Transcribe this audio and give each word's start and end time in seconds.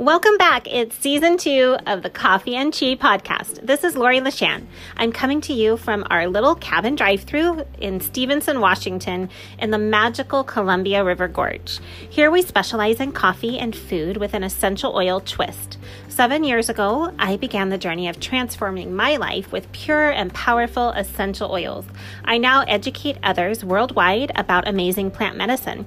Welcome 0.00 0.38
back. 0.38 0.66
It's 0.66 0.96
season 0.96 1.36
two 1.36 1.76
of 1.86 2.02
the 2.02 2.08
Coffee 2.08 2.56
and 2.56 2.72
Chi 2.72 2.94
podcast. 2.94 3.66
This 3.66 3.84
is 3.84 3.96
Lori 3.96 4.18
LaShan. 4.18 4.64
I'm 4.96 5.12
coming 5.12 5.42
to 5.42 5.52
you 5.52 5.76
from 5.76 6.06
our 6.08 6.26
little 6.26 6.54
cabin 6.54 6.94
drive 6.94 7.24
through 7.24 7.66
in 7.78 8.00
Stevenson, 8.00 8.60
Washington, 8.60 9.28
in 9.58 9.72
the 9.72 9.76
magical 9.76 10.42
Columbia 10.42 11.04
River 11.04 11.28
Gorge. 11.28 11.80
Here 12.08 12.30
we 12.30 12.40
specialize 12.40 12.98
in 12.98 13.12
coffee 13.12 13.58
and 13.58 13.76
food 13.76 14.16
with 14.16 14.32
an 14.32 14.42
essential 14.42 14.96
oil 14.96 15.20
twist. 15.20 15.76
Seven 16.08 16.44
years 16.44 16.70
ago, 16.70 17.12
I 17.18 17.36
began 17.36 17.68
the 17.68 17.76
journey 17.76 18.08
of 18.08 18.18
transforming 18.18 18.96
my 18.96 19.16
life 19.16 19.52
with 19.52 19.70
pure 19.72 20.08
and 20.08 20.32
powerful 20.32 20.92
essential 20.92 21.52
oils. 21.52 21.84
I 22.24 22.38
now 22.38 22.62
educate 22.62 23.18
others 23.22 23.66
worldwide 23.66 24.32
about 24.34 24.66
amazing 24.66 25.10
plant 25.10 25.36
medicine. 25.36 25.84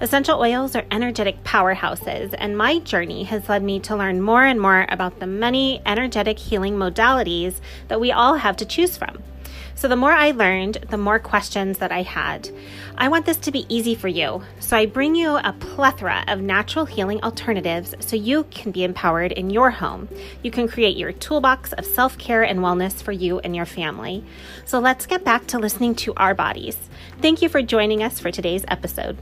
Essential 0.00 0.40
oils 0.40 0.74
are 0.74 0.84
energetic 0.90 1.42
powerhouses, 1.44 2.34
and 2.36 2.58
my 2.58 2.80
journey 2.80 3.24
has 3.24 3.48
led 3.48 3.62
me 3.62 3.78
to 3.80 3.96
learn 3.96 4.20
more 4.20 4.44
and 4.44 4.60
more 4.60 4.86
about 4.88 5.20
the 5.20 5.26
many 5.26 5.80
energetic 5.86 6.38
healing 6.38 6.74
modalities 6.74 7.60
that 7.88 8.00
we 8.00 8.10
all 8.10 8.34
have 8.34 8.56
to 8.56 8.64
choose 8.64 8.96
from. 8.96 9.22
So, 9.76 9.88
the 9.88 9.96
more 9.96 10.12
I 10.12 10.30
learned, 10.30 10.86
the 10.90 10.96
more 10.96 11.18
questions 11.18 11.78
that 11.78 11.90
I 11.90 12.02
had. 12.02 12.48
I 12.96 13.08
want 13.08 13.26
this 13.26 13.36
to 13.38 13.50
be 13.50 13.66
easy 13.68 13.94
for 13.96 14.06
you, 14.06 14.42
so 14.60 14.76
I 14.76 14.86
bring 14.86 15.16
you 15.16 15.36
a 15.36 15.54
plethora 15.58 16.24
of 16.28 16.40
natural 16.40 16.84
healing 16.84 17.22
alternatives 17.24 17.94
so 17.98 18.14
you 18.14 18.44
can 18.50 18.70
be 18.70 18.84
empowered 18.84 19.32
in 19.32 19.50
your 19.50 19.70
home. 19.70 20.08
You 20.42 20.52
can 20.52 20.68
create 20.68 20.96
your 20.96 21.12
toolbox 21.12 21.72
of 21.72 21.84
self 21.84 22.16
care 22.18 22.44
and 22.44 22.60
wellness 22.60 23.02
for 23.02 23.12
you 23.12 23.40
and 23.40 23.54
your 23.54 23.66
family. 23.66 24.24
So, 24.64 24.78
let's 24.78 25.06
get 25.06 25.24
back 25.24 25.46
to 25.48 25.58
listening 25.58 25.96
to 25.96 26.14
our 26.14 26.34
bodies. 26.34 26.76
Thank 27.20 27.42
you 27.42 27.48
for 27.48 27.60
joining 27.60 28.02
us 28.02 28.20
for 28.20 28.30
today's 28.30 28.64
episode. 28.68 29.18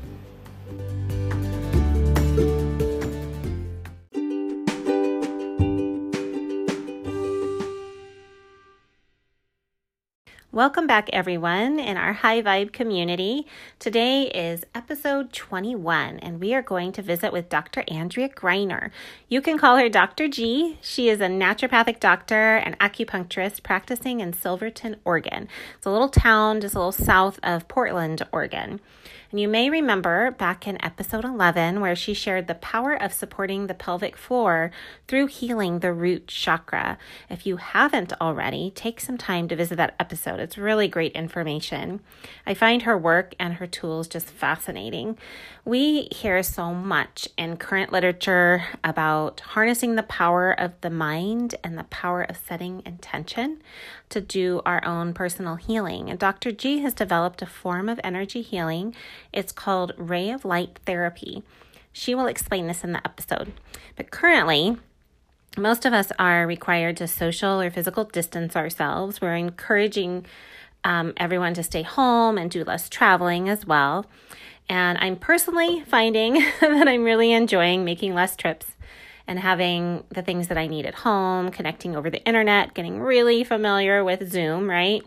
Welcome 10.55 10.87
back, 10.87 11.09
everyone, 11.15 11.81
in 11.81 11.97
our 11.97 12.13
high 12.13 12.43
vibe 12.43 12.75
community. 12.75 13.47
Today 13.79 14.25
is 14.25 14.67
episode 14.75 15.33
21, 15.33 16.19
and 16.19 16.41
we 16.41 16.53
are 16.53 16.61
going 16.61 16.93
to 16.93 17.01
visit 17.01 17.33
with 17.33 17.49
Dr. 17.49 17.85
Andrea 17.89 18.29
Greiner. 18.29 18.91
You 19.31 19.41
can 19.41 19.57
call 19.57 19.79
her 19.79 19.89
Dr. 19.89 20.29
G. 20.29 20.77
She 20.83 21.09
is 21.09 21.23
a 21.23 21.27
naturopathic 21.29 22.01
doctor 22.01 22.57
and 22.57 22.79
acupuncturist 22.81 23.63
practicing 23.63 24.21
in 24.21 24.35
Silverton, 24.35 24.97
Oregon. 25.07 25.49
It's 25.79 25.87
a 25.87 25.91
little 25.91 26.11
town 26.11 26.61
just 26.61 26.75
a 26.75 26.79
little 26.79 26.93
south 26.93 27.41
of 27.43 27.67
Portland, 27.67 28.21
Oregon. 28.31 28.81
And 29.33 29.41
you 29.41 29.49
may 29.49 29.71
remember 29.71 30.31
back 30.31 30.67
in 30.67 30.85
episode 30.85 31.25
11 31.25 31.81
where 31.81 31.97
she 31.97 32.13
shared 32.13 32.49
the 32.49 32.55
power 32.55 32.93
of 32.93 33.15
supporting 33.15 33.67
the 33.67 33.73
pelvic 33.73 34.15
floor 34.15 34.71
through 35.09 35.29
healing 35.29 35.79
the 35.79 35.95
root 35.95 36.27
chakra. 36.27 36.99
If 37.31 37.47
you 37.47 37.57
haven't 37.57 38.13
already, 38.21 38.71
take 38.75 39.01
some 39.01 39.17
time 39.17 39.49
to 39.49 39.57
visit 39.57 39.77
that 39.77 39.95
episode. 39.99 40.39
It's 40.39 40.59
really 40.59 40.87
great 40.87 41.13
information. 41.13 42.01
I 42.47 42.53
find 42.53 42.83
her 42.83 42.99
work 42.99 43.35
and 43.41 43.55
her 43.55 43.67
tools 43.67 44.07
just 44.07 44.29
fascinating. 44.29 45.17
We 45.65 46.09
hear 46.13 46.43
so 46.43 46.75
much 46.75 47.27
in 47.39 47.57
current 47.57 47.91
literature 47.91 48.65
about 48.85 49.41
harnessing 49.41 49.95
the 49.95 50.03
power 50.03 50.53
of 50.53 50.73
the 50.83 50.91
mind 50.91 51.55
and 51.65 51.79
the 51.79 51.85
power 51.85 52.23
of 52.23 52.37
setting 52.37 52.83
intention 52.85 53.63
to 54.11 54.21
do 54.21 54.61
our 54.67 54.85
own 54.85 55.15
personal 55.15 55.55
healing. 55.55 56.11
And 56.11 56.19
Dr. 56.19 56.53
G 56.53 56.81
has 56.81 56.93
developed 56.93 57.41
a 57.41 57.47
form 57.47 57.89
of 57.89 57.99
energy 58.05 58.43
healing. 58.43 58.95
It's 59.33 59.53
called 59.53 59.93
Ray 59.97 60.31
of 60.31 60.45
Light 60.45 60.79
Therapy. 60.87 61.43
She 61.93 62.15
will 62.15 62.27
explain 62.27 62.67
this 62.67 62.85
in 62.85 62.93
the 62.93 63.07
episode. 63.07 63.53
But 63.97 64.11
currently, 64.11 64.77
most 65.59 65.85
of 65.85 65.93
us 65.93 66.11
are 66.19 66.47
required 66.47 66.97
to 66.99 67.09
social 67.09 67.61
or 67.61 67.71
physical 67.71 68.05
distance 68.05 68.57
ourselves. 68.57 69.21
We're 69.21 69.37
encouraging 69.37 70.27
um, 70.85 71.13
everyone 71.17 71.55
to 71.55 71.63
stay 71.63 71.83
home 71.83 72.39
and 72.39 72.51
do 72.51 72.65
less 72.65 72.89
traveling 72.89 73.49
as 73.49 73.67
well. 73.67 74.07
And 74.69 74.99
I'm 74.99 75.17
personally 75.17 75.83
finding 75.87 76.35
that 76.61 76.89
I'm 76.89 77.05
really 77.05 77.33
enjoying 77.33 77.85
making 77.85 78.15
less 78.15 78.37
trips 78.37 78.75
and 79.27 79.39
having 79.39 80.05
the 80.09 80.23
things 80.23 80.49
that 80.49 80.59
I 80.59 80.67
need 80.67 80.87
at 80.87 80.95
home, 80.95 81.51
connecting 81.51 81.95
over 81.95 82.11
the 82.11 82.25
internet, 82.25 82.75
getting 82.75 83.01
really 83.01 83.45
familiar 83.45 84.03
with 84.03 84.31
Zoom, 84.31 84.69
right? 84.69 85.03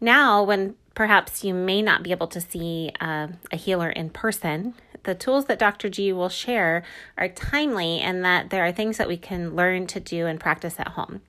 Now, 0.00 0.42
when 0.42 0.76
perhaps 0.94 1.44
you 1.44 1.54
may 1.54 1.82
not 1.82 2.02
be 2.02 2.10
able 2.10 2.26
to 2.28 2.40
see 2.40 2.92
uh, 3.00 3.28
a 3.52 3.56
healer 3.56 3.90
in 3.90 4.10
person, 4.10 4.74
the 5.04 5.14
tools 5.14 5.46
that 5.46 5.58
Dr. 5.58 5.88
G 5.88 6.12
will 6.12 6.28
share 6.28 6.82
are 7.18 7.28
timely 7.28 8.00
and 8.00 8.24
that 8.24 8.50
there 8.50 8.64
are 8.64 8.72
things 8.72 8.96
that 8.96 9.08
we 9.08 9.16
can 9.16 9.54
learn 9.54 9.86
to 9.88 10.00
do 10.00 10.26
and 10.26 10.40
practice 10.40 10.76
at 10.78 10.88
home. 10.88 11.20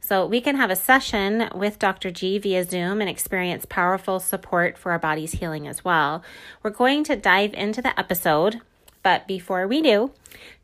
So, 0.00 0.24
we 0.24 0.40
can 0.40 0.54
have 0.56 0.70
a 0.70 0.76
session 0.76 1.48
with 1.52 1.80
Dr. 1.80 2.12
G 2.12 2.38
via 2.38 2.62
Zoom 2.62 3.00
and 3.00 3.10
experience 3.10 3.66
powerful 3.68 4.20
support 4.20 4.78
for 4.78 4.92
our 4.92 5.00
body's 5.00 5.32
healing 5.32 5.66
as 5.66 5.84
well. 5.84 6.22
We're 6.62 6.70
going 6.70 7.02
to 7.04 7.16
dive 7.16 7.54
into 7.54 7.82
the 7.82 7.98
episode 7.98 8.60
but 9.06 9.28
before 9.28 9.68
we 9.68 9.82
do, 9.82 10.10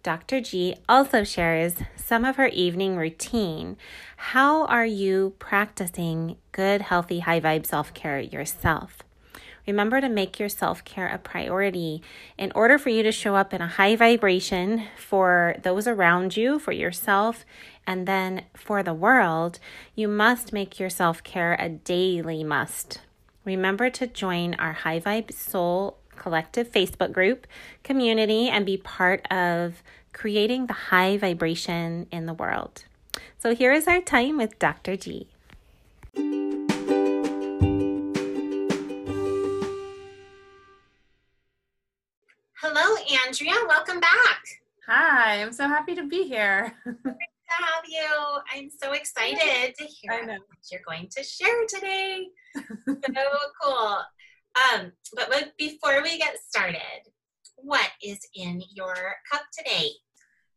Dr. 0.02 0.40
G 0.40 0.74
also 0.88 1.22
shares 1.22 1.74
some 2.12 2.26
of 2.26 2.36
her 2.36 2.48
evening 2.48 2.94
routine. 2.94 3.74
How 4.18 4.66
are 4.66 4.84
you 4.84 5.32
practicing 5.38 6.36
good, 6.52 6.82
healthy, 6.82 7.20
high 7.20 7.40
vibe 7.40 7.64
self 7.64 7.94
care 7.94 8.20
yourself? 8.20 8.98
Remember 9.66 9.98
to 9.98 10.10
make 10.10 10.38
your 10.38 10.50
self 10.50 10.84
care 10.84 11.08
a 11.08 11.16
priority. 11.16 12.02
In 12.36 12.52
order 12.54 12.76
for 12.76 12.90
you 12.90 13.02
to 13.02 13.12
show 13.12 13.34
up 13.34 13.54
in 13.54 13.62
a 13.62 13.66
high 13.66 13.96
vibration 13.96 14.84
for 14.94 15.56
those 15.62 15.86
around 15.86 16.36
you, 16.36 16.58
for 16.58 16.72
yourself, 16.72 17.46
and 17.86 18.06
then 18.06 18.44
for 18.54 18.82
the 18.82 18.92
world, 18.92 19.58
you 19.94 20.06
must 20.06 20.52
make 20.52 20.78
your 20.78 20.90
self 20.90 21.24
care 21.24 21.56
a 21.58 21.70
daily 21.70 22.44
must. 22.44 23.00
Remember 23.46 23.88
to 23.88 24.06
join 24.06 24.52
our 24.56 24.74
High 24.74 25.00
Vibe 25.00 25.32
Soul 25.32 25.96
collective 26.14 26.70
Facebook 26.70 27.10
group 27.10 27.46
community 27.82 28.50
and 28.50 28.66
be 28.66 28.76
part 28.76 29.26
of 29.32 29.82
creating 30.12 30.66
the 30.66 30.72
high 30.72 31.16
vibration 31.16 32.06
in 32.10 32.26
the 32.26 32.34
world. 32.34 32.84
So 33.38 33.54
here 33.54 33.72
is 33.72 33.88
our 33.88 34.00
time 34.00 34.36
with 34.36 34.58
Dr. 34.58 34.96
G. 34.96 35.28
Hello, 42.54 42.96
Andrea. 43.26 43.54
Welcome 43.66 44.00
back. 44.00 44.42
Hi, 44.86 45.42
I'm 45.42 45.52
so 45.52 45.66
happy 45.66 45.94
to 45.94 46.06
be 46.06 46.24
here. 46.24 46.74
to 47.58 47.64
have 47.64 47.84
you. 47.86 48.08
I'm 48.54 48.70
so 48.70 48.92
excited 48.92 49.74
to 49.78 49.84
hear 49.84 50.26
what 50.26 50.58
you're 50.70 50.80
going 50.86 51.08
to 51.16 51.22
share 51.22 51.66
today. 51.68 52.28
so 52.86 53.24
cool. 53.62 53.98
Um, 54.54 54.92
but 55.14 55.52
before 55.58 56.02
we 56.02 56.18
get 56.18 56.36
started, 56.48 57.11
what 57.62 57.90
is 58.02 58.18
in 58.34 58.62
your 58.74 58.94
cup 59.30 59.42
today? 59.56 59.88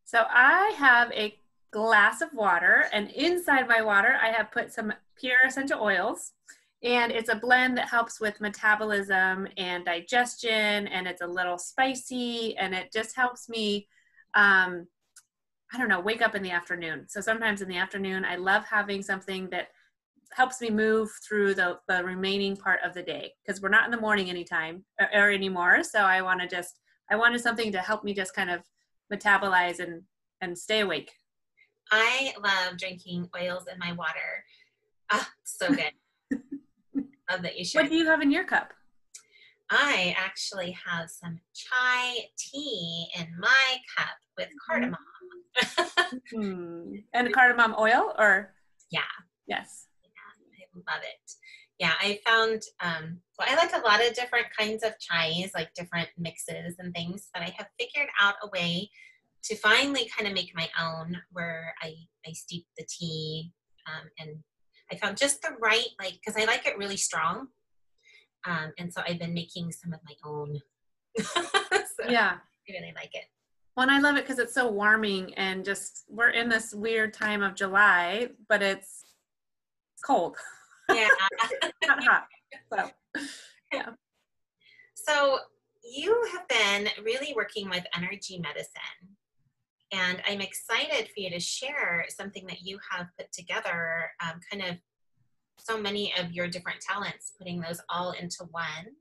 So 0.04 0.26
I 0.30 0.74
have 0.78 1.12
a 1.12 1.38
glass 1.72 2.22
of 2.22 2.30
water, 2.34 2.86
and 2.94 3.10
inside 3.12 3.68
my 3.68 3.82
water, 3.82 4.18
I 4.22 4.30
have 4.30 4.52
put 4.52 4.72
some 4.72 4.94
pure 5.20 5.38
essential 5.46 5.82
oils. 5.82 6.32
And 6.84 7.12
it's 7.12 7.30
a 7.30 7.36
blend 7.36 7.78
that 7.78 7.90
helps 7.90 8.20
with 8.20 8.40
metabolism 8.42 9.48
and 9.58 9.84
digestion, 9.86 10.88
and 10.88 11.08
it's 11.08 11.22
a 11.22 11.28
little 11.28 11.58
spicy, 11.58 12.56
and 12.58 12.76
it 12.76 12.92
just 12.94 13.16
helps 13.16 13.50
me, 13.50 13.88
um, 14.36 14.86
I 15.74 15.78
don't 15.80 15.90
know, 15.90 16.00
wake 16.00 16.22
up 16.22 16.36
in 16.36 16.44
the 16.44 16.52
afternoon. 16.52 17.06
So 17.08 17.22
sometimes 17.22 17.62
in 17.62 17.70
the 17.70 17.78
afternoon, 17.78 18.24
I 18.24 18.36
love 18.36 18.66
having 18.66 19.02
something 19.02 19.50
that 19.50 19.70
helps 20.32 20.62
me 20.62 20.70
move 20.70 21.10
through 21.28 21.56
the, 21.56 21.80
the 21.88 22.04
remaining 22.04 22.56
part 22.56 22.82
of 22.84 22.94
the 22.94 23.02
day 23.02 23.32
because 23.44 23.62
we're 23.62 23.70
not 23.70 23.86
in 23.86 23.92
the 23.92 24.00
morning 24.00 24.30
anytime 24.30 24.84
or, 25.00 25.10
or 25.14 25.32
anymore. 25.32 25.82
So 25.82 26.00
I 26.00 26.22
want 26.22 26.42
to 26.42 26.48
just, 26.48 26.80
I 27.10 27.16
wanted 27.16 27.42
something 27.42 27.72
to 27.72 27.80
help 27.80 28.04
me 28.04 28.14
just 28.14 28.36
kind 28.36 28.50
of 28.50 28.62
metabolize 29.14 29.80
and, 29.80 30.04
and 30.42 30.58
stay 30.58 30.82
awake. 30.82 31.12
I 31.92 32.34
love 32.44 32.78
drinking 32.78 33.30
oils 33.40 33.66
in 33.72 33.78
my 33.78 33.94
water. 33.94 34.44
Ah, 35.12 35.30
so 35.44 35.68
good. 35.70 35.92
love 37.30 37.44
that 37.44 37.58
you 37.58 37.66
share. 37.66 37.84
What 37.84 37.92
do 37.92 37.98
you 37.98 38.06
have 38.08 38.22
in 38.22 38.32
your 38.32 38.44
cup? 38.44 38.74
I 39.70 40.16
actually 40.18 40.76
have 40.86 41.10
some 41.10 41.40
chai 41.54 42.16
tea 42.38 43.08
in 43.20 43.28
my 43.40 43.78
cup 43.98 44.18
with 44.38 44.48
mm-hmm. 44.48 44.72
cardamom. 44.72 45.00
mm. 46.34 47.04
And 47.14 47.34
cardamom 47.34 47.76
oil 47.80 48.14
or? 48.18 48.54
Yeah. 48.92 49.02
Yes 49.48 49.88
I 50.76 50.92
love 50.92 51.04
it. 51.04 51.32
Yeah, 51.80 51.94
I 52.00 52.20
found 52.26 52.62
um, 52.82 53.20
well, 53.38 53.48
I 53.50 53.56
like 53.56 53.76
a 53.76 53.86
lot 53.86 54.06
of 54.06 54.14
different 54.14 54.48
kinds 54.58 54.84
of 54.84 54.94
chais, 54.94 55.50
like 55.54 55.74
different 55.74 56.10
mixes 56.18 56.76
and 56.80 56.94
things, 56.94 57.30
but 57.34 57.44
I 57.44 57.54
have 57.58 57.68
figured 57.78 58.10
out 58.22 58.36
a 58.44 58.50
way 58.54 58.90
to 59.44 59.56
finally 59.58 60.10
kind 60.16 60.28
of 60.28 60.34
make 60.34 60.52
my 60.56 60.70
own 60.82 61.18
where 61.32 61.76
I, 61.82 61.94
I 62.26 62.32
steep 62.32 62.66
the 62.78 62.86
tea 62.90 63.52
um, 63.88 64.10
and 64.20 64.38
I 64.92 64.96
found 64.96 65.18
just 65.18 65.42
the 65.42 65.50
right, 65.62 65.86
like, 66.00 66.14
because 66.14 66.42
I 66.42 66.46
like 66.46 66.66
it 66.66 66.78
really 66.78 66.98
strong. 66.98 67.48
Um, 68.48 68.72
and 68.78 68.94
so 68.94 69.02
I've 69.08 69.20
been 69.20 69.34
making 69.34 69.72
some 69.72 69.94
of 69.94 70.00
my 70.06 70.16
own. 70.24 70.60
so 71.20 72.10
yeah. 72.10 72.38
I 72.38 72.72
really 72.72 72.94
like 72.96 73.14
it. 73.14 73.26
Well, 73.76 73.88
and 73.88 73.92
I 73.92 74.00
love 74.00 74.16
it 74.16 74.24
because 74.24 74.40
it's 74.40 74.54
so 74.54 74.72
warming 74.72 75.34
and 75.36 75.66
just 75.66 76.06
we're 76.08 76.30
in 76.30 76.48
this 76.50 76.74
weird 76.74 77.14
time 77.14 77.44
of 77.44 77.56
July, 77.56 78.30
but 78.48 78.62
it's 78.62 79.04
cold. 80.06 80.38
Yeah. 80.90 81.10
Not 81.88 82.04
hot. 82.04 82.28
So, 82.72 82.90
yeah. 83.74 83.90
So, 84.94 85.40
you 85.84 86.20
have 86.34 86.48
been 86.48 86.90
really 87.04 87.34
working 87.36 87.70
with 87.70 87.84
energy 87.96 88.40
medicine. 88.40 89.16
And 89.92 90.22
I'm 90.28 90.42
excited 90.42 91.08
for 91.08 91.20
you 91.20 91.30
to 91.30 91.40
share 91.40 92.06
something 92.10 92.46
that 92.48 92.62
you 92.64 92.80
have 92.92 93.08
put 93.18 93.32
together, 93.32 94.10
um, 94.24 94.40
kind 94.52 94.64
of 94.64 94.78
so 95.58 95.80
many 95.80 96.14
of 96.20 96.32
your 96.32 96.48
different 96.48 96.82
talents, 96.82 97.34
putting 97.38 97.62
those 97.62 97.80
all 97.90 98.12
into 98.12 98.46
one. 98.52 98.96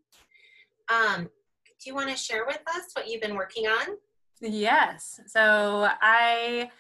Um, 0.89 1.25
do 1.25 1.91
you 1.91 1.95
want 1.95 2.11
to 2.11 2.17
share 2.17 2.47
with 2.47 2.61
us 2.69 2.85
what 2.95 3.09
you've 3.09 3.23
been 3.23 3.35
working 3.35 3.67
on? 3.67 3.97
Yes. 4.41 5.21
So 5.27 5.89
I 6.01 6.71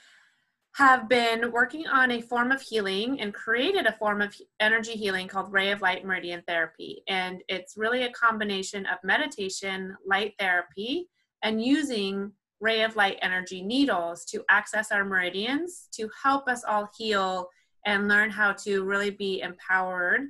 have 0.74 1.08
been 1.08 1.52
working 1.52 1.86
on 1.86 2.10
a 2.10 2.20
form 2.20 2.50
of 2.50 2.60
healing 2.60 3.20
and 3.20 3.32
created 3.32 3.86
a 3.86 3.92
form 3.92 4.20
of 4.20 4.34
energy 4.58 4.92
healing 4.92 5.28
called 5.28 5.52
Ray 5.52 5.70
of 5.70 5.80
Light 5.80 6.04
Meridian 6.04 6.42
Therapy. 6.48 7.02
And 7.06 7.42
it's 7.48 7.76
really 7.76 8.02
a 8.02 8.10
combination 8.10 8.84
of 8.86 8.98
meditation, 9.04 9.96
light 10.04 10.34
therapy, 10.36 11.08
and 11.44 11.62
using 11.62 12.32
ray 12.60 12.82
of 12.82 12.96
light 12.96 13.18
energy 13.22 13.62
needles 13.62 14.24
to 14.24 14.42
access 14.50 14.90
our 14.90 15.04
meridians 15.04 15.88
to 15.92 16.10
help 16.20 16.48
us 16.48 16.64
all 16.64 16.90
heal 16.98 17.48
and 17.86 18.08
learn 18.08 18.30
how 18.30 18.52
to 18.52 18.82
really 18.82 19.10
be 19.10 19.42
empowered 19.42 20.22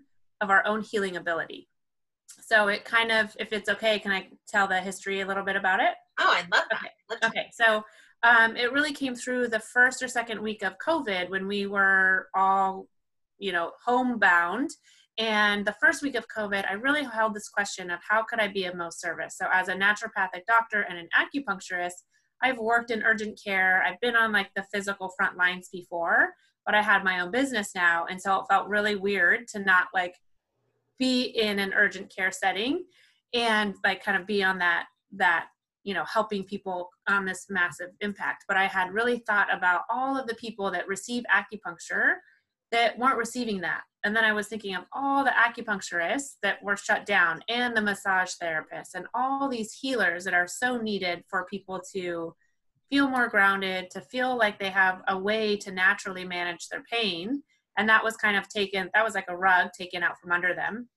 of 0.43 0.51
our 0.51 0.67
own 0.67 0.83
healing 0.83 1.17
ability. 1.17 1.69
So 2.27 2.69
it 2.69 2.85
kind 2.85 3.11
of, 3.11 3.35
if 3.39 3.55
it's 3.55 3.71
okay, 3.71 3.99
can 3.99 4.13
I 4.13 4.29
tell 4.47 4.67
the 4.67 4.81
history 4.81 5.23
a 5.23 5.27
little 5.27 5.45
bit 5.45 5.57
about 5.57 5.81
it? 5.81 5.95
Oh, 6.21 6.29
I 6.29 6.41
love 6.55 6.65
that. 6.71 6.91
Okay, 7.13 7.27
okay. 7.27 7.51
so 7.55 7.83
um, 8.25 8.57
it 8.57 8.73
really 8.73 8.93
came 8.93 9.15
through 9.15 9.49
the 9.49 9.61
first 9.61 10.03
or 10.03 10.09
second 10.09 10.41
week 10.41 10.63
of 10.63 10.79
COVID 10.85 11.29
when 11.29 11.47
we 11.47 11.67
were 11.67 12.29
all, 12.35 12.89
you 13.39 13.53
know, 13.53 13.73
homebound. 13.85 14.71
And 15.19 15.65
the 15.65 15.77
first 15.81 16.03
week 16.03 16.15
of 16.17 16.27
COVID, 16.35 16.69
I 16.69 16.73
really 16.73 17.05
held 17.05 17.35
this 17.35 17.51
question 17.51 17.91
of 17.91 18.01
how 18.09 18.25
could 18.25 18.41
I 18.41 18.49
be 18.49 18.65
of 18.65 18.75
most 18.75 18.99
service? 18.99 19.37
So, 19.37 19.47
as 19.53 19.69
a 19.69 19.75
naturopathic 19.75 20.47
doctor 20.49 20.87
and 20.89 20.99
an 20.99 21.09
acupuncturist, 21.15 22.03
I've 22.43 22.59
worked 22.59 22.91
in 22.91 23.03
urgent 23.03 23.39
care. 23.43 23.83
I've 23.87 24.01
been 24.01 24.17
on 24.17 24.33
like 24.33 24.51
the 24.57 24.65
physical 24.73 25.13
front 25.17 25.37
lines 25.37 25.69
before, 25.71 26.31
but 26.65 26.75
I 26.75 26.81
had 26.83 27.05
my 27.05 27.21
own 27.21 27.31
business 27.31 27.75
now. 27.75 28.07
And 28.09 28.21
so 28.21 28.41
it 28.41 28.47
felt 28.49 28.69
really 28.69 28.97
weird 28.97 29.49
to 29.49 29.59
not 29.59 29.89
like 29.93 30.15
be 30.99 31.25
in 31.25 31.59
an 31.59 31.75
urgent 31.75 32.15
care 32.15 32.33
setting 32.33 32.85
and 33.35 33.75
like 33.85 34.03
kind 34.03 34.19
of 34.19 34.27
be 34.27 34.43
on 34.43 34.59
that, 34.59 34.87
that, 35.13 35.47
you 35.85 35.95
know, 35.95 36.05
helping 36.05 36.43
people 36.43 36.91
on 37.09 37.25
this 37.25 37.47
massive 37.49 37.91
impact. 38.01 38.45
But 38.49 38.57
I 38.57 38.67
had 38.67 38.93
really 38.93 39.19
thought 39.19 39.55
about 39.55 39.83
all 39.89 40.19
of 40.19 40.27
the 40.27 40.35
people 40.35 40.71
that 40.73 40.89
receive 40.89 41.25
acupuncture 41.33 42.15
that 42.73 42.99
weren't 42.99 43.19
receiving 43.19 43.61
that. 43.61 43.83
And 44.03 44.17
then 44.17 44.25
I 44.25 44.33
was 44.33 44.49
thinking 44.49 44.75
of 44.75 44.85
all 44.93 45.25
the 45.25 45.31
acupuncturists 45.31 46.37
that 46.43 46.63
were 46.63 46.77
shut 46.77 47.07
down 47.07 47.41
and 47.49 47.77
the 47.77 47.81
massage 47.83 48.33
therapists 48.43 48.95
and 48.95 49.07
all 49.15 49.49
these 49.49 49.73
healers 49.73 50.25
that 50.25 50.35
are 50.35 50.49
so 50.49 50.77
needed 50.79 51.23
for 51.29 51.47
people 51.47 51.81
to 51.93 52.35
feel 52.91 53.09
more 53.09 53.29
grounded, 53.29 53.91
to 53.91 54.01
feel 54.01 54.37
like 54.37 54.59
they 54.59 54.71
have 54.71 55.03
a 55.09 55.19
way 55.19 55.57
to 55.57 55.71
naturally 55.71 56.25
manage 56.25 56.69
their 56.69 56.83
pain. 56.91 57.43
And 57.77 57.89
that 57.89 58.05
was 58.05 58.17
kind 58.17 58.37
of 58.37 58.49
taken, 58.49 58.91
that 58.93 59.05
was 59.05 59.15
like 59.15 59.29
a 59.29 59.37
rug 59.37 59.71
taken 59.77 60.03
out 60.03 60.19
from 60.19 60.33
under 60.33 60.55
them. 60.55 60.89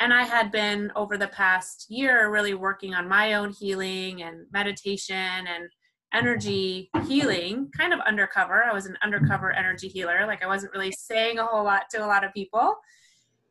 And 0.00 0.14
I 0.14 0.22
had 0.22 0.52
been 0.52 0.92
over 0.94 1.18
the 1.18 1.28
past 1.28 1.86
year 1.88 2.30
really 2.30 2.54
working 2.54 2.94
on 2.94 3.08
my 3.08 3.34
own 3.34 3.50
healing 3.50 4.22
and 4.22 4.46
meditation 4.52 5.16
and 5.16 5.68
energy 6.14 6.88
healing 7.06 7.70
kind 7.76 7.92
of 7.92 8.00
undercover. 8.00 8.62
I 8.64 8.72
was 8.72 8.86
an 8.86 8.96
undercover 9.02 9.52
energy 9.52 9.88
healer. 9.88 10.26
Like 10.26 10.42
I 10.42 10.46
wasn't 10.46 10.72
really 10.72 10.92
saying 10.92 11.38
a 11.38 11.44
whole 11.44 11.64
lot 11.64 11.84
to 11.90 12.04
a 12.04 12.06
lot 12.06 12.24
of 12.24 12.32
people. 12.32 12.76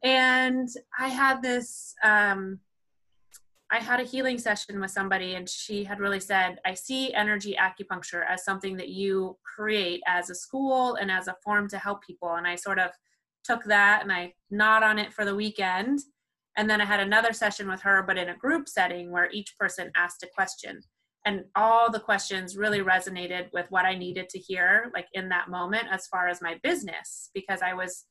And 0.04 0.70
I 0.98 1.10
had 1.10 1.42
this, 1.42 1.94
um, 2.04 2.60
I 3.70 3.80
had 3.80 4.00
a 4.00 4.04
healing 4.04 4.38
session 4.38 4.80
with 4.80 4.92
somebody, 4.92 5.36
and 5.36 5.50
she 5.50 5.84
had 5.84 6.00
really 6.00 6.22
said, 6.22 6.60
I 6.66 6.74
see 6.74 7.14
energy 7.14 7.58
acupuncture 7.60 8.24
as 8.28 8.46
something 8.46 8.78
that 8.78 8.90
you 8.90 9.38
create 9.44 10.02
as 10.08 10.30
a 10.30 10.36
school 10.36 10.96
and 10.96 11.12
as 11.12 11.28
a 11.28 11.36
form 11.44 11.68
to 11.70 11.78
help 11.78 12.02
people. 12.06 12.36
And 12.36 12.48
I 12.48 12.56
sort 12.56 12.80
of 12.80 12.92
took 13.44 13.66
that 13.66 14.04
and 14.04 14.12
I 14.12 14.34
gnawed 14.52 14.84
on 14.84 15.00
it 15.00 15.14
for 15.14 15.26
the 15.26 15.36
weekend. 15.36 16.00
And 16.58 16.68
then 16.68 16.82
I 16.82 16.86
had 16.86 17.00
another 17.00 17.34
session 17.34 17.70
with 17.70 17.82
her, 17.82 18.04
but 18.06 18.18
in 18.18 18.30
a 18.30 18.36
group 18.36 18.68
setting 18.68 19.12
where 19.12 19.30
each 19.32 19.56
person 19.58 19.92
asked 19.96 20.24
a 20.24 20.28
question. 20.36 20.82
And 21.24 21.46
all 21.56 21.92
the 21.92 22.00
questions 22.00 22.58
really 22.58 22.80
resonated 22.80 23.54
with 23.54 23.68
what 23.70 23.86
I 23.86 23.96
needed 23.96 24.28
to 24.30 24.40
hear 24.40 24.90
like 24.94 25.08
in 25.14 25.30
that 25.30 25.50
moment 25.50 25.88
as 25.92 26.08
far 26.08 26.28
as 26.28 26.42
my 26.42 26.60
business 26.64 27.30
because 27.34 27.62
I 27.62 27.74
was 27.74 28.06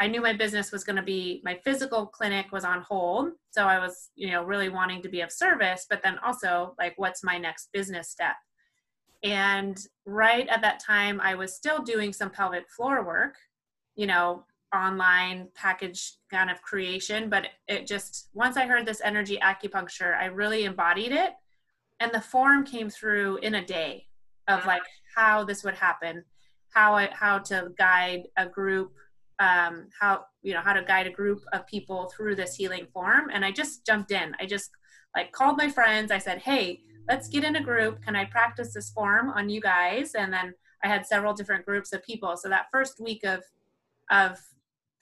I 0.00 0.06
knew 0.06 0.22
my 0.22 0.32
business 0.32 0.72
was 0.72 0.82
going 0.82 0.96
to 0.96 1.02
be 1.02 1.42
my 1.44 1.60
physical 1.62 2.06
clinic 2.06 2.46
was 2.50 2.64
on 2.64 2.80
hold. 2.80 3.32
So 3.50 3.66
I 3.66 3.78
was 3.78 4.10
you 4.16 4.30
know 4.30 4.42
really 4.42 4.68
wanting 4.68 5.00
to 5.02 5.08
be 5.08 5.20
of 5.20 5.30
service 5.30 5.86
but 5.88 6.02
then 6.02 6.18
also 6.18 6.74
like 6.76 6.94
what's 6.96 7.22
my 7.22 7.38
next 7.38 7.68
business 7.72 8.10
step? 8.10 8.36
And 9.22 9.78
right 10.04 10.48
at 10.48 10.62
that 10.62 10.80
time 10.80 11.20
I 11.20 11.36
was 11.36 11.54
still 11.54 11.82
doing 11.82 12.12
some 12.12 12.30
pelvic 12.30 12.68
floor 12.68 13.04
work 13.06 13.36
you 13.94 14.06
know 14.06 14.44
online 14.74 15.48
package 15.54 16.12
kind 16.30 16.50
of 16.50 16.62
creation 16.62 17.28
but 17.28 17.48
it 17.66 17.86
just 17.86 18.28
once 18.34 18.56
I 18.56 18.66
heard 18.66 18.86
this 18.86 19.00
energy 19.04 19.38
acupuncture 19.42 20.16
I 20.16 20.26
really 20.26 20.64
embodied 20.64 21.12
it. 21.12 21.32
And 21.98 22.12
the 22.12 22.20
form 22.20 22.64
came 22.64 22.88
through 22.88 23.38
in 23.38 23.56
a 23.56 23.64
day 23.64 24.06
of 24.48 24.64
like 24.64 24.82
how 25.14 25.44
this 25.44 25.64
would 25.64 25.74
happen 25.74 26.24
how 26.70 26.94
I, 26.94 27.08
how 27.12 27.38
to 27.38 27.72
guide 27.76 28.28
a 28.36 28.46
group 28.46 28.92
um, 29.40 29.88
how 29.98 30.24
you 30.42 30.52
know 30.52 30.60
how 30.60 30.74
to 30.74 30.82
guide 30.82 31.06
a 31.06 31.10
group 31.10 31.42
of 31.52 31.66
people 31.66 32.12
through 32.14 32.36
this 32.36 32.54
healing 32.54 32.86
form. 32.92 33.30
And 33.32 33.44
i 33.44 33.50
just 33.50 33.86
jumped 33.86 34.12
in. 34.12 34.34
I 34.38 34.46
just 34.46 34.70
like 35.16 35.32
called 35.32 35.56
my 35.56 35.68
friends. 35.68 36.12
I 36.12 36.18
said 36.18 36.38
hey 36.38 36.80
let's 37.08 37.28
get 37.28 37.44
in 37.44 37.56
a 37.56 37.62
group. 37.62 38.02
Can 38.02 38.14
i 38.14 38.24
practice 38.26 38.74
this 38.74 38.90
form 38.90 39.30
on 39.30 39.48
you 39.48 39.60
guys? 39.60 40.14
And 40.14 40.32
then 40.32 40.54
i 40.84 40.88
had 40.88 41.06
several 41.06 41.34
different 41.34 41.66
groups 41.66 41.92
of 41.92 42.04
people. 42.04 42.36
So 42.36 42.48
that 42.48 42.66
first 42.70 43.00
week 43.00 43.24
of 43.24 43.42
of 44.10 44.38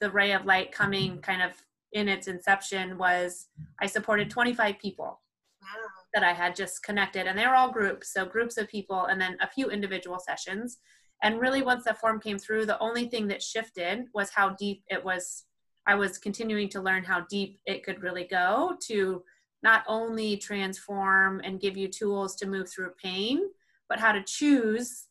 the 0.01 0.11
ray 0.11 0.31
of 0.31 0.45
light 0.45 0.71
coming 0.71 1.11
mm-hmm. 1.11 1.21
kind 1.21 1.41
of 1.41 1.51
in 1.93 2.07
its 2.07 2.27
inception 2.27 2.97
was 2.97 3.47
i 3.81 3.85
supported 3.85 4.29
25 4.29 4.77
people 4.79 5.21
wow 5.61 5.89
that 6.13 6.23
I 6.23 6.33
had 6.33 6.55
just 6.55 6.83
connected, 6.83 7.27
and 7.27 7.37
they 7.37 7.45
were 7.45 7.55
all 7.55 7.71
groups, 7.71 8.13
so 8.13 8.25
groups 8.25 8.57
of 8.57 8.67
people, 8.67 9.05
and 9.05 9.19
then 9.19 9.37
a 9.41 9.47
few 9.47 9.69
individual 9.69 10.19
sessions. 10.19 10.77
And 11.21 11.39
really, 11.39 11.61
once 11.61 11.83
the 11.83 11.93
form 11.93 12.19
came 12.19 12.39
through, 12.39 12.65
the 12.65 12.79
only 12.79 13.07
thing 13.07 13.27
that 13.27 13.43
shifted 13.43 14.05
was 14.13 14.29
how 14.29 14.49
deep 14.51 14.83
it 14.87 15.03
was. 15.03 15.45
I 15.85 15.95
was 15.95 16.17
continuing 16.17 16.69
to 16.69 16.81
learn 16.81 17.03
how 17.03 17.25
deep 17.29 17.59
it 17.65 17.83
could 17.83 18.03
really 18.03 18.25
go 18.25 18.75
to 18.87 19.23
not 19.63 19.83
only 19.87 20.37
transform 20.37 21.41
and 21.43 21.59
give 21.59 21.75
you 21.75 21.87
tools 21.87 22.35
to 22.35 22.47
move 22.47 22.69
through 22.69 22.91
pain, 23.01 23.41
but 23.89 23.99
how 23.99 24.11
to 24.11 24.23
choose, 24.23 25.07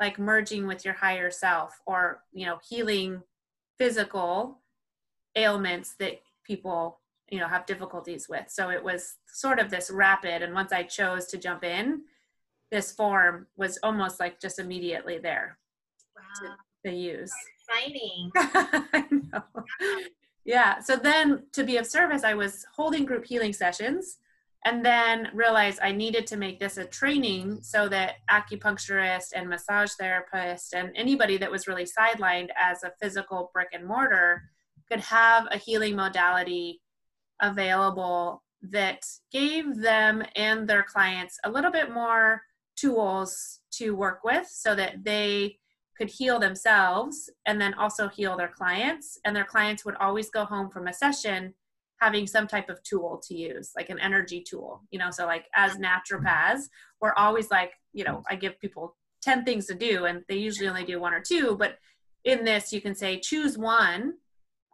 like 0.00 0.18
merging 0.18 0.66
with 0.66 0.84
your 0.84 0.94
higher 0.94 1.30
self 1.30 1.80
or, 1.86 2.22
you 2.32 2.44
know, 2.44 2.58
healing 2.68 3.22
physical 3.78 4.60
ailments 5.34 5.94
that 5.98 6.20
people 6.44 7.00
you 7.30 7.38
know 7.38 7.48
have 7.48 7.66
difficulties 7.66 8.28
with. 8.28 8.44
So 8.48 8.70
it 8.70 8.82
was 8.82 9.16
sort 9.26 9.58
of 9.58 9.70
this 9.70 9.90
rapid 9.90 10.42
and 10.42 10.54
once 10.54 10.72
i 10.72 10.82
chose 10.82 11.26
to 11.26 11.36
jump 11.36 11.62
in 11.64 12.02
this 12.70 12.92
form 12.92 13.46
was 13.56 13.78
almost 13.82 14.18
like 14.18 14.40
just 14.40 14.58
immediately 14.58 15.18
there 15.18 15.58
wow. 16.16 16.56
to, 16.84 16.90
to 16.90 16.96
use 16.96 17.32
exciting. 17.68 18.30
Yeah. 20.48 20.78
So 20.78 20.94
then 20.94 21.42
to 21.52 21.64
be 21.64 21.76
of 21.76 21.86
service 21.86 22.22
i 22.22 22.34
was 22.34 22.64
holding 22.74 23.04
group 23.04 23.26
healing 23.26 23.52
sessions 23.52 24.18
and 24.64 24.84
then 24.84 25.28
realized 25.34 25.78
i 25.82 25.92
needed 25.92 26.26
to 26.26 26.36
make 26.36 26.58
this 26.58 26.76
a 26.76 26.84
training 26.84 27.58
so 27.62 27.88
that 27.88 28.14
acupuncturists 28.30 29.32
and 29.34 29.48
massage 29.48 29.92
therapists 30.00 30.72
and 30.72 30.90
anybody 30.94 31.36
that 31.36 31.50
was 31.50 31.66
really 31.66 31.86
sidelined 31.86 32.48
as 32.60 32.82
a 32.82 32.92
physical 33.00 33.50
brick 33.52 33.68
and 33.72 33.86
mortar 33.86 34.42
could 34.90 35.00
have 35.00 35.46
a 35.50 35.58
healing 35.58 35.96
modality 35.96 36.80
available 37.42 38.42
that 38.62 39.04
gave 39.32 39.76
them 39.76 40.22
and 40.34 40.68
their 40.68 40.82
clients 40.82 41.38
a 41.44 41.50
little 41.50 41.70
bit 41.70 41.92
more 41.92 42.42
tools 42.76 43.60
to 43.72 43.94
work 43.94 44.20
with 44.24 44.46
so 44.48 44.74
that 44.74 45.04
they 45.04 45.58
could 45.96 46.10
heal 46.10 46.38
themselves 46.38 47.30
and 47.46 47.60
then 47.60 47.74
also 47.74 48.08
heal 48.08 48.36
their 48.36 48.48
clients. 48.48 49.18
And 49.24 49.34
their 49.34 49.44
clients 49.44 49.84
would 49.84 49.96
always 49.96 50.30
go 50.30 50.44
home 50.44 50.70
from 50.70 50.88
a 50.88 50.92
session 50.92 51.54
having 52.00 52.26
some 52.26 52.46
type 52.46 52.68
of 52.68 52.82
tool 52.82 53.20
to 53.26 53.34
use 53.34 53.72
like 53.76 53.90
an 53.90 53.98
energy 53.98 54.44
tool 54.46 54.82
you 54.90 54.98
know 54.98 55.10
so 55.10 55.26
like 55.26 55.46
as 55.54 55.76
naturopaths 55.76 56.64
we're 57.00 57.14
always 57.14 57.50
like 57.50 57.72
you 57.92 58.04
know 58.04 58.22
i 58.30 58.36
give 58.36 58.58
people 58.60 58.96
10 59.22 59.44
things 59.44 59.66
to 59.66 59.74
do 59.74 60.04
and 60.04 60.22
they 60.28 60.36
usually 60.36 60.68
only 60.68 60.84
do 60.84 61.00
one 61.00 61.14
or 61.14 61.20
two 61.20 61.56
but 61.58 61.78
in 62.24 62.44
this 62.44 62.72
you 62.72 62.80
can 62.80 62.94
say 62.94 63.18
choose 63.18 63.56
one 63.56 64.14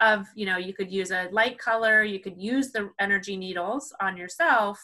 of 0.00 0.26
you 0.35 0.47
know 0.47 0.57
you 0.57 0.75
could 0.75 0.91
use 0.91 1.11
a 1.11 1.29
light 1.33 1.59
color 1.59 2.02
you 2.02 2.19
could 2.19 2.37
use 2.37 2.73
the 2.73 2.91
energy 2.99 3.37
needles 3.37 3.95
on 4.00 4.17
yourself 4.17 4.79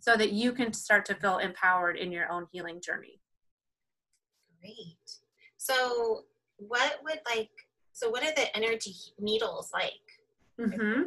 so 0.00 0.16
that 0.16 0.32
you 0.32 0.52
can 0.52 0.72
start 0.72 1.04
to 1.06 1.14
feel 1.14 1.38
empowered 1.38 1.96
in 1.96 2.12
your 2.12 2.30
own 2.30 2.46
healing 2.52 2.80
journey. 2.80 3.20
Great. 4.60 4.98
So, 5.56 6.24
what 6.56 6.98
would 7.04 7.20
like, 7.28 7.50
so 7.92 8.08
what 8.08 8.22
are 8.22 8.34
the 8.34 8.54
energy 8.56 8.94
needles 9.18 9.70
like? 9.72 9.92
Mm-hmm. 10.60 11.02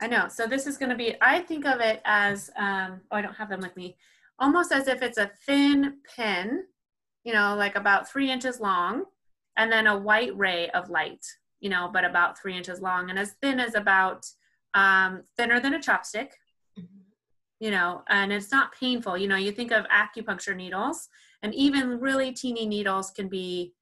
I 0.00 0.06
know. 0.06 0.28
So, 0.28 0.46
this 0.46 0.66
is 0.66 0.76
going 0.76 0.90
to 0.90 0.96
be, 0.96 1.14
I 1.20 1.40
think 1.40 1.66
of 1.66 1.80
it 1.80 2.00
as, 2.04 2.50
um, 2.56 3.00
oh, 3.10 3.16
I 3.16 3.22
don't 3.22 3.34
have 3.34 3.48
them 3.48 3.60
with 3.60 3.76
me, 3.76 3.96
almost 4.38 4.72
as 4.72 4.88
if 4.88 5.02
it's 5.02 5.18
a 5.18 5.30
thin 5.46 5.98
pin, 6.16 6.64
you 7.24 7.32
know, 7.32 7.54
like 7.56 7.76
about 7.76 8.10
three 8.10 8.30
inches 8.30 8.60
long, 8.60 9.04
and 9.56 9.70
then 9.70 9.86
a 9.86 9.98
white 9.98 10.36
ray 10.36 10.70
of 10.70 10.90
light, 10.90 11.24
you 11.60 11.68
know, 11.68 11.90
but 11.92 12.04
about 12.04 12.40
three 12.40 12.56
inches 12.56 12.80
long 12.80 13.10
and 13.10 13.18
as 13.18 13.34
thin 13.42 13.60
as 13.60 13.74
about 13.74 14.26
um, 14.74 15.22
thinner 15.36 15.60
than 15.60 15.74
a 15.74 15.78
chopstick 15.78 16.30
you 17.62 17.70
know, 17.70 18.02
and 18.08 18.32
it's 18.32 18.50
not 18.50 18.74
painful. 18.74 19.16
You 19.16 19.28
know, 19.28 19.36
you 19.36 19.52
think 19.52 19.70
of 19.70 19.86
acupuncture 19.86 20.56
needles, 20.56 21.08
and 21.44 21.54
even 21.54 22.00
really 22.00 22.32
teeny 22.32 22.66
needles 22.66 23.12
can 23.12 23.28
be 23.28 23.72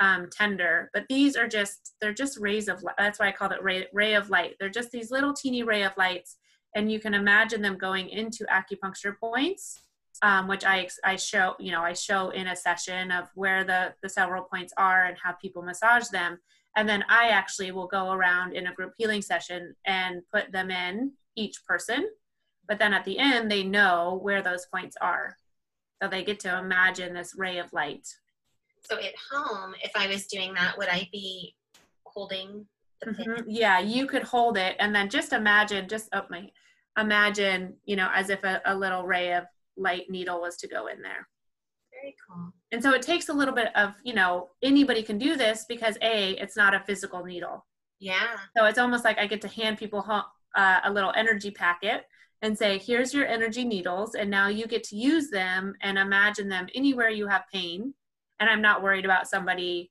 um, 0.00 0.28
tender, 0.30 0.90
but 0.92 1.04
these 1.08 1.36
are 1.36 1.46
just, 1.46 1.94
they're 2.00 2.14
just 2.14 2.38
rays 2.38 2.68
of. 2.68 2.84
That's 2.98 3.18
why 3.18 3.28
I 3.28 3.32
call 3.32 3.50
it 3.50 3.62
ray, 3.62 3.86
ray 3.92 4.14
of 4.14 4.30
light. 4.30 4.56
They're 4.58 4.68
just 4.68 4.90
these 4.90 5.10
little 5.10 5.32
teeny 5.32 5.62
ray 5.62 5.82
of 5.82 5.96
lights, 5.96 6.36
and 6.74 6.90
you 6.90 6.98
can 6.98 7.14
imagine 7.14 7.62
them 7.62 7.78
going 7.78 8.08
into 8.08 8.44
acupuncture 8.46 9.16
points. 9.18 9.78
Um, 10.20 10.46
which 10.46 10.64
I, 10.64 10.88
I 11.02 11.16
show, 11.16 11.56
you 11.58 11.72
know, 11.72 11.80
I 11.80 11.94
show 11.94 12.30
in 12.30 12.46
a 12.46 12.54
session 12.54 13.10
of 13.10 13.28
where 13.34 13.64
the, 13.64 13.92
the 14.02 14.08
several 14.08 14.44
points 14.44 14.72
are 14.76 15.06
and 15.06 15.16
how 15.20 15.32
people 15.32 15.62
massage 15.62 16.06
them. 16.10 16.38
And 16.76 16.88
then 16.88 17.02
I 17.08 17.30
actually 17.30 17.72
will 17.72 17.88
go 17.88 18.12
around 18.12 18.52
in 18.52 18.68
a 18.68 18.74
group 18.74 18.92
healing 18.96 19.20
session 19.22 19.74
and 19.84 20.22
put 20.32 20.52
them 20.52 20.70
in 20.70 21.12
each 21.34 21.64
person 21.66 22.08
but 22.68 22.78
then 22.78 22.94
at 22.94 23.04
the 23.04 23.18
end, 23.18 23.50
they 23.50 23.62
know 23.62 24.18
where 24.22 24.42
those 24.42 24.66
points 24.66 24.96
are. 25.00 25.36
So 26.02 26.08
they 26.08 26.24
get 26.24 26.40
to 26.40 26.58
imagine 26.58 27.14
this 27.14 27.34
ray 27.36 27.58
of 27.58 27.72
light. 27.72 28.08
So 28.84 28.98
at 28.98 29.14
home, 29.30 29.74
if 29.82 29.92
I 29.94 30.06
was 30.08 30.26
doing 30.26 30.54
that, 30.54 30.76
would 30.76 30.88
I 30.88 31.08
be 31.12 31.54
holding 32.04 32.66
the 33.00 33.12
pin? 33.12 33.26
Mm-hmm. 33.26 33.42
Yeah, 33.48 33.78
you 33.78 34.06
could 34.06 34.22
hold 34.22 34.56
it 34.56 34.76
and 34.78 34.94
then 34.94 35.08
just 35.08 35.32
imagine, 35.32 35.88
just 35.88 36.08
oh 36.12 36.22
my, 36.30 36.50
imagine, 36.98 37.74
you 37.84 37.96
know, 37.96 38.10
as 38.12 38.28
if 38.28 38.42
a, 38.44 38.60
a 38.66 38.74
little 38.74 39.04
ray 39.04 39.34
of 39.34 39.44
light 39.76 40.10
needle 40.10 40.40
was 40.40 40.56
to 40.58 40.68
go 40.68 40.88
in 40.88 41.00
there. 41.00 41.28
Very 41.92 42.14
cool. 42.28 42.52
And 42.72 42.82
so 42.82 42.92
it 42.92 43.02
takes 43.02 43.28
a 43.28 43.32
little 43.32 43.54
bit 43.54 43.74
of, 43.76 43.94
you 44.02 44.14
know, 44.14 44.50
anybody 44.62 45.02
can 45.02 45.18
do 45.18 45.36
this 45.36 45.64
because 45.68 45.96
A, 46.02 46.32
it's 46.32 46.56
not 46.56 46.74
a 46.74 46.80
physical 46.80 47.24
needle. 47.24 47.64
Yeah. 48.00 48.36
So 48.56 48.64
it's 48.64 48.78
almost 48.78 49.04
like 49.04 49.18
I 49.18 49.26
get 49.26 49.40
to 49.42 49.48
hand 49.48 49.78
people 49.78 50.04
uh, 50.56 50.80
a 50.84 50.92
little 50.92 51.12
energy 51.16 51.52
packet 51.52 52.04
and 52.42 52.58
say, 52.58 52.76
here's 52.78 53.14
your 53.14 53.26
energy 53.26 53.62
needles, 53.64 54.16
and 54.16 54.28
now 54.28 54.48
you 54.48 54.66
get 54.66 54.82
to 54.82 54.96
use 54.96 55.30
them 55.30 55.74
and 55.80 55.96
imagine 55.96 56.48
them 56.48 56.66
anywhere 56.74 57.08
you 57.08 57.28
have 57.28 57.44
pain. 57.52 57.94
And 58.40 58.50
I'm 58.50 58.62
not 58.62 58.82
worried 58.82 59.04
about 59.04 59.28
somebody, 59.28 59.90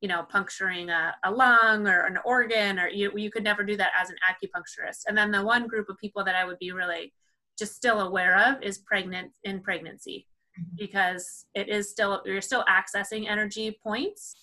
you 0.00 0.08
know, 0.08 0.22
puncturing 0.22 0.90
a, 0.90 1.14
a 1.24 1.30
lung 1.30 1.86
or 1.86 2.06
an 2.06 2.18
organ, 2.24 2.78
or 2.78 2.88
you, 2.88 3.12
you 3.16 3.30
could 3.30 3.44
never 3.44 3.62
do 3.62 3.76
that 3.76 3.92
as 4.00 4.10
an 4.10 4.16
acupuncturist. 4.28 5.00
And 5.06 5.16
then 5.16 5.30
the 5.30 5.44
one 5.44 5.66
group 5.66 5.88
of 5.88 5.98
people 5.98 6.24
that 6.24 6.34
I 6.34 6.44
would 6.44 6.58
be 6.58 6.72
really 6.72 7.12
just 7.60 7.76
still 7.76 8.00
aware 8.00 8.38
of 8.38 8.62
is 8.62 8.78
pregnant 8.78 9.30
in 9.44 9.60
pregnancy 9.60 10.26
mm-hmm. 10.58 10.76
because 10.78 11.44
it 11.54 11.68
is 11.68 11.90
still 11.90 12.22
you're 12.24 12.40
still 12.40 12.64
accessing 12.64 13.28
energy 13.28 13.78
points 13.82 14.34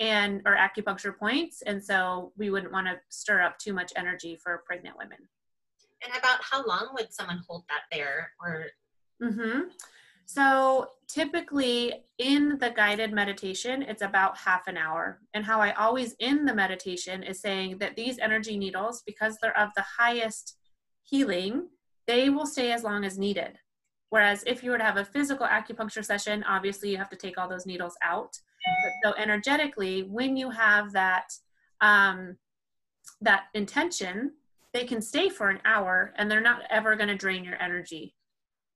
and 0.00 0.42
or 0.44 0.56
acupuncture 0.56 1.16
points 1.16 1.62
and 1.62 1.82
so 1.82 2.32
we 2.36 2.50
wouldn't 2.50 2.72
want 2.72 2.86
to 2.86 2.98
stir 3.08 3.40
up 3.40 3.56
too 3.58 3.72
much 3.72 3.92
energy 3.96 4.36
for 4.42 4.64
pregnant 4.66 4.96
women 4.98 5.18
and 6.04 6.12
about 6.18 6.38
how 6.42 6.66
long 6.66 6.88
would 6.94 7.12
someone 7.12 7.40
hold 7.48 7.62
that 7.68 7.82
there 7.90 8.32
or 8.40 8.66
mm-hmm. 9.22 9.60
So 10.26 10.88
typically 11.08 12.04
in 12.18 12.58
the 12.58 12.70
guided 12.70 13.12
meditation 13.12 13.82
it's 13.82 14.02
about 14.02 14.36
half 14.36 14.66
an 14.66 14.76
hour. 14.76 15.20
And 15.34 15.44
how 15.44 15.60
i 15.60 15.72
always 15.72 16.16
end 16.20 16.48
the 16.48 16.54
meditation 16.54 17.22
is 17.22 17.40
saying 17.40 17.78
that 17.78 17.96
these 17.96 18.18
energy 18.18 18.58
needles 18.58 19.02
because 19.06 19.38
they're 19.40 19.58
of 19.58 19.70
the 19.76 19.84
highest 19.98 20.58
healing 21.04 21.68
they 22.06 22.30
will 22.30 22.46
stay 22.46 22.70
as 22.72 22.84
long 22.84 23.04
as 23.04 23.18
needed. 23.18 23.58
Whereas 24.10 24.44
if 24.46 24.62
you 24.62 24.70
were 24.70 24.78
to 24.78 24.84
have 24.84 24.96
a 24.96 25.04
physical 25.04 25.46
acupuncture 25.46 26.04
session 26.04 26.44
obviously 26.44 26.90
you 26.90 26.96
have 26.96 27.10
to 27.10 27.16
take 27.16 27.38
all 27.38 27.48
those 27.48 27.66
needles 27.66 27.94
out. 28.02 28.36
But 28.82 29.10
so 29.10 29.16
energetically 29.16 30.02
when 30.02 30.36
you 30.36 30.50
have 30.50 30.92
that 30.92 31.32
um, 31.80 32.36
that 33.20 33.44
intention 33.54 34.32
they 34.72 34.84
can 34.84 35.00
stay 35.00 35.28
for 35.28 35.48
an 35.50 35.60
hour 35.64 36.12
and 36.16 36.28
they're 36.28 36.40
not 36.40 36.62
ever 36.68 36.96
going 36.96 37.08
to 37.08 37.14
drain 37.14 37.44
your 37.44 37.60
energy. 37.62 38.15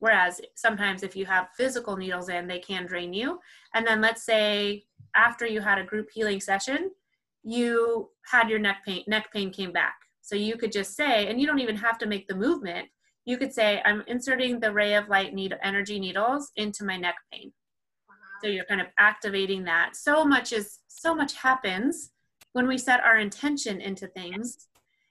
Whereas 0.01 0.41
sometimes 0.55 1.03
if 1.03 1.15
you 1.15 1.27
have 1.27 1.49
physical 1.57 1.97
needles 1.97 2.29
in, 2.29 2.47
they 2.47 2.59
can 2.59 2.87
drain 2.87 3.13
you. 3.13 3.39
And 3.75 3.87
then 3.87 4.01
let's 4.01 4.25
say 4.25 4.85
after 5.15 5.47
you 5.47 5.61
had 5.61 5.79
a 5.79 5.85
group 5.85 6.09
healing 6.13 6.41
session, 6.41 6.91
you 7.43 8.11
had 8.31 8.49
your 8.49 8.59
neck 8.59 8.79
pain, 8.87 9.05
neck 9.07 9.33
pain 9.33 9.51
came 9.51 9.73
back. 9.73 9.95
So 10.23 10.37
you 10.37 10.57
could 10.57 10.73
just 10.73 10.97
say, 10.97 11.29
and 11.29 11.41
you 11.41 11.47
don't 11.47 11.59
even 11.61 11.77
have 11.77 11.99
to 11.99 12.07
make 12.07 12.29
the 12.29 12.35
movement. 12.35 12.89
You 13.25 13.37
could 13.37 13.53
say, 13.53 13.83
I'm 13.85 14.03
inserting 14.07 14.61
the 14.61 14.73
ray 14.73 14.95
of 14.95 15.09
light 15.09 15.35
need 15.35 15.55
energy 15.63 15.99
needles 15.99 16.51
into 16.57 16.85
my 16.85 16.97
neck 16.97 17.17
pain. 17.33 17.53
So 18.43 18.49
you're 18.49 18.65
kind 18.65 18.81
of 18.81 18.87
activating 18.99 19.65
that. 19.65 19.97
So 19.97 20.25
much 20.25 20.53
is 20.53 20.79
so 20.89 21.15
much 21.15 21.35
happens 21.35 22.11
when 22.53 22.67
we 22.67 22.79
set 22.79 23.01
our 23.01 23.19
intention 23.19 23.81
into 23.81 24.07
things 24.09 24.69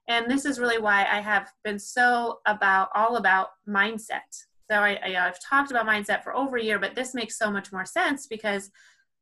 and 0.09 0.29
this 0.29 0.43
is 0.43 0.59
really 0.59 0.79
why 0.79 1.01
I 1.01 1.21
have 1.21 1.51
been 1.63 1.77
so 1.77 2.39
about 2.47 2.89
all 2.95 3.17
about 3.17 3.49
mindset. 3.67 4.45
So 4.69 4.77
I, 4.77 4.99
I, 5.03 5.09
have 5.11 5.39
talked 5.39 5.71
about 5.71 5.87
mindset 5.87 6.23
for 6.23 6.35
over 6.35 6.57
a 6.57 6.63
year, 6.63 6.79
but 6.79 6.95
this 6.95 7.13
makes 7.13 7.37
so 7.37 7.49
much 7.49 7.71
more 7.71 7.85
sense 7.85 8.27
because 8.27 8.69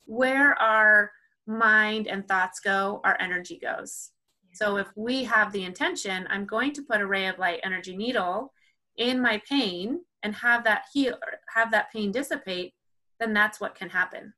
where 0.05 0.61
our 0.61 1.11
mind 1.45 2.07
and 2.07 2.27
thoughts 2.27 2.59
go, 2.59 2.99
our 3.03 3.17
energy 3.19 3.59
goes. 3.61 4.11
So 4.53 4.77
if 4.77 4.87
we 4.95 5.23
have 5.23 5.51
the 5.51 5.63
intention, 5.63 6.27
I'm 6.29 6.45
going 6.45 6.73
to 6.73 6.81
put 6.81 7.01
a 7.01 7.07
ray 7.07 7.27
of 7.27 7.39
light 7.39 7.61
energy 7.63 7.95
needle 7.95 8.51
in 8.97 9.21
my 9.21 9.41
pain 9.47 10.01
and 10.23 10.35
have 10.35 10.63
that 10.65 10.83
heal, 10.91 11.17
have 11.53 11.71
that 11.71 11.91
pain 11.93 12.11
dissipate, 12.11 12.73
then 13.19 13.33
that's 13.33 13.61
what 13.61 13.75
can 13.75 13.89
happen. 13.89 14.33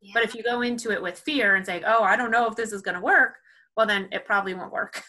Yeah. 0.00 0.12
But 0.14 0.24
if 0.24 0.34
you 0.34 0.42
go 0.42 0.62
into 0.62 0.90
it 0.90 1.02
with 1.02 1.18
fear 1.18 1.56
and 1.56 1.66
say, 1.66 1.82
"Oh, 1.86 2.02
I 2.02 2.16
don't 2.16 2.30
know 2.30 2.46
if 2.46 2.56
this 2.56 2.72
is 2.72 2.82
going 2.82 2.94
to 2.94 3.00
work," 3.00 3.36
well, 3.76 3.86
then 3.86 4.08
it 4.12 4.24
probably 4.24 4.54
won't 4.54 4.72
work. 4.72 5.02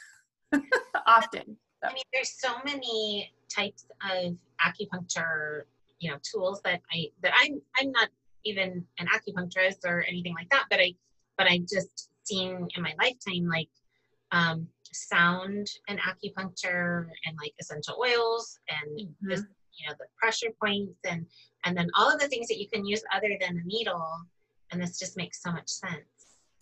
often. 1.08 1.58
So. 1.84 1.90
I 1.90 1.94
mean, 1.94 2.04
there's 2.14 2.36
so 2.38 2.50
many 2.66 3.32
types 3.54 3.86
of 4.12 4.36
acupuncture, 4.66 5.64
you 6.00 6.12
know, 6.12 6.18
tools 6.24 6.62
that 6.64 6.82
I 6.94 7.08
that 7.24 7.34
I'm 7.38 7.62
I'm 7.80 7.92
not 7.92 8.10
even 8.46 8.86
an 9.00 9.08
acupuncturist 9.08 9.86
or 9.86 10.04
anything 10.04 10.34
like 10.34 10.50
that, 10.50 10.66
but 10.70 10.80
I 10.80 10.94
but 11.38 11.48
I 11.48 11.60
just 11.60 12.10
seen 12.24 12.68
in 12.76 12.84
my 12.84 12.94
lifetime 13.00 13.48
like 13.48 13.70
um, 14.32 14.68
sound 14.92 15.68
and 15.88 16.00
acupuncture 16.00 17.08
and 17.26 17.38
like 17.42 17.54
essential 17.60 17.98
oils 18.00 18.60
and 18.70 19.00
mm-hmm. 19.00 19.30
just 19.30 19.46
you 19.74 19.88
know 19.88 19.96
the 20.00 20.06
pressure 20.18 20.50
points 20.62 21.00
and 21.10 21.26
and 21.66 21.78
then 21.78 21.90
all 21.98 22.12
of 22.12 22.20
the 22.20 22.28
things 22.28 22.48
that 22.48 22.60
you 22.60 22.68
can 22.68 22.86
use 22.86 23.02
other 23.16 23.30
than 23.40 23.56
the 23.56 23.64
needle 23.64 24.08
and 24.72 24.82
this 24.82 25.00
just 25.00 25.18
makes 25.18 25.42
so 25.42 25.52
much 25.52 25.70
sense 25.70 26.20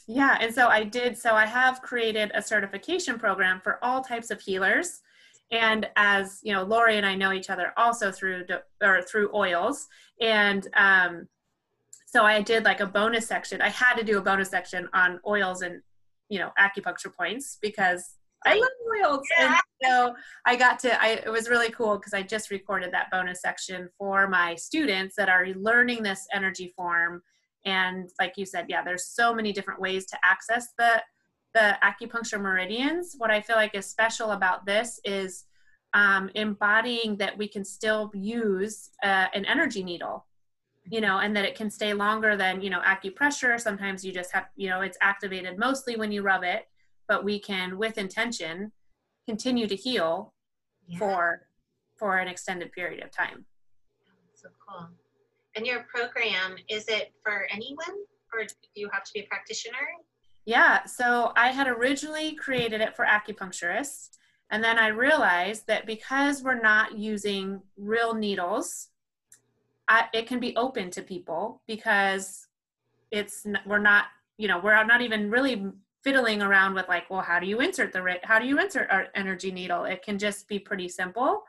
yeah, 0.08 0.38
and 0.40 0.56
so 0.56 0.70
I 0.70 0.86
did. 0.86 1.18
So 1.18 1.36
I 1.36 1.46
have 1.46 1.82
created 1.82 2.32
a 2.34 2.42
certification 2.42 3.20
program 3.20 3.60
for 3.60 3.84
all 3.84 4.02
types 4.02 4.32
of 4.32 4.40
healers. 4.40 5.02
And 5.52 5.90
as 5.96 6.40
you 6.44 6.54
know, 6.54 6.64
Lori 6.64 6.98
and 6.98 7.06
I 7.06 7.16
know 7.16 7.32
each 7.32 7.50
other 7.50 7.74
also 7.78 8.12
through 8.12 8.46
or 8.82 9.02
through 9.02 9.34
oils, 9.34 9.88
and 10.20 10.68
um, 10.76 11.28
so 12.06 12.24
I 12.24 12.42
did 12.42 12.66
like 12.66 12.82
a 12.82 12.86
bonus 12.86 13.28
section. 13.28 13.62
I 13.62 13.70
had 13.70 13.96
to 13.96 14.04
do 14.04 14.18
a 14.18 14.22
bonus 14.22 14.50
section 14.50 14.90
on 14.94 15.20
oils 15.26 15.62
and 15.62 15.82
you 16.30 16.40
know 16.40 16.52
acupuncture 16.60 17.14
points 17.14 17.58
because 17.62 18.16
I 18.46 18.56
love 18.56 18.70
oils. 19.06 19.26
Yeah. 19.38 19.48
And 19.48 19.56
so 19.84 20.16
I 20.46 20.56
got 20.56 20.80
to, 20.80 21.02
I, 21.02 21.08
it 21.26 21.32
was 21.32 21.50
really 21.50 21.72
cool 21.72 21.98
because 21.98 22.14
I 22.14 22.22
just 22.22 22.52
recorded 22.52 22.92
that 22.94 23.10
bonus 23.12 23.42
section 23.42 23.90
for 23.98 24.28
my 24.28 24.56
students 24.56 25.16
that 25.16 25.28
are 25.28 25.48
learning 25.56 26.04
this 26.04 26.28
energy 26.34 26.72
form 26.76 27.24
and 27.66 28.10
like 28.20 28.34
you 28.38 28.46
said 28.46 28.66
yeah 28.70 28.82
there's 28.84 29.06
so 29.06 29.34
many 29.34 29.52
different 29.52 29.80
ways 29.80 30.06
to 30.06 30.18
access 30.24 30.70
the 30.78 31.02
the 31.54 31.78
acupuncture 31.84 32.40
meridians 32.40 33.16
what 33.18 33.32
i 33.32 33.42
feel 33.42 33.56
like 33.56 33.76
is 33.76 33.86
special 33.86 34.32
about 34.32 34.66
this 34.66 35.00
is 35.04 35.46
um, 35.94 36.30
embodying 36.36 37.16
that 37.16 37.36
we 37.38 37.48
can 37.48 37.64
still 37.64 38.12
use 38.14 38.90
uh, 39.04 39.28
an 39.34 39.46
energy 39.46 39.84
needle 39.84 40.26
you 40.86 41.02
know 41.02 41.20
and 41.20 41.36
that 41.36 41.46
it 41.46 41.56
can 41.56 41.72
stay 41.72 41.94
longer 41.94 42.36
than 42.36 42.62
you 42.62 42.70
know 42.70 42.82
acupressure 42.82 43.60
sometimes 43.60 44.04
you 44.04 44.12
just 44.12 44.32
have 44.32 44.48
you 44.56 44.70
know 44.70 44.82
it's 44.82 44.98
activated 45.02 45.58
mostly 45.58 45.96
when 45.96 46.12
you 46.12 46.22
rub 46.22 46.44
it 46.44 46.68
but 47.08 47.24
we 47.24 47.40
can 47.40 47.78
with 47.78 47.98
intention 47.98 48.72
continue 49.26 49.68
to 49.68 49.76
heal 49.76 50.34
yeah. 50.88 51.00
for 51.00 51.48
for 51.96 52.18
an 52.18 52.28
extended 52.28 52.72
period 52.74 53.04
of 53.04 53.12
time 53.12 53.46
so 54.34 54.50
cool 54.68 54.88
and 55.58 55.66
your 55.66 55.88
program, 55.90 56.56
is 56.70 56.88
it 56.88 57.14
for 57.24 57.48
anyone 57.52 57.98
or 58.32 58.44
do 58.44 58.54
you 58.76 58.90
have 58.94 59.04
to 59.06 59.12
be 59.14 59.22
a 59.22 59.24
practitioner? 59.24 59.88
Yeah, 60.48 60.86
so 60.86 61.34
I 61.36 61.50
had 61.50 61.68
originally 61.68 62.34
created 62.34 62.80
it 62.80 62.96
for 62.96 63.06
acupuncturists. 63.06 64.12
And 64.50 64.64
then 64.64 64.80
I 64.80 64.88
realized 64.88 65.68
that 65.68 65.86
because 65.86 66.42
we're 66.42 66.62
not 66.62 66.98
using 66.98 67.62
real 67.76 68.14
needles, 68.14 68.88
I, 69.90 70.06
it 70.14 70.26
can 70.26 70.40
be 70.40 70.56
open 70.56 70.90
to 70.92 71.02
people 71.02 71.62
because 71.68 72.48
it's 73.12 73.46
we're 73.66 73.78
not 73.78 74.06
you 74.38 74.48
know 74.48 74.60
we're 74.64 74.82
not 74.86 75.02
even 75.02 75.30
really 75.30 75.66
fiddling 76.04 76.42
around 76.42 76.74
with 76.76 76.88
like 76.88 77.10
well 77.10 77.22
how 77.22 77.40
do 77.40 77.48
you 77.48 77.62
insert 77.62 77.94
the 77.94 78.20
how 78.24 78.38
do 78.38 78.46
you 78.46 78.60
insert 78.60 78.90
our 78.90 79.08
energy 79.16 79.50
needle 79.50 79.86
it 79.86 80.04
can 80.04 80.20
just 80.20 80.46
be 80.50 80.60
pretty 80.60 80.90
simple 80.90 81.44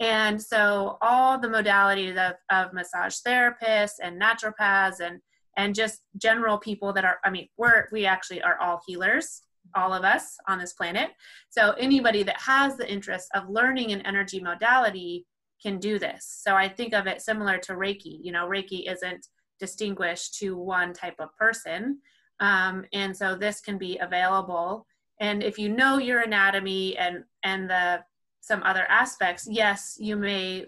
and 0.00 0.42
so 0.42 0.98
all 1.00 1.38
the 1.38 1.46
modalities 1.46 2.16
of, 2.16 2.34
of 2.50 2.72
massage 2.72 3.14
therapists 3.24 4.00
and 4.02 4.20
naturopaths 4.20 4.98
and 4.98 5.20
and 5.56 5.74
just 5.74 6.02
general 6.16 6.58
people 6.58 6.92
that 6.92 7.04
are 7.04 7.18
i 7.24 7.30
mean 7.30 7.48
we're 7.56 7.86
we 7.92 8.06
actually 8.06 8.42
are 8.42 8.58
all 8.60 8.80
healers 8.86 9.42
all 9.74 9.92
of 9.92 10.04
us 10.04 10.36
on 10.48 10.58
this 10.58 10.72
planet. 10.72 11.10
So 11.50 11.72
anybody 11.72 12.22
that 12.22 12.40
has 12.40 12.76
the 12.76 12.90
interest 12.90 13.28
of 13.34 13.48
learning 13.48 13.92
an 13.92 14.00
energy 14.02 14.40
modality 14.40 15.26
can 15.62 15.78
do 15.78 15.98
this. 15.98 16.40
So 16.42 16.54
i 16.54 16.68
think 16.68 16.92
of 16.94 17.06
it 17.06 17.22
similar 17.22 17.58
to 17.58 17.72
reiki. 17.72 18.18
You 18.22 18.32
know 18.32 18.46
reiki 18.46 18.90
isn't 18.90 19.26
distinguished 19.58 20.38
to 20.38 20.56
one 20.56 20.92
type 20.92 21.16
of 21.18 21.34
person. 21.36 21.98
Um, 22.40 22.84
and 22.92 23.16
so 23.16 23.34
this 23.34 23.60
can 23.60 23.78
be 23.78 23.96
available. 23.98 24.86
And 25.20 25.42
if 25.42 25.58
you 25.58 25.70
know 25.70 25.98
your 25.98 26.20
anatomy 26.20 26.96
and 26.98 27.24
and 27.42 27.70
the 27.70 28.04
some 28.40 28.62
other 28.62 28.86
aspects 28.88 29.48
yes 29.50 29.96
you 29.98 30.14
may 30.14 30.66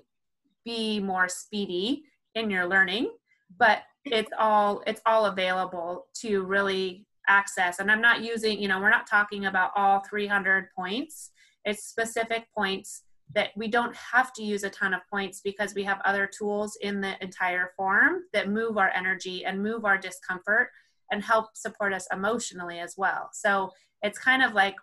be 0.65 0.99
more 0.99 1.29
speedy 1.29 2.03
in 2.35 2.51
your 2.51 2.67
learning 2.67 3.09
but 3.57 3.83
it's 4.13 4.31
all 4.39 4.83
it's 4.87 5.01
all 5.07 5.27
available 5.27 6.07
to 6.15 6.43
really 6.43 7.07
access 7.29 7.79
and 7.79 7.91
i'm 7.91 8.01
not 8.01 8.23
using 8.23 8.61
you 8.61 8.69
know 8.69 8.81
we're 8.81 8.91
not 8.91 9.07
talking 9.07 9.47
about 9.47 9.71
all 9.77 10.01
300 10.09 10.69
points 10.75 11.31
it's 11.65 11.85
specific 11.87 12.47
points 12.57 13.03
that 13.35 13.51
we 13.57 13.69
don't 13.69 13.95
have 13.95 14.33
to 14.33 14.43
use 14.43 14.65
a 14.65 14.71
ton 14.71 14.95
of 14.95 15.01
points 15.11 15.41
because 15.43 15.75
we 15.75 15.83
have 15.85 16.01
other 16.05 16.27
tools 16.27 16.79
in 16.81 17.01
the 17.01 17.23
entire 17.23 17.73
form 17.77 18.23
that 18.33 18.49
move 18.49 18.79
our 18.79 18.91
energy 18.91 19.45
and 19.45 19.63
move 19.63 19.85
our 19.85 19.99
discomfort 19.99 20.71
and 21.11 21.23
help 21.23 21.47
support 21.55 21.93
us 21.93 22.07
emotionally 22.13 22.79
as 22.79 22.95
well. 22.97 23.31
So 23.33 23.71
it's 24.03 24.19
kind 24.19 24.43
of 24.43 24.53
like 24.53 24.77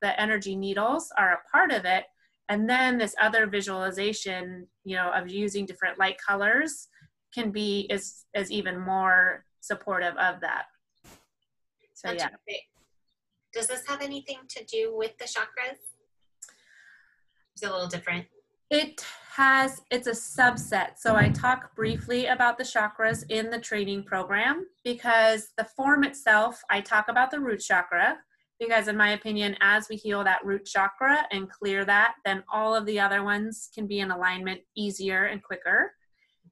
the 0.00 0.20
energy 0.20 0.56
needles 0.56 1.10
are 1.16 1.32
a 1.32 1.50
part 1.50 1.72
of 1.72 1.84
it. 1.84 2.04
And 2.48 2.68
then 2.68 2.98
this 2.98 3.14
other 3.20 3.46
visualization, 3.46 4.66
you 4.84 4.96
know, 4.96 5.10
of 5.12 5.28
using 5.28 5.66
different 5.66 5.98
light 5.98 6.16
colors 6.24 6.88
can 7.34 7.50
be 7.50 7.86
is 7.90 8.24
is 8.34 8.50
even 8.50 8.78
more 8.78 9.44
supportive 9.60 10.16
of 10.16 10.40
that. 10.40 10.64
So 11.94 12.08
That's 12.08 12.22
yeah. 12.22 12.28
Great. 12.46 12.62
Does 13.52 13.66
this 13.66 13.86
have 13.86 14.02
anything 14.02 14.38
to 14.50 14.64
do 14.64 14.94
with 14.96 15.16
the 15.18 15.24
chakras? 15.24 15.78
It's 17.54 17.64
a 17.64 17.70
little 17.70 17.88
different. 17.88 18.26
It 18.70 19.04
has, 19.32 19.80
it's 19.90 20.06
a 20.06 20.12
subset. 20.12 20.98
So 20.98 21.16
I 21.16 21.30
talk 21.30 21.74
briefly 21.74 22.26
about 22.26 22.58
the 22.58 22.64
chakras 22.64 23.24
in 23.30 23.50
the 23.50 23.58
training 23.58 24.04
program 24.04 24.66
because 24.84 25.48
the 25.56 25.64
form 25.64 26.04
itself, 26.04 26.62
I 26.70 26.82
talk 26.82 27.08
about 27.08 27.30
the 27.30 27.40
root 27.40 27.60
chakra 27.60 28.18
because 28.60 28.88
in 28.88 28.96
my 28.96 29.10
opinion, 29.10 29.56
as 29.60 29.88
we 29.88 29.96
heal 29.96 30.22
that 30.24 30.44
root 30.44 30.66
chakra 30.66 31.26
and 31.30 31.50
clear 31.50 31.84
that, 31.84 32.16
then 32.24 32.44
all 32.52 32.74
of 32.76 32.84
the 32.84 33.00
other 33.00 33.22
ones 33.24 33.70
can 33.74 33.86
be 33.86 34.00
in 34.00 34.10
alignment 34.10 34.60
easier 34.76 35.24
and 35.24 35.42
quicker. 35.42 35.92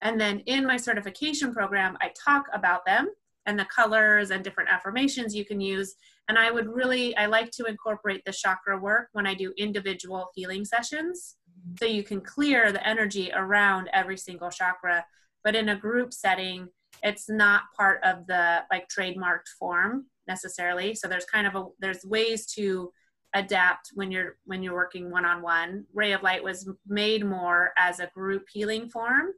And 0.07 0.21
then 0.21 0.39
in 0.47 0.65
my 0.65 0.77
certification 0.77 1.53
program, 1.53 1.99
I 2.01 2.13
talk 2.25 2.45
about 2.53 2.87
them 2.87 3.09
and 3.47 3.59
the 3.59 3.65
colors 3.65 4.31
and 4.31 4.45
different 4.45 4.71
affirmations 4.71 5.35
you 5.35 5.45
can 5.45 5.61
use. 5.61 5.97
And 6.29 6.39
I 6.39 6.53
would 6.53 6.69
really, 6.69 7.17
I 7.17 7.27
like 7.27 7.51
to 7.53 7.65
incorporate 7.65 8.23
the 8.25 8.33
chakra 8.33 8.79
work 8.79 9.09
when 9.15 9.27
I 9.27 9.35
do 9.35 9.53
individual 9.59 10.29
healing 10.37 10.65
sessions. 10.65 11.35
So 11.81 11.87
you 11.87 12.05
can 12.05 12.21
clear 12.21 12.71
the 12.71 12.87
energy 12.87 13.33
around 13.35 13.91
every 13.93 14.17
single 14.17 14.49
chakra. 14.49 15.05
But 15.43 15.57
in 15.57 15.71
a 15.71 15.77
group 15.77 16.13
setting 16.13 16.69
it's 17.03 17.29
not 17.29 17.65
part 17.77 18.03
of 18.05 18.27
the 18.27 18.61
like 18.71 18.89
trademarked 18.89 19.49
form 19.59 20.07
necessarily. 20.27 20.95
So 20.95 21.09
there's 21.09 21.27
kind 21.27 21.47
of 21.47 21.55
a 21.57 21.67
there's 21.79 22.05
ways 22.05 22.47
to 22.55 22.91
adapt 23.35 23.91
when 23.95 24.11
you're 24.11 24.39
when 24.45 24.63
you're 24.63 24.75
working 24.75 25.11
one-on-one. 25.11 25.85
Ray 25.93 26.13
of 26.13 26.23
light 26.23 26.43
was 26.43 26.71
made 26.87 27.27
more 27.27 27.73
as 27.77 28.01
a 28.01 28.11
group 28.15 28.47
healing 28.51 28.89
form 28.89 29.33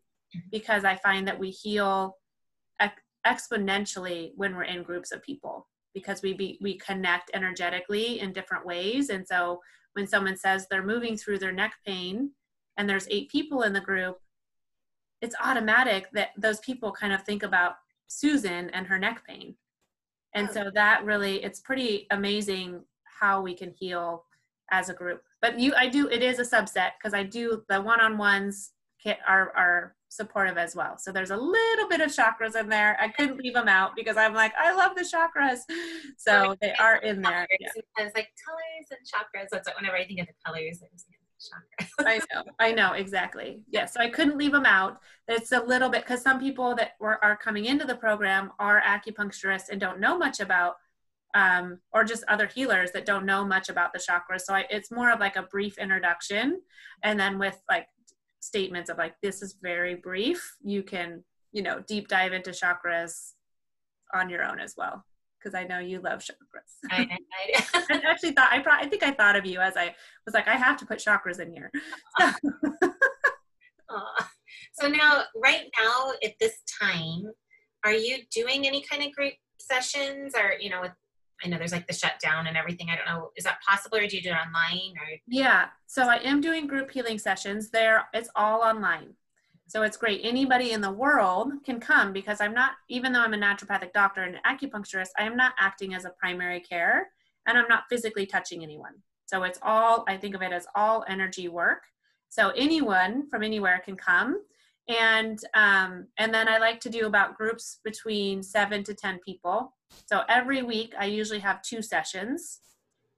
because 0.51 0.85
i 0.85 0.97
find 0.97 1.27
that 1.27 1.39
we 1.39 1.51
heal 1.51 2.17
exponentially 3.27 4.33
when 4.37 4.55
we're 4.55 4.63
in 4.63 4.83
groups 4.83 5.13
of 5.13 5.23
people 5.23 5.67
because 5.93 6.23
we 6.23 6.33
be, 6.33 6.57
we 6.63 6.79
connect 6.79 7.31
energetically 7.35 8.21
in 8.21 8.33
different 8.33 8.65
ways 8.65 9.11
and 9.11 9.27
so 9.27 9.61
when 9.99 10.07
someone 10.07 10.37
says 10.37 10.67
they're 10.71 10.85
moving 10.85 11.17
through 11.17 11.41
their 11.41 11.53
neck 11.53 11.75
pain 11.85 12.31
and 12.77 12.89
there's 12.89 13.09
eight 13.11 13.29
people 13.29 13.63
in 13.63 13.73
the 13.73 13.81
group, 13.81 14.19
it's 15.21 15.35
automatic 15.43 16.07
that 16.13 16.29
those 16.39 16.61
people 16.61 16.93
kind 16.93 17.13
of 17.13 17.23
think 17.23 17.43
about 17.43 17.75
Susan 18.07 18.71
and 18.71 18.87
her 18.87 18.99
neck 18.99 19.25
pain. 19.27 19.57
And 20.35 20.49
oh. 20.51 20.53
so 20.53 20.71
that 20.73 21.05
really, 21.05 21.43
it's 21.43 21.59
pretty 21.59 22.07
amazing 22.13 22.85
how 23.05 23.43
we 23.43 23.55
can 23.55 23.73
heal 23.73 24.25
as 24.71 24.89
a 24.89 24.95
group. 24.95 25.23
But 25.43 25.59
you, 25.59 25.75
I 25.75 25.89
do, 25.89 26.09
it 26.09 26.23
is 26.23 26.39
a 26.39 26.45
subset 26.45 26.91
because 26.99 27.15
I 27.15 27.25
do 27.25 27.65
the 27.69 27.81
one-on-ones 27.81 28.71
are, 29.27 29.53
are 29.57 29.95
supportive 30.09 30.59
as 30.59 30.75
well. 30.75 30.97
So 30.99 31.13
there's 31.13 31.31
a 31.31 31.37
little 31.37 31.89
bit 31.89 32.01
of 32.01 32.11
chakras 32.11 32.59
in 32.59 32.69
there. 32.69 32.97
I 33.01 33.09
couldn't 33.09 33.39
leave 33.39 33.55
them 33.55 33.69
out 33.69 33.95
because 33.95 34.17
I'm 34.17 34.35
like, 34.35 34.53
I 34.59 34.75
love 34.75 34.93
the 34.97 35.03
chakras. 35.03 35.59
So 36.17 36.57
they 36.61 36.73
are 36.75 36.97
in 36.97 37.23
there. 37.23 37.47
Yeah. 37.61 37.69
I 37.99 38.05
was 38.05 38.13
like 38.15 38.29
colors 38.45 38.89
and 38.91 39.01
chakras. 39.07 39.49
That's 39.51 39.69
whenever 39.77 39.97
I 39.97 40.05
think 40.07 40.21
of 40.21 40.27
the 40.27 40.33
colors, 40.45 40.83
I 40.83 40.89
chakras. 41.39 42.07
I 42.07 42.21
know, 42.35 42.45
I 42.59 42.73
know 42.73 42.93
exactly. 42.93 43.65
Yeah, 43.71 43.87
so 43.87 44.01
I 44.01 44.09
couldn't 44.09 44.39
leave 44.39 44.53
them 44.53 44.67
out. 44.67 44.99
It's 45.29 45.53
a 45.53 45.61
little 45.61 45.89
bit 45.89 46.03
because 46.03 46.23
some 46.23 46.41
people 46.41 46.75
that 46.77 46.93
were 47.01 47.23
are 47.25 47.37
coming 47.37 47.67
into 47.67 47.85
the 47.85 47.95
program 47.95 48.51
are 48.59 48.83
acupuncturists 48.83 49.69
and 49.71 49.81
don't 49.81 50.01
know 50.01 50.19
much 50.19 50.41
about 50.41 50.77
um, 51.35 51.79
or 51.93 52.05
just 52.05 52.25
other 52.27 52.47
healers 52.47 52.91
that 52.93 53.07
don't 53.07 53.27
know 53.27 53.45
much 53.45 53.69
about 53.69 53.93
the 53.93 53.99
chakras. 53.99 54.41
So 54.41 54.55
I, 54.55 54.65
it's 54.71 54.91
more 54.91 55.11
of 55.13 55.21
like 55.21 55.37
a 55.37 55.43
brief 55.43 55.79
introduction, 55.79 56.61
and 57.03 57.21
then 57.21 57.39
with 57.39 57.61
like 57.71 57.87
statements 58.41 58.91
of 58.91 58.99
like 58.99 59.15
this 59.23 59.43
is 59.43 59.57
very 59.61 59.95
brief 59.95 60.57
you 60.63 60.83
can 60.83 61.25
you 61.53 61.63
know 61.63 61.83
deep 61.89 62.09
dive 62.09 62.33
into 62.33 62.51
chakras 62.51 63.33
on 64.15 64.31
your 64.31 64.45
own 64.45 64.61
as 64.61 64.75
well 64.77 65.05
because 65.39 65.55
I 65.55 65.65
know 65.65 65.79
you 65.79 66.01
love 66.01 66.21
chakras. 66.21 66.91
I, 66.91 67.09
I, 67.13 67.85
I 67.91 68.03
actually 68.11 68.33
thought 68.33 68.53
I, 68.53 68.59
pro- 68.59 68.73
I 68.73 68.87
think 68.87 69.03
I 69.03 69.13
thought 69.13 69.37
of 69.37 69.47
you 69.47 69.61
as 69.61 69.77
I 69.77 69.95
was 70.27 70.35
like 70.35 70.49
I 70.49 70.57
have 70.57 70.77
to 70.79 70.87
put 70.87 70.99
chakras 70.99 71.41
in 71.41 71.53
here. 71.53 71.71
so 74.73 74.89
now, 74.89 75.23
right 75.37 75.65
now 75.79 76.13
at 76.25 76.35
this 76.41 76.55
time, 76.81 77.31
are 77.85 77.95
you 77.95 78.19
doing 78.31 78.67
any 78.67 78.83
kind 78.83 79.03
of 79.03 79.13
group 79.13 79.35
sessions 79.61 80.35
or 80.37 80.55
you 80.61 80.71
know 80.71 80.81
with 80.81 80.93
I 81.45 81.49
know 81.49 81.59
there's 81.59 81.73
like 81.73 81.87
the 81.87 81.93
shutdown 81.93 82.47
and 82.47 82.57
everything. 82.57 82.89
I 82.91 82.97
don't 82.97 83.07
know, 83.07 83.31
is 83.37 83.45
that 83.45 83.61
possible 83.67 83.99
or 83.99 84.07
do 84.07 84.17
you 84.17 84.23
do 84.23 84.31
it 84.31 84.33
online 84.33 84.95
or? 84.97 85.19
Yeah, 85.27 85.67
so 85.87 86.03
I 86.03 86.17
am 86.17 86.41
doing 86.41 86.67
group 86.67 86.91
healing 86.91 87.19
sessions. 87.19 87.71
There, 87.71 88.07
it's 88.13 88.31
all 88.35 88.63
online. 88.63 89.15
So 89.67 89.83
it's 89.83 89.97
great. 89.97 90.23
Anybody 90.25 90.73
in 90.73 90.81
the 90.81 90.91
world 90.91 91.53
can 91.65 91.79
come 91.79 92.13
because 92.13 92.41
I'm 92.41 92.55
not, 92.55 92.73
even 92.89 93.13
though 93.13 93.21
I'm 93.21 93.35
a 93.35 93.39
naturopathic 93.39 93.93
doctor 93.93 94.23
and 94.23 94.37
an 94.37 94.41
acupuncturist, 94.47 95.11
I 95.19 95.25
am 95.25 95.37
not 95.37 95.53
acting 95.59 95.95
as 95.95 96.05
a 96.05 96.11
primary 96.11 96.61
care 96.61 97.09
and 97.47 97.59
I'm 97.59 97.69
not 97.69 97.85
physically 97.91 98.27
touching 98.27 98.63
anyone. 98.63 98.95
So 99.27 99.43
it's 99.43 99.59
all, 99.63 100.05
I 100.09 100.17
think 100.17 100.35
of 100.35 100.43
it 100.43 100.53
as 100.53 100.67
all 100.75 101.05
energy 101.07 101.49
work. 101.49 101.83
So 102.31 102.51
anyone 102.57 103.29
from 103.29 103.43
anywhere 103.43 103.81
can 103.85 103.97
come. 103.97 104.41
And 104.89 105.39
um, 105.53 106.07
and 106.17 106.33
then 106.33 106.49
I 106.49 106.57
like 106.57 106.81
to 106.81 106.89
do 106.89 107.07
about 107.07 107.37
groups 107.37 107.81
between 107.85 108.43
seven 108.43 108.83
to 108.85 108.95
ten 108.95 109.19
people 109.23 109.75
so 110.07 110.23
every 110.29 110.63
week, 110.63 110.95
I 110.99 111.07
usually 111.07 111.41
have 111.41 111.63
two 111.63 111.83
sessions, 111.83 112.61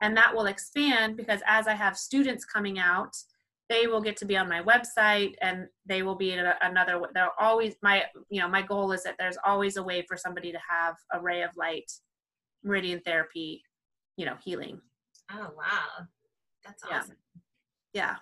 and 0.01 0.17
that 0.17 0.35
will 0.35 0.47
expand 0.47 1.17
because 1.17 1.41
as 1.47 1.67
I 1.67 1.75
have 1.75 1.97
students 1.97 2.45
coming 2.45 2.79
out, 2.79 3.15
they 3.69 3.87
will 3.87 4.01
get 4.01 4.17
to 4.17 4.25
be 4.25 4.37
on 4.37 4.49
my 4.49 4.61
website 4.63 5.35
and 5.41 5.69
they 5.87 6.03
will 6.03 6.17
be 6.17 6.33
in 6.33 6.45
another 6.61 7.01
they're 7.15 7.31
always 7.39 7.77
my 7.83 8.03
you 8.29 8.41
know 8.41 8.49
my 8.49 8.63
goal 8.63 8.91
is 8.91 9.05
that 9.05 9.15
there's 9.17 9.39
always 9.47 9.77
a 9.77 9.83
way 9.83 10.05
for 10.09 10.17
somebody 10.17 10.51
to 10.51 10.59
have 10.69 10.97
a 11.13 11.21
ray 11.21 11.43
of 11.43 11.51
light 11.57 11.89
meridian 12.65 13.01
therapy 13.01 13.63
you 14.21 14.27
know 14.27 14.37
healing. 14.45 14.79
Oh 15.33 15.51
wow. 15.57 16.07
That's 16.65 16.83
awesome. 16.85 17.17
Yeah, 17.95 18.17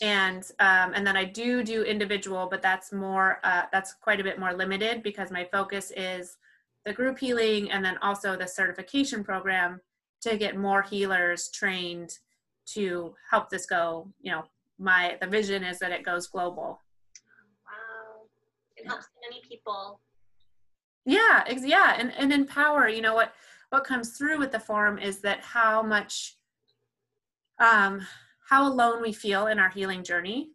yeah. 0.00 0.08
and 0.08 0.42
um, 0.58 0.94
and 0.94 1.06
then 1.06 1.16
i 1.16 1.24
do 1.24 1.62
do 1.62 1.82
individual 1.82 2.48
but 2.50 2.62
that's 2.62 2.92
more 2.92 3.38
uh, 3.44 3.64
that's 3.72 3.94
quite 4.00 4.20
a 4.20 4.24
bit 4.24 4.38
more 4.38 4.54
limited 4.54 5.02
because 5.02 5.30
my 5.30 5.46
focus 5.52 5.92
is 5.96 6.38
the 6.84 6.92
group 6.92 7.18
healing 7.18 7.70
and 7.70 7.84
then 7.84 7.98
also 8.02 8.36
the 8.36 8.46
certification 8.46 9.22
program 9.22 9.80
to 10.20 10.36
get 10.36 10.56
more 10.56 10.82
healers 10.82 11.50
trained 11.50 12.18
to 12.64 13.14
help 13.30 13.50
this 13.50 13.66
go 13.66 14.08
you 14.20 14.30
know 14.30 14.44
my 14.78 15.16
the 15.20 15.26
vision 15.26 15.62
is 15.62 15.78
that 15.78 15.92
it 15.92 16.04
goes 16.04 16.26
global. 16.26 16.80
Wow. 17.66 18.26
It 18.76 18.86
helps 18.86 19.06
many 19.28 19.42
people. 19.48 20.00
Yeah 21.04 21.44
ex- 21.46 21.64
yeah 21.64 21.96
and, 21.98 22.12
and 22.16 22.32
empower 22.32 22.88
you 22.88 23.02
know 23.02 23.14
what 23.14 23.32
what 23.70 23.84
comes 23.84 24.16
through 24.16 24.38
with 24.38 24.52
the 24.52 24.60
forum 24.60 24.98
is 24.98 25.20
that 25.20 25.40
how 25.40 25.82
much 25.82 26.36
um, 27.58 28.06
how 28.48 28.68
alone 28.68 29.00
we 29.00 29.12
feel 29.12 29.46
in 29.46 29.58
our 29.58 29.70
healing 29.70 30.04
journey 30.04 30.50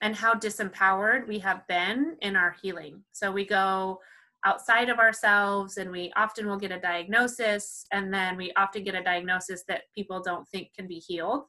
and 0.00 0.14
how 0.14 0.34
disempowered 0.34 1.26
we 1.26 1.38
have 1.38 1.66
been 1.68 2.16
in 2.20 2.36
our 2.36 2.56
healing. 2.60 3.02
So 3.12 3.30
we 3.30 3.46
go 3.46 4.00
outside 4.46 4.88
of 4.88 5.00
ourselves 5.00 5.76
and 5.76 5.90
we 5.90 6.12
often 6.16 6.46
will 6.46 6.56
get 6.56 6.70
a 6.70 6.78
diagnosis 6.78 7.84
and 7.92 8.14
then 8.14 8.36
we 8.36 8.52
often 8.56 8.84
get 8.84 8.94
a 8.94 9.02
diagnosis 9.02 9.64
that 9.66 9.82
people 9.92 10.22
don't 10.22 10.48
think 10.48 10.68
can 10.72 10.86
be 10.86 11.00
healed. 11.00 11.42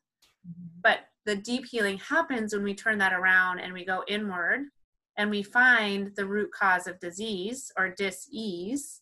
Mm-hmm. 0.47 0.79
But 0.81 1.01
the 1.25 1.35
deep 1.35 1.65
healing 1.65 1.99
happens 1.99 2.53
when 2.53 2.63
we 2.63 2.73
turn 2.73 2.97
that 2.97 3.13
around 3.13 3.59
and 3.59 3.71
we 3.71 3.85
go 3.85 4.03
inward 4.07 4.61
and 5.17 5.29
we 5.29 5.43
find 5.43 6.11
the 6.15 6.25
root 6.25 6.49
cause 6.51 6.87
of 6.87 6.99
disease 6.99 7.71
or 7.77 7.89
dis-ease. 7.89 9.01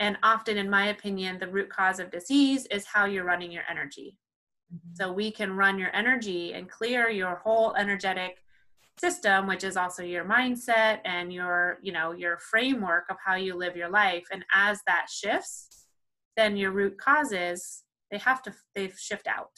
And 0.00 0.16
often, 0.22 0.56
in 0.56 0.68
my 0.68 0.88
opinion, 0.88 1.38
the 1.38 1.48
root 1.48 1.70
cause 1.70 2.00
of 2.00 2.10
disease 2.10 2.66
is 2.66 2.86
how 2.86 3.04
you're 3.04 3.24
running 3.24 3.52
your 3.52 3.64
energy. 3.70 4.16
Mm-hmm. 4.74 4.94
So 4.94 5.12
we 5.12 5.30
can 5.30 5.56
run 5.56 5.78
your 5.78 5.94
energy 5.94 6.54
and 6.54 6.68
clear 6.68 7.10
your 7.10 7.36
whole 7.36 7.74
energetic 7.76 8.38
system 8.98 9.46
which 9.46 9.64
is 9.64 9.76
also 9.76 10.02
your 10.02 10.24
mindset 10.24 10.98
and 11.04 11.32
your 11.32 11.78
you 11.82 11.92
know 11.92 12.12
your 12.12 12.38
framework 12.38 13.04
of 13.10 13.16
how 13.24 13.34
you 13.34 13.54
live 13.54 13.76
your 13.76 13.90
life. 13.90 14.26
And 14.30 14.44
as 14.54 14.80
that 14.86 15.06
shifts 15.10 15.86
then 16.36 16.56
your 16.56 16.70
root 16.70 16.98
causes 16.98 17.82
they 18.10 18.18
have 18.18 18.42
to 18.42 18.52
they 18.74 18.90
shift 18.96 19.26
out 19.26 19.50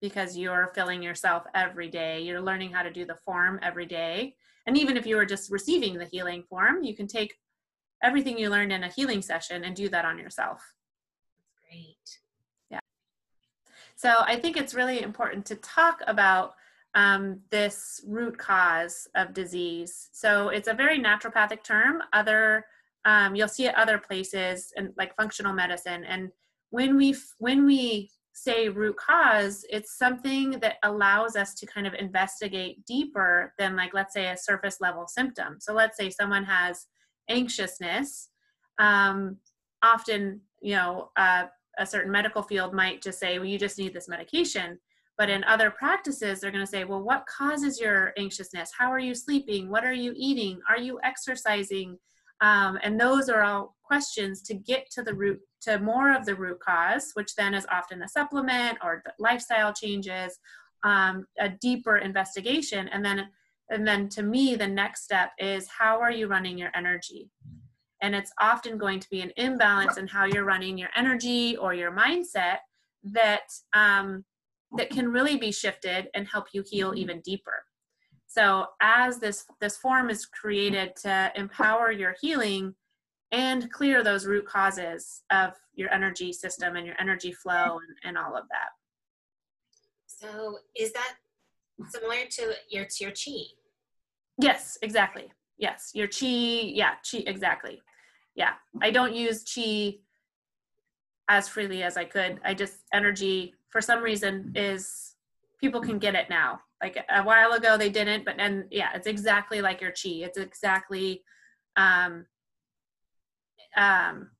because 0.00 0.36
you're 0.36 0.70
filling 0.74 1.02
yourself 1.02 1.44
every 1.54 1.88
day. 1.88 2.20
You're 2.20 2.40
learning 2.40 2.70
how 2.70 2.82
to 2.82 2.92
do 2.92 3.06
the 3.06 3.16
form 3.24 3.58
every 3.62 3.86
day. 3.86 4.36
And 4.66 4.76
even 4.76 4.96
if 4.96 5.06
you 5.06 5.16
are 5.18 5.24
just 5.24 5.50
receiving 5.50 5.98
the 5.98 6.04
healing 6.04 6.44
form 6.48 6.82
you 6.82 6.94
can 6.94 7.06
take 7.06 7.34
everything 8.02 8.38
you 8.38 8.50
learned 8.50 8.72
in 8.72 8.84
a 8.84 8.88
healing 8.88 9.22
session 9.22 9.64
and 9.64 9.74
do 9.74 9.88
that 9.88 10.04
on 10.04 10.18
yourself. 10.18 10.62
That's 11.38 11.70
great. 11.70 12.18
Yeah. 12.70 12.80
So 13.96 14.22
i 14.26 14.36
think 14.36 14.56
it's 14.56 14.74
really 14.74 15.02
important 15.02 15.46
to 15.46 15.56
talk 15.56 16.00
about 16.06 16.54
um, 16.96 17.40
this 17.50 18.00
root 18.08 18.36
cause 18.38 19.06
of 19.14 19.34
disease. 19.34 20.08
So 20.12 20.48
it's 20.48 20.66
a 20.66 20.74
very 20.74 20.98
naturopathic 20.98 21.62
term. 21.62 22.02
Other 22.12 22.64
um, 23.04 23.36
you'll 23.36 23.46
see 23.46 23.66
it 23.66 23.74
other 23.76 23.98
places 23.98 24.72
and 24.76 24.92
like 24.96 25.14
functional 25.14 25.52
medicine. 25.52 26.02
And 26.04 26.30
when 26.70 26.96
we 26.96 27.14
when 27.38 27.64
we 27.64 28.10
say 28.32 28.68
root 28.68 28.96
cause, 28.96 29.64
it's 29.70 29.96
something 29.96 30.58
that 30.60 30.76
allows 30.82 31.36
us 31.36 31.54
to 31.54 31.66
kind 31.66 31.86
of 31.86 31.94
investigate 31.94 32.84
deeper 32.84 33.54
than 33.58 33.76
like 33.76 33.94
let's 33.94 34.14
say 34.14 34.26
a 34.26 34.36
surface 34.36 34.78
level 34.80 35.06
symptom. 35.06 35.58
So 35.60 35.72
let's 35.74 35.96
say 35.96 36.10
someone 36.10 36.44
has 36.44 36.86
anxiousness. 37.28 38.30
Um, 38.78 39.36
often, 39.82 40.40
you 40.60 40.74
know, 40.74 41.10
uh, 41.16 41.44
a 41.78 41.86
certain 41.86 42.10
medical 42.10 42.42
field 42.42 42.72
might 42.72 43.02
just 43.02 43.20
say, 43.20 43.38
well, 43.38 43.46
you 43.46 43.58
just 43.58 43.78
need 43.78 43.92
this 43.92 44.08
medication 44.08 44.78
but 45.18 45.30
in 45.30 45.44
other 45.44 45.70
practices, 45.70 46.40
they're 46.40 46.50
going 46.50 46.64
to 46.64 46.70
say, 46.70 46.84
well, 46.84 47.02
what 47.02 47.24
causes 47.26 47.80
your 47.80 48.12
anxiousness? 48.18 48.70
How 48.76 48.92
are 48.92 48.98
you 48.98 49.14
sleeping? 49.14 49.70
What 49.70 49.84
are 49.84 49.92
you 49.92 50.12
eating? 50.16 50.60
Are 50.68 50.78
you 50.78 51.00
exercising? 51.02 51.98
Um, 52.42 52.78
and 52.82 53.00
those 53.00 53.30
are 53.30 53.42
all 53.42 53.76
questions 53.82 54.42
to 54.42 54.54
get 54.54 54.90
to 54.90 55.02
the 55.02 55.14
root, 55.14 55.40
to 55.62 55.78
more 55.78 56.14
of 56.14 56.26
the 56.26 56.34
root 56.34 56.60
cause, 56.60 57.12
which 57.14 57.34
then 57.34 57.54
is 57.54 57.66
often 57.70 58.02
a 58.02 58.08
supplement 58.08 58.78
or 58.84 59.02
lifestyle 59.18 59.72
changes, 59.72 60.38
um, 60.84 61.26
a 61.38 61.48
deeper 61.48 61.96
investigation. 61.96 62.88
And 62.88 63.02
then, 63.02 63.28
and 63.70 63.88
then 63.88 64.10
to 64.10 64.22
me, 64.22 64.54
the 64.54 64.66
next 64.66 65.04
step 65.04 65.30
is 65.38 65.66
how 65.66 65.98
are 65.98 66.12
you 66.12 66.26
running 66.26 66.58
your 66.58 66.70
energy? 66.74 67.30
And 68.02 68.14
it's 68.14 68.32
often 68.38 68.76
going 68.76 69.00
to 69.00 69.08
be 69.08 69.22
an 69.22 69.32
imbalance 69.38 69.96
in 69.96 70.06
how 70.06 70.26
you're 70.26 70.44
running 70.44 70.76
your 70.76 70.90
energy 70.94 71.56
or 71.56 71.72
your 71.72 71.90
mindset 71.90 72.58
that 73.04 73.48
um, 73.72 74.24
that 74.76 74.90
can 74.90 75.08
really 75.08 75.36
be 75.36 75.52
shifted 75.52 76.08
and 76.14 76.26
help 76.26 76.46
you 76.52 76.64
heal 76.68 76.90
mm-hmm. 76.90 76.98
even 76.98 77.20
deeper. 77.20 77.64
So 78.26 78.66
as 78.82 79.18
this 79.18 79.44
this 79.60 79.76
form 79.78 80.10
is 80.10 80.26
created 80.26 80.94
to 81.02 81.32
empower 81.36 81.90
your 81.90 82.14
healing 82.20 82.74
and 83.32 83.70
clear 83.72 84.02
those 84.04 84.26
root 84.26 84.46
causes 84.46 85.22
of 85.30 85.52
your 85.74 85.92
energy 85.92 86.32
system 86.32 86.76
and 86.76 86.86
your 86.86 86.96
energy 87.00 87.32
flow 87.32 87.78
and, 87.78 87.96
and 88.04 88.18
all 88.18 88.36
of 88.36 88.44
that. 88.50 88.70
So 90.06 90.58
is 90.76 90.92
that 90.92 91.14
similar 91.88 92.26
to 92.30 92.54
your 92.70 92.84
to 92.84 93.04
your 93.04 93.12
chi? 93.12 93.42
Yes, 94.38 94.76
exactly. 94.82 95.32
Yes, 95.58 95.90
your 95.94 96.08
chi, 96.08 96.26
yeah, 96.26 96.94
chi 97.10 97.18
exactly. 97.26 97.80
Yeah. 98.34 98.52
I 98.82 98.90
don't 98.90 99.14
use 99.14 99.44
chi 99.44 99.94
as 101.28 101.48
freely 101.48 101.82
as 101.82 101.96
I 101.96 102.04
could. 102.04 102.40
I 102.44 102.54
just 102.54 102.84
energy 102.92 103.54
for 103.76 103.82
some 103.82 104.02
reason 104.02 104.52
is 104.54 105.16
people 105.60 105.82
can 105.82 105.98
get 105.98 106.14
it 106.14 106.30
now. 106.30 106.58
Like 106.82 106.96
a 107.10 107.22
while 107.22 107.52
ago 107.52 107.76
they 107.76 107.90
didn't, 107.90 108.24
but 108.24 108.36
and 108.38 108.64
yeah, 108.70 108.88
it's 108.94 109.06
exactly 109.06 109.60
like 109.60 109.82
your 109.82 109.90
chi. 109.90 110.24
It's 110.24 110.38
exactly 110.38 111.22
um 111.76 112.24
um 113.76 114.30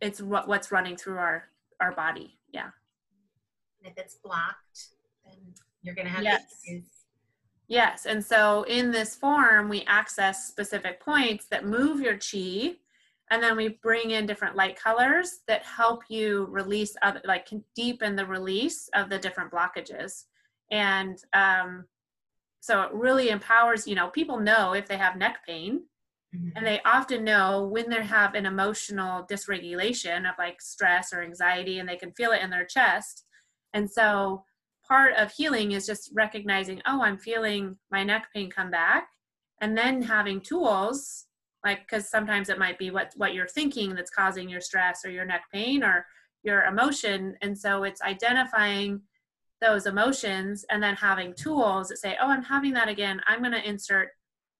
it's 0.00 0.20
what 0.20 0.48
what's 0.48 0.72
running 0.72 0.96
through 0.96 1.18
our 1.18 1.50
our 1.80 1.92
body. 1.92 2.36
Yeah. 2.52 2.70
If 3.84 3.92
it's 3.96 4.16
blocked, 4.16 4.88
then 5.24 5.36
you're 5.82 5.94
gonna 5.94 6.08
have 6.08 6.24
yes. 6.24 6.42
issues. 6.66 6.82
Yes, 7.68 8.06
and 8.06 8.24
so 8.24 8.64
in 8.64 8.90
this 8.90 9.14
form, 9.14 9.68
we 9.68 9.82
access 9.82 10.48
specific 10.48 10.98
points 10.98 11.46
that 11.46 11.64
move 11.64 12.00
your 12.00 12.18
chi 12.18 12.74
and 13.32 13.42
then 13.42 13.56
we 13.56 13.68
bring 13.82 14.10
in 14.10 14.26
different 14.26 14.56
light 14.56 14.78
colors 14.78 15.40
that 15.48 15.64
help 15.64 16.02
you 16.10 16.46
release 16.50 16.94
other 17.00 17.22
like 17.24 17.48
deepen 17.74 18.14
the 18.14 18.26
release 18.26 18.90
of 18.94 19.08
the 19.08 19.18
different 19.18 19.50
blockages. 19.50 20.24
And 20.70 21.16
um, 21.32 21.86
so 22.60 22.82
it 22.82 22.92
really 22.92 23.30
empowers 23.30 23.88
you 23.88 23.94
know 23.94 24.08
people 24.08 24.38
know 24.38 24.74
if 24.74 24.86
they 24.86 24.98
have 24.98 25.16
neck 25.16 25.38
pain. 25.46 25.84
Mm-hmm. 26.34 26.56
and 26.56 26.66
they 26.66 26.80
often 26.86 27.24
know 27.24 27.68
when 27.68 27.90
they 27.90 28.02
have 28.02 28.34
an 28.34 28.46
emotional 28.46 29.26
dysregulation 29.30 30.20
of 30.20 30.34
like 30.38 30.62
stress 30.62 31.12
or 31.12 31.22
anxiety 31.22 31.78
and 31.78 31.86
they 31.86 31.96
can 31.96 32.10
feel 32.12 32.30
it 32.32 32.40
in 32.40 32.48
their 32.48 32.64
chest. 32.64 33.26
And 33.74 33.90
so 33.90 34.44
part 34.88 35.14
of 35.16 35.30
healing 35.30 35.72
is 35.72 35.84
just 35.86 36.10
recognizing 36.14 36.80
oh 36.86 37.02
i'm 37.02 37.18
feeling 37.18 37.76
my 37.90 38.02
neck 38.02 38.28
pain 38.34 38.50
come 38.50 38.70
back. 38.70 39.08
And 39.60 39.76
then 39.76 40.02
having 40.02 40.40
tools 40.40 41.26
like 41.64 41.80
because 41.80 42.08
sometimes 42.08 42.48
it 42.48 42.58
might 42.58 42.78
be 42.78 42.90
what 42.90 43.12
what 43.16 43.34
you're 43.34 43.48
thinking 43.48 43.94
that's 43.94 44.10
causing 44.10 44.48
your 44.48 44.60
stress 44.60 45.04
or 45.04 45.10
your 45.10 45.24
neck 45.24 45.44
pain 45.52 45.82
or 45.84 46.06
your 46.42 46.64
emotion. 46.64 47.36
And 47.40 47.56
so 47.56 47.84
it's 47.84 48.02
identifying 48.02 49.02
those 49.60 49.86
emotions 49.86 50.64
and 50.70 50.82
then 50.82 50.96
having 50.96 51.32
tools 51.34 51.86
that 51.88 51.98
say 51.98 52.16
oh 52.20 52.28
i'm 52.28 52.42
having 52.42 52.72
that 52.72 52.88
again. 52.88 53.20
I'm 53.26 53.40
going 53.40 53.52
to 53.52 53.68
insert 53.68 54.08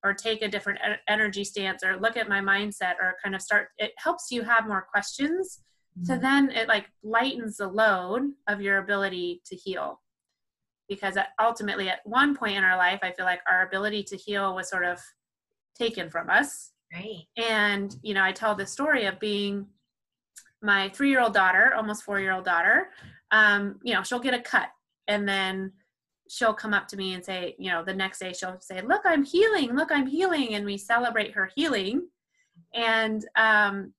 or 0.04 0.14
take 0.14 0.42
a 0.42 0.48
different 0.48 0.80
energy 1.08 1.44
stance 1.44 1.82
or 1.84 1.96
look 1.96 2.16
at 2.16 2.28
my 2.28 2.40
mindset 2.40 2.94
or 3.00 3.16
kind 3.22 3.34
of 3.34 3.42
start 3.42 3.68
it 3.78 3.92
helps 3.96 4.30
you 4.30 4.42
have 4.42 4.68
more 4.68 4.86
questions. 4.90 5.60
Mm-hmm. 5.98 6.06
so 6.06 6.18
then 6.18 6.50
it 6.50 6.68
like 6.68 6.86
lightens 7.02 7.58
the 7.58 7.68
load 7.68 8.22
of 8.48 8.62
your 8.62 8.78
ability 8.78 9.42
to 9.46 9.56
heal. 9.56 10.00
Because 10.88 11.16
ultimately 11.40 11.88
at 11.88 12.00
one 12.04 12.36
point 12.36 12.56
in 12.56 12.64
our 12.64 12.76
life 12.76 13.00
i 13.02 13.10
feel 13.10 13.26
like 13.26 13.40
our 13.50 13.66
ability 13.66 14.04
to 14.04 14.16
heal 14.16 14.54
was 14.54 14.70
sort 14.70 14.84
of 14.84 15.00
taken 15.76 16.10
from 16.10 16.30
us 16.30 16.71
Right. 16.92 17.26
And, 17.36 17.96
you 18.02 18.14
know, 18.14 18.22
I 18.22 18.32
tell 18.32 18.54
the 18.54 18.66
story 18.66 19.06
of 19.06 19.18
being 19.18 19.66
my 20.60 20.90
three 20.90 21.10
year 21.10 21.20
old 21.20 21.34
daughter, 21.34 21.72
almost 21.74 22.04
four 22.04 22.20
year 22.20 22.32
old 22.32 22.44
daughter. 22.44 22.90
Um, 23.30 23.80
you 23.82 23.94
know, 23.94 24.02
she'll 24.02 24.20
get 24.20 24.34
a 24.34 24.40
cut 24.40 24.68
and 25.08 25.26
then 25.26 25.72
she'll 26.28 26.54
come 26.54 26.74
up 26.74 26.88
to 26.88 26.96
me 26.96 27.14
and 27.14 27.24
say, 27.24 27.56
you 27.58 27.70
know, 27.70 27.82
the 27.82 27.94
next 27.94 28.18
day 28.18 28.32
she'll 28.32 28.58
say, 28.60 28.80
Look, 28.82 29.02
I'm 29.04 29.24
healing. 29.24 29.74
Look, 29.74 29.90
I'm 29.90 30.06
healing. 30.06 30.54
And 30.54 30.64
we 30.64 30.76
celebrate 30.76 31.32
her 31.32 31.50
healing. 31.54 32.08
And, 32.74 33.26
um, 33.36 33.92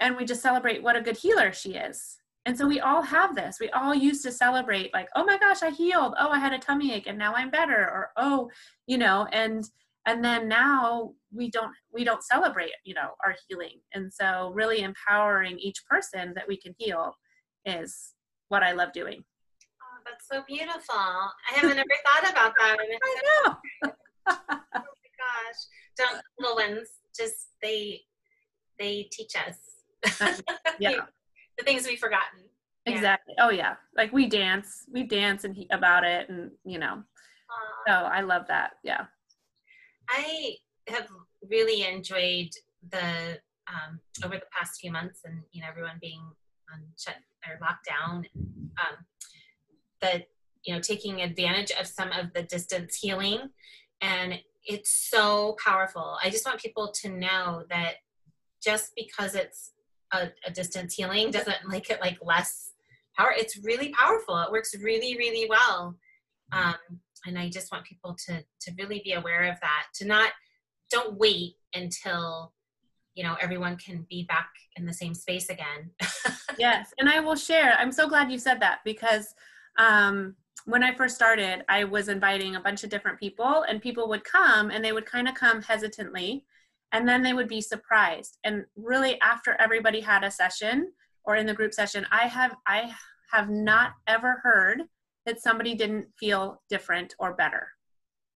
and 0.00 0.16
we 0.16 0.24
just 0.24 0.42
celebrate 0.42 0.82
what 0.82 0.96
a 0.96 1.00
good 1.00 1.16
healer 1.16 1.52
she 1.52 1.74
is. 1.74 2.16
And 2.46 2.58
so 2.58 2.66
we 2.66 2.80
all 2.80 3.00
have 3.00 3.34
this. 3.34 3.58
We 3.58 3.70
all 3.70 3.94
used 3.94 4.22
to 4.24 4.32
celebrate, 4.32 4.92
like, 4.92 5.08
oh 5.16 5.24
my 5.24 5.38
gosh, 5.38 5.62
I 5.62 5.70
healed. 5.70 6.14
Oh, 6.18 6.28
I 6.28 6.38
had 6.38 6.52
a 6.52 6.58
tummy 6.58 6.92
ache 6.92 7.06
and 7.06 7.16
now 7.16 7.34
I'm 7.34 7.50
better. 7.50 7.78
Or, 7.78 8.10
oh, 8.16 8.50
you 8.86 8.98
know, 8.98 9.26
and 9.32 9.68
and 10.06 10.24
then 10.24 10.48
now 10.48 11.12
we 11.32 11.50
don't 11.50 11.72
we 11.92 12.04
don't 12.04 12.22
celebrate 12.22 12.70
you 12.84 12.94
know 12.94 13.10
our 13.24 13.34
healing. 13.48 13.80
And 13.94 14.12
so 14.12 14.52
really 14.54 14.80
empowering 14.80 15.58
each 15.58 15.84
person 15.88 16.32
that 16.34 16.46
we 16.46 16.56
can 16.56 16.74
heal 16.78 17.14
is 17.64 18.12
what 18.48 18.62
i 18.62 18.72
love 18.72 18.92
doing. 18.92 19.24
Oh 19.82 19.98
that's 20.04 20.26
so 20.30 20.42
beautiful. 20.46 20.94
I 20.94 21.54
haven't 21.54 21.78
ever 21.78 21.88
thought 22.04 22.30
about 22.32 22.54
that. 22.58 22.78
I 22.80 23.44
know. 23.46 23.90
Oh 24.26 24.38
my 24.48 25.10
gosh. 25.18 25.60
Don't 25.98 26.22
little 26.38 26.56
ones 26.56 26.88
just 27.14 27.48
they 27.62 28.00
they 28.78 29.08
teach 29.12 29.32
us. 29.36 30.40
Yeah. 30.78 31.00
The 31.58 31.64
things 31.64 31.86
we've 31.86 31.98
forgotten. 31.98 32.40
Exactly. 32.86 33.34
Yeah. 33.36 33.46
oh 33.46 33.50
yeah. 33.50 33.74
Like 33.96 34.12
we 34.12 34.26
dance 34.26 34.84
we 34.90 35.04
dance 35.04 35.44
and 35.44 35.54
he, 35.54 35.66
about 35.70 36.04
it 36.04 36.28
and 36.28 36.50
you 36.64 36.78
know. 36.78 37.02
Aww. 37.50 37.86
so 37.86 37.92
i 37.92 38.22
love 38.22 38.46
that. 38.48 38.72
Yeah 38.82 39.04
I 40.08 40.56
have 40.88 41.08
really 41.50 41.86
enjoyed 41.86 42.50
the 42.90 43.38
um, 43.66 44.00
over 44.24 44.34
the 44.36 44.46
past 44.56 44.80
few 44.80 44.92
months, 44.92 45.20
and 45.24 45.42
you 45.52 45.62
know 45.62 45.68
everyone 45.68 45.98
being 46.00 46.20
on 46.72 46.80
shut 46.98 47.16
or 47.48 47.58
lockdown. 47.64 48.24
Um, 48.78 49.04
the 50.00 50.24
you 50.64 50.74
know 50.74 50.80
taking 50.80 51.22
advantage 51.22 51.72
of 51.78 51.86
some 51.86 52.12
of 52.12 52.32
the 52.34 52.42
distance 52.42 52.96
healing, 52.96 53.50
and 54.00 54.38
it's 54.66 54.90
so 55.10 55.56
powerful. 55.64 56.16
I 56.22 56.30
just 56.30 56.46
want 56.46 56.60
people 56.60 56.92
to 57.02 57.08
know 57.08 57.64
that 57.70 57.94
just 58.62 58.92
because 58.96 59.34
it's 59.34 59.72
a, 60.12 60.30
a 60.46 60.50
distance 60.50 60.94
healing 60.94 61.30
doesn't 61.30 61.68
make 61.68 61.90
it 61.90 62.00
like 62.00 62.18
less 62.22 62.72
power. 63.16 63.32
It's 63.36 63.58
really 63.62 63.90
powerful. 63.90 64.38
It 64.40 64.50
works 64.50 64.74
really, 64.80 65.16
really 65.18 65.48
well. 65.48 65.96
Um, 66.52 66.74
and 67.26 67.38
I 67.38 67.48
just 67.48 67.70
want 67.72 67.84
people 67.84 68.16
to 68.26 68.44
to 68.60 68.72
really 68.78 69.00
be 69.04 69.12
aware 69.12 69.50
of 69.50 69.58
that. 69.60 69.86
To 69.94 70.06
not 70.06 70.32
don't 70.90 71.18
wait 71.18 71.54
until 71.74 72.52
you 73.14 73.24
know 73.24 73.36
everyone 73.40 73.76
can 73.76 74.06
be 74.08 74.24
back 74.24 74.48
in 74.76 74.86
the 74.86 74.92
same 74.92 75.14
space 75.14 75.48
again. 75.48 75.90
yes, 76.58 76.92
and 76.98 77.08
I 77.08 77.20
will 77.20 77.36
share. 77.36 77.76
I'm 77.78 77.92
so 77.92 78.08
glad 78.08 78.30
you 78.30 78.38
said 78.38 78.60
that 78.60 78.80
because 78.84 79.34
um, 79.78 80.34
when 80.66 80.82
I 80.82 80.94
first 80.94 81.14
started, 81.14 81.64
I 81.68 81.84
was 81.84 82.08
inviting 82.08 82.56
a 82.56 82.60
bunch 82.60 82.84
of 82.84 82.90
different 82.90 83.20
people, 83.20 83.64
and 83.68 83.82
people 83.82 84.08
would 84.08 84.24
come, 84.24 84.70
and 84.70 84.84
they 84.84 84.92
would 84.92 85.06
kind 85.06 85.28
of 85.28 85.34
come 85.34 85.62
hesitantly, 85.62 86.44
and 86.92 87.08
then 87.08 87.22
they 87.22 87.34
would 87.34 87.48
be 87.48 87.60
surprised. 87.60 88.38
And 88.44 88.64
really, 88.76 89.20
after 89.20 89.56
everybody 89.60 90.00
had 90.00 90.24
a 90.24 90.30
session 90.30 90.92
or 91.24 91.36
in 91.36 91.46
the 91.46 91.54
group 91.54 91.74
session, 91.74 92.06
I 92.10 92.26
have 92.28 92.56
I 92.66 92.92
have 93.32 93.50
not 93.50 93.94
ever 94.06 94.40
heard 94.42 94.82
that 95.26 95.40
somebody 95.40 95.74
didn't 95.74 96.06
feel 96.18 96.62
different 96.68 97.14
or 97.18 97.34
better. 97.34 97.68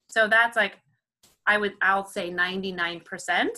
So 0.08 0.26
that's 0.28 0.56
like, 0.56 0.78
I 1.46 1.58
would, 1.58 1.74
I'll 1.82 2.06
say 2.06 2.30
99% 2.30 3.48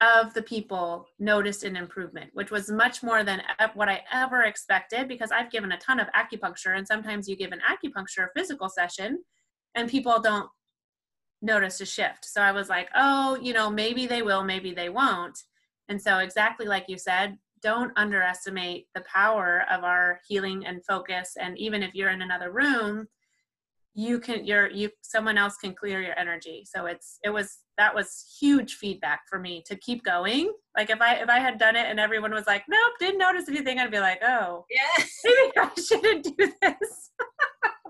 of 0.00 0.34
the 0.34 0.42
people 0.42 1.06
noticed 1.18 1.64
an 1.64 1.76
improvement, 1.76 2.30
which 2.34 2.50
was 2.50 2.70
much 2.70 3.02
more 3.02 3.24
than 3.24 3.42
what 3.74 3.88
I 3.88 4.02
ever 4.12 4.42
expected 4.42 5.08
because 5.08 5.30
I've 5.30 5.50
given 5.50 5.72
a 5.72 5.78
ton 5.78 6.00
of 6.00 6.08
acupuncture 6.08 6.76
and 6.76 6.86
sometimes 6.86 7.28
you 7.28 7.36
give 7.36 7.52
an 7.52 7.60
acupuncture 7.60 8.28
physical 8.36 8.68
session 8.68 9.18
and 9.74 9.88
people 9.88 10.20
don't 10.20 10.48
notice 11.42 11.80
a 11.80 11.86
shift. 11.86 12.24
So 12.24 12.40
I 12.40 12.52
was 12.52 12.68
like, 12.68 12.88
oh, 12.94 13.38
you 13.40 13.52
know, 13.52 13.70
maybe 13.70 14.06
they 14.06 14.22
will, 14.22 14.42
maybe 14.42 14.72
they 14.74 14.88
won't. 14.88 15.38
And 15.88 16.00
so 16.00 16.18
exactly 16.18 16.66
like 16.66 16.86
you 16.88 16.98
said, 16.98 17.36
don't 17.64 17.90
underestimate 17.96 18.86
the 18.94 19.02
power 19.12 19.64
of 19.72 19.82
our 19.82 20.20
healing 20.28 20.64
and 20.66 20.84
focus. 20.84 21.32
And 21.40 21.58
even 21.58 21.82
if 21.82 21.94
you're 21.94 22.10
in 22.10 22.22
another 22.22 22.52
room 22.52 23.08
you 23.94 24.18
can 24.18 24.44
you're 24.44 24.68
you 24.70 24.90
someone 25.02 25.38
else 25.38 25.56
can 25.56 25.72
clear 25.72 26.02
your 26.02 26.18
energy. 26.18 26.66
So 26.66 26.86
it's 26.86 27.18
it 27.22 27.30
was 27.30 27.58
that 27.78 27.94
was 27.94 28.36
huge 28.40 28.74
feedback 28.74 29.22
for 29.30 29.38
me 29.38 29.62
to 29.66 29.76
keep 29.76 30.02
going. 30.02 30.52
Like 30.76 30.90
if 30.90 31.00
i 31.00 31.14
if 31.14 31.28
i 31.28 31.38
had 31.38 31.58
done 31.58 31.76
it 31.76 31.86
and 31.86 32.00
everyone 32.00 32.34
was 32.34 32.46
like 32.46 32.64
nope 32.68 32.92
didn't 32.98 33.18
notice 33.18 33.48
anything 33.48 33.78
i'd 33.78 33.92
be 33.92 34.00
like 34.00 34.20
oh 34.24 34.64
yeah 34.68 35.04
maybe 35.24 35.52
i 35.56 35.70
shouldn't 35.80 36.24
do 36.24 36.52
this. 36.60 37.10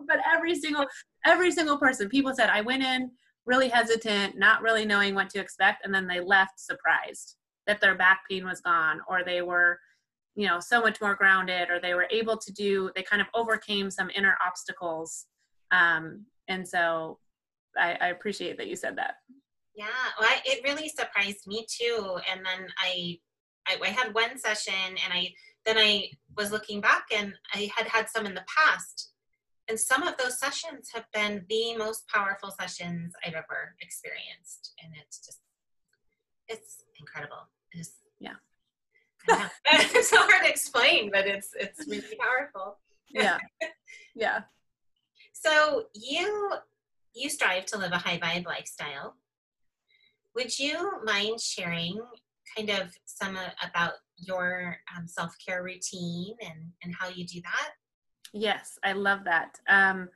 But 0.06 0.18
every 0.30 0.54
single 0.54 0.84
every 1.24 1.50
single 1.50 1.78
person 1.78 2.10
people 2.10 2.34
said 2.34 2.50
i 2.50 2.60
went 2.60 2.82
in 2.82 3.10
really 3.46 3.70
hesitant 3.70 4.36
not 4.36 4.60
really 4.60 4.84
knowing 4.84 5.14
what 5.14 5.30
to 5.30 5.40
expect 5.40 5.82
and 5.82 5.94
then 5.94 6.06
they 6.06 6.20
left 6.20 6.60
surprised 6.60 7.36
that 7.66 7.80
their 7.80 7.94
back 7.94 8.22
pain 8.28 8.44
was 8.44 8.60
gone 8.60 9.00
or 9.08 9.24
they 9.24 9.42
were 9.42 9.78
you 10.34 10.46
know 10.46 10.60
so 10.60 10.80
much 10.80 11.00
more 11.00 11.14
grounded 11.14 11.70
or 11.70 11.80
they 11.80 11.94
were 11.94 12.08
able 12.10 12.36
to 12.36 12.52
do 12.52 12.90
they 12.94 13.02
kind 13.02 13.22
of 13.22 13.28
overcame 13.34 13.90
some 13.90 14.10
inner 14.14 14.36
obstacles. 14.44 15.26
Um, 15.70 16.26
and 16.48 16.66
so 16.66 17.18
I, 17.76 17.96
I 18.00 18.08
appreciate 18.08 18.58
that 18.58 18.68
you 18.68 18.76
said 18.76 18.96
that. 18.96 19.16
Yeah 19.74 19.86
well, 20.18 20.28
I, 20.28 20.40
it 20.44 20.62
really 20.64 20.88
surprised 20.88 21.46
me 21.46 21.66
too. 21.68 22.18
And 22.30 22.44
then 22.44 22.68
I, 22.78 23.18
I 23.66 23.78
i 23.82 23.88
had 23.88 24.14
one 24.14 24.38
session 24.38 24.74
and 25.04 25.12
i 25.12 25.32
then 25.64 25.78
i 25.78 26.08
was 26.36 26.50
looking 26.52 26.80
back 26.80 27.06
and 27.16 27.32
i 27.54 27.70
had 27.74 27.86
had 27.86 28.08
some 28.08 28.26
in 28.26 28.34
the 28.34 28.44
past. 28.46 29.10
And 29.66 29.80
some 29.80 30.02
of 30.02 30.18
those 30.18 30.38
sessions 30.38 30.90
have 30.92 31.06
been 31.14 31.46
the 31.48 31.74
most 31.76 32.06
powerful 32.08 32.50
sessions 32.50 33.14
i've 33.24 33.34
ever 33.34 33.74
experienced. 33.80 34.74
And 34.82 34.92
it's 35.00 35.24
just 35.24 35.40
it's 36.48 36.84
incredible. 36.98 37.48
Is. 37.72 37.92
Yeah. 38.20 38.34
It's 39.66 40.10
so 40.10 40.18
hard 40.18 40.44
to 40.44 40.50
explain 40.50 41.10
but 41.10 41.26
it's 41.26 41.50
it's 41.58 41.86
really 41.88 42.16
powerful. 42.20 42.78
Yeah. 43.08 43.38
Yeah. 44.16 44.42
So 45.32 45.84
you 45.94 46.52
you 47.14 47.28
strive 47.28 47.66
to 47.66 47.78
live 47.78 47.92
a 47.92 47.98
high 47.98 48.18
vibe 48.18 48.46
lifestyle. 48.46 49.16
Would 50.36 50.56
you 50.58 50.92
mind 51.04 51.40
sharing 51.40 52.00
kind 52.56 52.70
of 52.70 52.92
some 53.04 53.36
uh, 53.36 53.50
about 53.68 53.94
your 54.16 54.76
um, 54.96 55.08
self-care 55.08 55.62
routine 55.64 56.36
and 56.40 56.70
and 56.82 56.94
how 56.98 57.08
you 57.08 57.26
do 57.26 57.40
that? 57.42 57.70
Yes 58.32 58.78
i 58.84 58.92
love 58.92 59.24
that. 59.24 59.58
Um, 59.68 60.08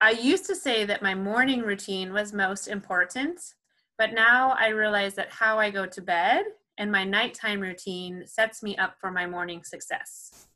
i 0.00 0.10
used 0.10 0.46
to 0.46 0.54
say 0.56 0.84
that 0.84 1.02
my 1.02 1.14
morning 1.14 1.60
routine 1.62 2.12
was 2.12 2.32
most 2.32 2.68
important 2.68 3.54
but 3.98 4.12
now 4.12 4.56
I 4.58 4.68
realize 4.68 5.14
that 5.14 5.32
how 5.32 5.58
I 5.58 5.70
go 5.70 5.86
to 5.86 6.02
bed 6.02 6.44
and 6.78 6.92
my 6.92 7.04
nighttime 7.04 7.60
routine 7.60 8.24
sets 8.26 8.62
me 8.62 8.76
up 8.76 8.96
for 9.00 9.10
my 9.10 9.26
morning 9.26 9.62
success. 9.64 10.48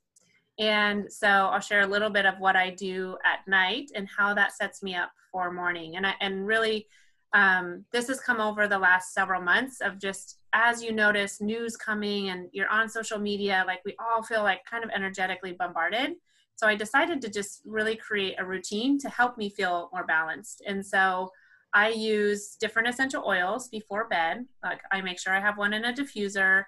And 0.58 1.10
so 1.10 1.26
I'll 1.26 1.60
share 1.60 1.80
a 1.80 1.86
little 1.86 2.10
bit 2.10 2.26
of 2.26 2.38
what 2.38 2.54
I 2.54 2.70
do 2.70 3.16
at 3.24 3.48
night 3.48 3.90
and 3.94 4.06
how 4.14 4.34
that 4.34 4.52
sets 4.52 4.82
me 4.82 4.94
up 4.94 5.10
for 5.32 5.50
morning. 5.50 5.96
And 5.96 6.06
I, 6.06 6.14
and 6.20 6.46
really, 6.46 6.86
um, 7.32 7.84
this 7.92 8.08
has 8.08 8.20
come 8.20 8.40
over 8.40 8.68
the 8.68 8.78
last 8.78 9.14
several 9.14 9.40
months 9.40 9.80
of 9.80 9.98
just 9.98 10.38
as 10.52 10.82
you 10.82 10.92
notice 10.92 11.40
news 11.40 11.76
coming 11.76 12.28
and 12.28 12.48
you're 12.52 12.68
on 12.68 12.88
social 12.88 13.18
media, 13.18 13.64
like 13.66 13.80
we 13.86 13.94
all 13.98 14.22
feel 14.22 14.42
like 14.42 14.64
kind 14.64 14.84
of 14.84 14.90
energetically 14.90 15.52
bombarded. 15.52 16.12
So 16.56 16.66
I 16.66 16.74
decided 16.74 17.22
to 17.22 17.30
just 17.30 17.62
really 17.64 17.96
create 17.96 18.34
a 18.38 18.44
routine 18.44 18.98
to 18.98 19.08
help 19.08 19.38
me 19.38 19.48
feel 19.48 19.88
more 19.94 20.04
balanced. 20.04 20.62
And 20.66 20.84
so 20.84 21.30
I 21.72 21.90
use 21.90 22.56
different 22.60 22.88
essential 22.88 23.24
oils 23.26 23.68
before 23.68 24.08
bed. 24.08 24.44
Like 24.62 24.80
I 24.90 25.00
make 25.00 25.18
sure 25.18 25.32
I 25.32 25.40
have 25.40 25.58
one 25.58 25.72
in 25.72 25.84
a 25.84 25.92
diffuser, 25.92 26.64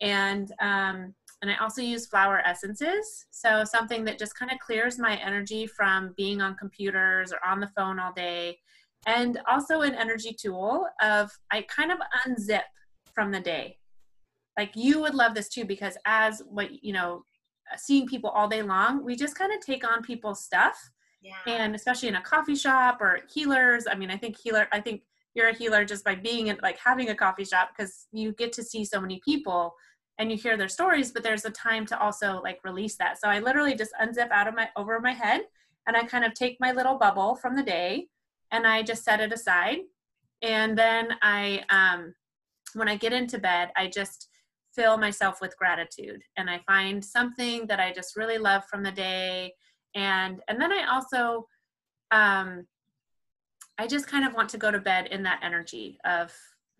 and 0.00 0.50
um, 0.60 1.14
and 1.42 1.50
I 1.50 1.56
also 1.60 1.82
use 1.82 2.06
flower 2.06 2.40
essences. 2.46 3.26
So 3.30 3.64
something 3.64 4.04
that 4.04 4.18
just 4.18 4.38
kind 4.38 4.50
of 4.50 4.58
clears 4.58 4.98
my 4.98 5.16
energy 5.16 5.66
from 5.66 6.14
being 6.16 6.40
on 6.40 6.56
computers 6.56 7.32
or 7.32 7.38
on 7.46 7.60
the 7.60 7.70
phone 7.76 7.98
all 7.98 8.12
day, 8.12 8.58
and 9.06 9.40
also 9.48 9.82
an 9.82 9.94
energy 9.94 10.34
tool 10.38 10.86
of 11.02 11.30
I 11.50 11.62
kind 11.62 11.92
of 11.92 11.98
unzip 12.26 12.62
from 13.14 13.30
the 13.30 13.40
day. 13.40 13.78
Like 14.58 14.72
you 14.74 15.00
would 15.00 15.14
love 15.14 15.34
this 15.34 15.50
too 15.50 15.66
because 15.66 15.98
as 16.06 16.42
what 16.48 16.82
you 16.82 16.94
know, 16.94 17.24
seeing 17.76 18.06
people 18.06 18.30
all 18.30 18.48
day 18.48 18.62
long, 18.62 19.04
we 19.04 19.16
just 19.16 19.36
kind 19.36 19.52
of 19.52 19.60
take 19.60 19.86
on 19.86 20.02
people's 20.02 20.42
stuff 20.42 20.90
yeah. 21.26 21.52
and 21.52 21.74
especially 21.74 22.08
in 22.08 22.16
a 22.16 22.22
coffee 22.22 22.54
shop 22.54 23.00
or 23.00 23.20
healers 23.32 23.86
i 23.90 23.94
mean 23.94 24.10
i 24.10 24.16
think 24.16 24.36
healer 24.38 24.68
i 24.72 24.80
think 24.80 25.02
you're 25.36 25.48
a 25.48 25.54
healer 25.54 25.84
just 25.84 26.02
by 26.02 26.14
being 26.14 26.46
in 26.48 26.58
like 26.62 26.78
having 26.78 27.10
a 27.10 27.14
coffee 27.14 27.44
shop 27.44 27.70
because 27.76 28.06
you 28.10 28.32
get 28.32 28.52
to 28.54 28.62
see 28.62 28.84
so 28.84 29.00
many 29.00 29.20
people 29.24 29.74
and 30.18 30.30
you 30.30 30.36
hear 30.36 30.56
their 30.56 30.68
stories 30.68 31.12
but 31.12 31.22
there's 31.22 31.44
a 31.44 31.50
time 31.50 31.84
to 31.86 32.00
also 32.00 32.40
like 32.42 32.58
release 32.64 32.96
that. 32.96 33.20
So 33.20 33.28
i 33.28 33.38
literally 33.38 33.76
just 33.76 33.92
unzip 34.02 34.30
out 34.30 34.48
of 34.48 34.54
my 34.54 34.68
over 34.76 34.98
my 34.98 35.12
head 35.12 35.42
and 35.86 35.96
i 35.96 36.04
kind 36.04 36.24
of 36.24 36.34
take 36.34 36.56
my 36.58 36.72
little 36.72 36.96
bubble 36.96 37.36
from 37.36 37.54
the 37.54 37.62
day 37.62 38.06
and 38.50 38.66
i 38.66 38.82
just 38.82 39.04
set 39.04 39.20
it 39.20 39.32
aside. 39.32 39.78
And 40.42 40.76
then 40.76 41.10
i 41.22 41.62
um 41.68 42.14
when 42.74 42.88
i 42.88 42.96
get 42.96 43.12
into 43.12 43.38
bed 43.38 43.70
i 43.76 43.86
just 43.86 44.28
fill 44.74 44.98
myself 44.98 45.40
with 45.40 45.56
gratitude 45.56 46.22
and 46.36 46.50
i 46.50 46.60
find 46.66 47.04
something 47.04 47.66
that 47.66 47.80
i 47.80 47.92
just 47.92 48.16
really 48.16 48.38
love 48.38 48.64
from 48.70 48.82
the 48.82 48.92
day 48.92 49.52
and 49.96 50.40
and 50.46 50.60
then 50.60 50.70
i 50.70 50.86
also 50.92 51.48
um 52.12 52.64
i 53.78 53.86
just 53.86 54.06
kind 54.06 54.24
of 54.24 54.34
want 54.34 54.48
to 54.48 54.58
go 54.58 54.70
to 54.70 54.78
bed 54.78 55.08
in 55.10 55.24
that 55.24 55.40
energy 55.42 55.98
of 56.04 56.32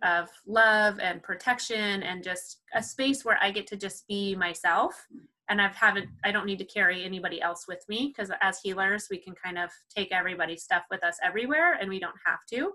of 0.02 0.29
love 0.46 1.00
and 1.00 1.22
protection 1.22 2.02
and 2.02 2.22
just 2.22 2.61
a 2.74 2.83
space 2.83 3.24
where 3.24 3.38
i 3.42 3.50
get 3.50 3.66
to 3.66 3.76
just 3.76 4.07
be 4.07 4.37
myself. 4.37 5.07
And 5.48 5.61
i've 5.61 5.74
haven't 5.74 6.09
i 6.24 6.31
don't 6.31 6.46
need 6.46 6.59
to 6.59 6.64
carry 6.64 7.02
anybody 7.02 7.40
else 7.40 7.66
with 7.66 7.83
me 7.88 8.12
because 8.14 8.31
as 8.42 8.61
healers 8.61 9.09
we 9.11 9.18
can 9.18 9.35
kind 9.35 9.59
of 9.59 9.70
take 9.94 10.12
everybody's 10.12 10.62
stuff 10.62 10.83
with 10.90 11.02
us 11.02 11.18
everywhere 11.24 11.74
and 11.81 11.88
we 11.88 11.98
don't 11.98 12.14
have 12.24 12.40
to. 12.52 12.72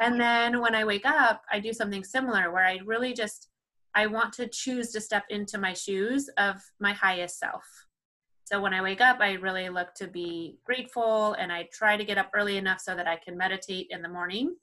And 0.00 0.20
then 0.20 0.60
when 0.60 0.74
i 0.76 0.84
wake 0.84 1.06
up 1.06 1.42
i 1.50 1.58
do 1.58 1.72
something 1.72 2.04
similar 2.04 2.52
where 2.52 2.64
i 2.64 2.78
really 2.84 3.12
just 3.12 3.48
i 3.94 4.06
want 4.06 4.32
to 4.34 4.46
choose 4.46 4.92
to 4.92 5.00
step 5.00 5.24
into 5.30 5.58
my 5.58 5.72
shoes 5.72 6.30
of 6.38 6.62
my 6.78 6.92
highest 6.92 7.40
self 7.40 7.64
so 8.52 8.60
when 8.60 8.74
I 8.74 8.82
wake 8.82 9.00
up, 9.00 9.18
I 9.20 9.32
really 9.34 9.70
look 9.70 9.94
to 9.94 10.06
be 10.06 10.58
grateful 10.66 11.32
and 11.34 11.50
I 11.50 11.68
try 11.72 11.96
to 11.96 12.04
get 12.04 12.18
up 12.18 12.30
early 12.34 12.58
enough 12.58 12.80
so 12.80 12.94
that 12.94 13.08
I 13.08 13.16
can 13.16 13.34
meditate 13.34 13.86
in 13.88 14.02
the 14.02 14.10
morning 14.10 14.56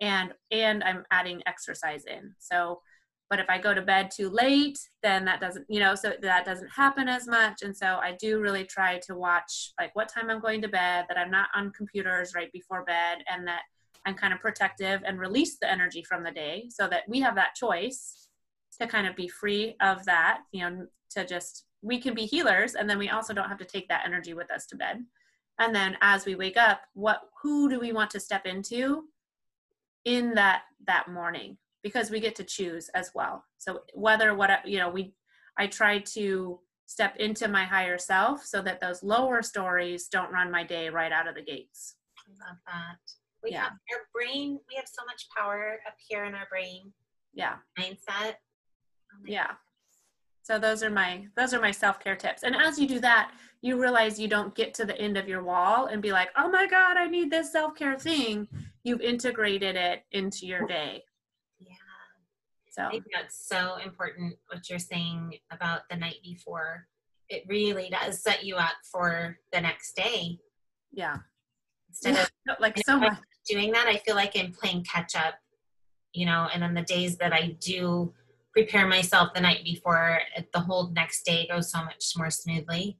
and 0.00 0.32
and 0.50 0.82
I'm 0.82 1.04
adding 1.10 1.42
exercise 1.46 2.04
in. 2.06 2.34
So 2.38 2.80
but 3.28 3.40
if 3.40 3.50
I 3.50 3.58
go 3.58 3.74
to 3.74 3.82
bed 3.82 4.10
too 4.14 4.30
late, 4.30 4.78
then 5.02 5.24
that 5.24 5.40
doesn't, 5.40 5.66
you 5.68 5.80
know, 5.80 5.94
so 5.94 6.12
that 6.20 6.44
doesn't 6.44 6.68
happen 6.68 7.08
as 7.08 7.26
much. 7.26 7.62
And 7.62 7.76
so 7.76 7.98
I 8.02 8.16
do 8.20 8.40
really 8.40 8.64
try 8.64 8.98
to 9.06 9.14
watch 9.14 9.72
like 9.78 9.94
what 9.96 10.08
time 10.08 10.30
I'm 10.30 10.40
going 10.40 10.62
to 10.62 10.68
bed, 10.68 11.06
that 11.08 11.18
I'm 11.18 11.30
not 11.30 11.48
on 11.54 11.72
computers 11.72 12.34
right 12.34 12.52
before 12.52 12.84
bed, 12.84 13.24
and 13.28 13.46
that 13.48 13.62
I'm 14.06 14.14
kind 14.14 14.32
of 14.32 14.40
protective 14.40 15.02
and 15.04 15.18
release 15.18 15.56
the 15.58 15.70
energy 15.70 16.02
from 16.02 16.22
the 16.22 16.30
day 16.30 16.66
so 16.70 16.86
that 16.88 17.02
we 17.08 17.20
have 17.20 17.34
that 17.34 17.54
choice 17.54 18.28
to 18.78 18.86
kind 18.86 19.06
of 19.06 19.16
be 19.16 19.28
free 19.28 19.74
of 19.80 20.04
that, 20.04 20.42
you 20.52 20.60
know, 20.60 20.86
to 21.10 21.26
just 21.26 21.64
we 21.84 22.00
can 22.00 22.14
be 22.14 22.24
healers 22.24 22.74
and 22.74 22.88
then 22.88 22.98
we 22.98 23.10
also 23.10 23.34
don't 23.34 23.48
have 23.48 23.58
to 23.58 23.64
take 23.64 23.86
that 23.88 24.04
energy 24.06 24.32
with 24.32 24.50
us 24.50 24.66
to 24.66 24.76
bed. 24.76 25.04
And 25.60 25.74
then 25.74 25.96
as 26.00 26.24
we 26.24 26.34
wake 26.34 26.56
up 26.56 26.80
what 26.94 27.20
who 27.42 27.68
do 27.68 27.78
we 27.78 27.92
want 27.92 28.10
to 28.12 28.20
step 28.20 28.46
into 28.46 29.04
in 30.04 30.34
that 30.34 30.62
that 30.86 31.08
morning? 31.08 31.58
Because 31.82 32.10
we 32.10 32.20
get 32.20 32.34
to 32.36 32.44
choose 32.44 32.88
as 32.94 33.10
well. 33.14 33.44
So 33.58 33.82
whether 33.92 34.34
what 34.34 34.66
you 34.66 34.78
know 34.78 34.88
we 34.88 35.14
i 35.58 35.66
try 35.66 35.98
to 35.98 36.58
step 36.86 37.16
into 37.16 37.48
my 37.48 37.64
higher 37.64 37.98
self 37.98 38.44
so 38.44 38.60
that 38.62 38.80
those 38.80 39.02
lower 39.02 39.42
stories 39.42 40.08
don't 40.08 40.32
run 40.32 40.50
my 40.50 40.64
day 40.64 40.88
right 40.88 41.12
out 41.12 41.28
of 41.28 41.34
the 41.34 41.42
gates. 41.42 41.96
I 42.18 42.48
love 42.48 42.58
that. 42.66 42.98
We 43.42 43.50
yeah. 43.50 43.64
have 43.64 43.72
our 43.72 44.06
brain 44.14 44.58
we 44.70 44.76
have 44.76 44.88
so 44.88 45.04
much 45.04 45.26
power 45.36 45.78
up 45.86 45.96
here 46.08 46.24
in 46.24 46.34
our 46.34 46.46
brain. 46.50 46.94
Yeah. 47.34 47.56
Mindset. 47.78 48.36
Oh 49.12 49.24
yeah 49.26 49.52
so 50.44 50.58
those 50.58 50.82
are 50.82 50.90
my 50.90 51.26
those 51.36 51.52
are 51.52 51.60
my 51.60 51.72
self-care 51.72 52.16
tips. 52.16 52.44
And 52.44 52.54
as 52.54 52.78
you 52.78 52.86
do 52.86 53.00
that 53.00 53.32
you 53.62 53.80
realize 53.80 54.20
you 54.20 54.28
don't 54.28 54.54
get 54.54 54.74
to 54.74 54.84
the 54.84 54.96
end 55.00 55.16
of 55.16 55.26
your 55.26 55.42
wall 55.42 55.86
and 55.86 56.02
be 56.02 56.12
like 56.12 56.28
oh 56.36 56.50
my 56.50 56.66
god 56.66 56.98
i 56.98 57.06
need 57.06 57.30
this 57.30 57.50
self-care 57.50 57.98
thing. 57.98 58.46
You've 58.84 59.00
integrated 59.00 59.74
it 59.74 60.04
into 60.12 60.46
your 60.46 60.66
day. 60.66 61.02
Yeah 61.58 61.74
so 62.70 62.82
I 62.82 62.90
think 62.90 63.04
that's 63.12 63.48
so 63.48 63.76
important 63.84 64.34
what 64.48 64.68
you're 64.68 64.78
saying 64.78 65.34
about 65.50 65.82
the 65.90 65.96
night 65.96 66.18
before. 66.22 66.86
It 67.28 67.44
really 67.48 67.88
does 67.90 68.22
set 68.22 68.44
you 68.44 68.56
up 68.56 68.74
for 68.92 69.38
the 69.52 69.60
next 69.60 69.96
day. 69.96 70.38
Yeah. 70.92 71.16
Instead 71.88 72.18
of 72.18 72.28
like 72.60 72.78
so 72.84 72.98
much. 72.98 73.16
doing 73.48 73.72
that 73.72 73.86
i 73.86 73.96
feel 73.98 74.14
like 74.14 74.32
i'm 74.36 74.52
playing 74.52 74.84
catch 74.84 75.14
up 75.14 75.34
you 76.12 76.26
know 76.26 76.48
and 76.52 76.64
on 76.64 76.74
the 76.74 76.82
days 76.82 77.16
that 77.16 77.32
i 77.32 77.56
do 77.60 78.12
prepare 78.54 78.86
myself 78.86 79.34
the 79.34 79.40
night 79.40 79.64
before 79.64 80.20
the 80.52 80.60
whole 80.60 80.90
next 80.90 81.24
day 81.24 81.46
goes 81.50 81.70
so 81.70 81.82
much 81.84 82.12
more 82.16 82.30
smoothly 82.30 82.98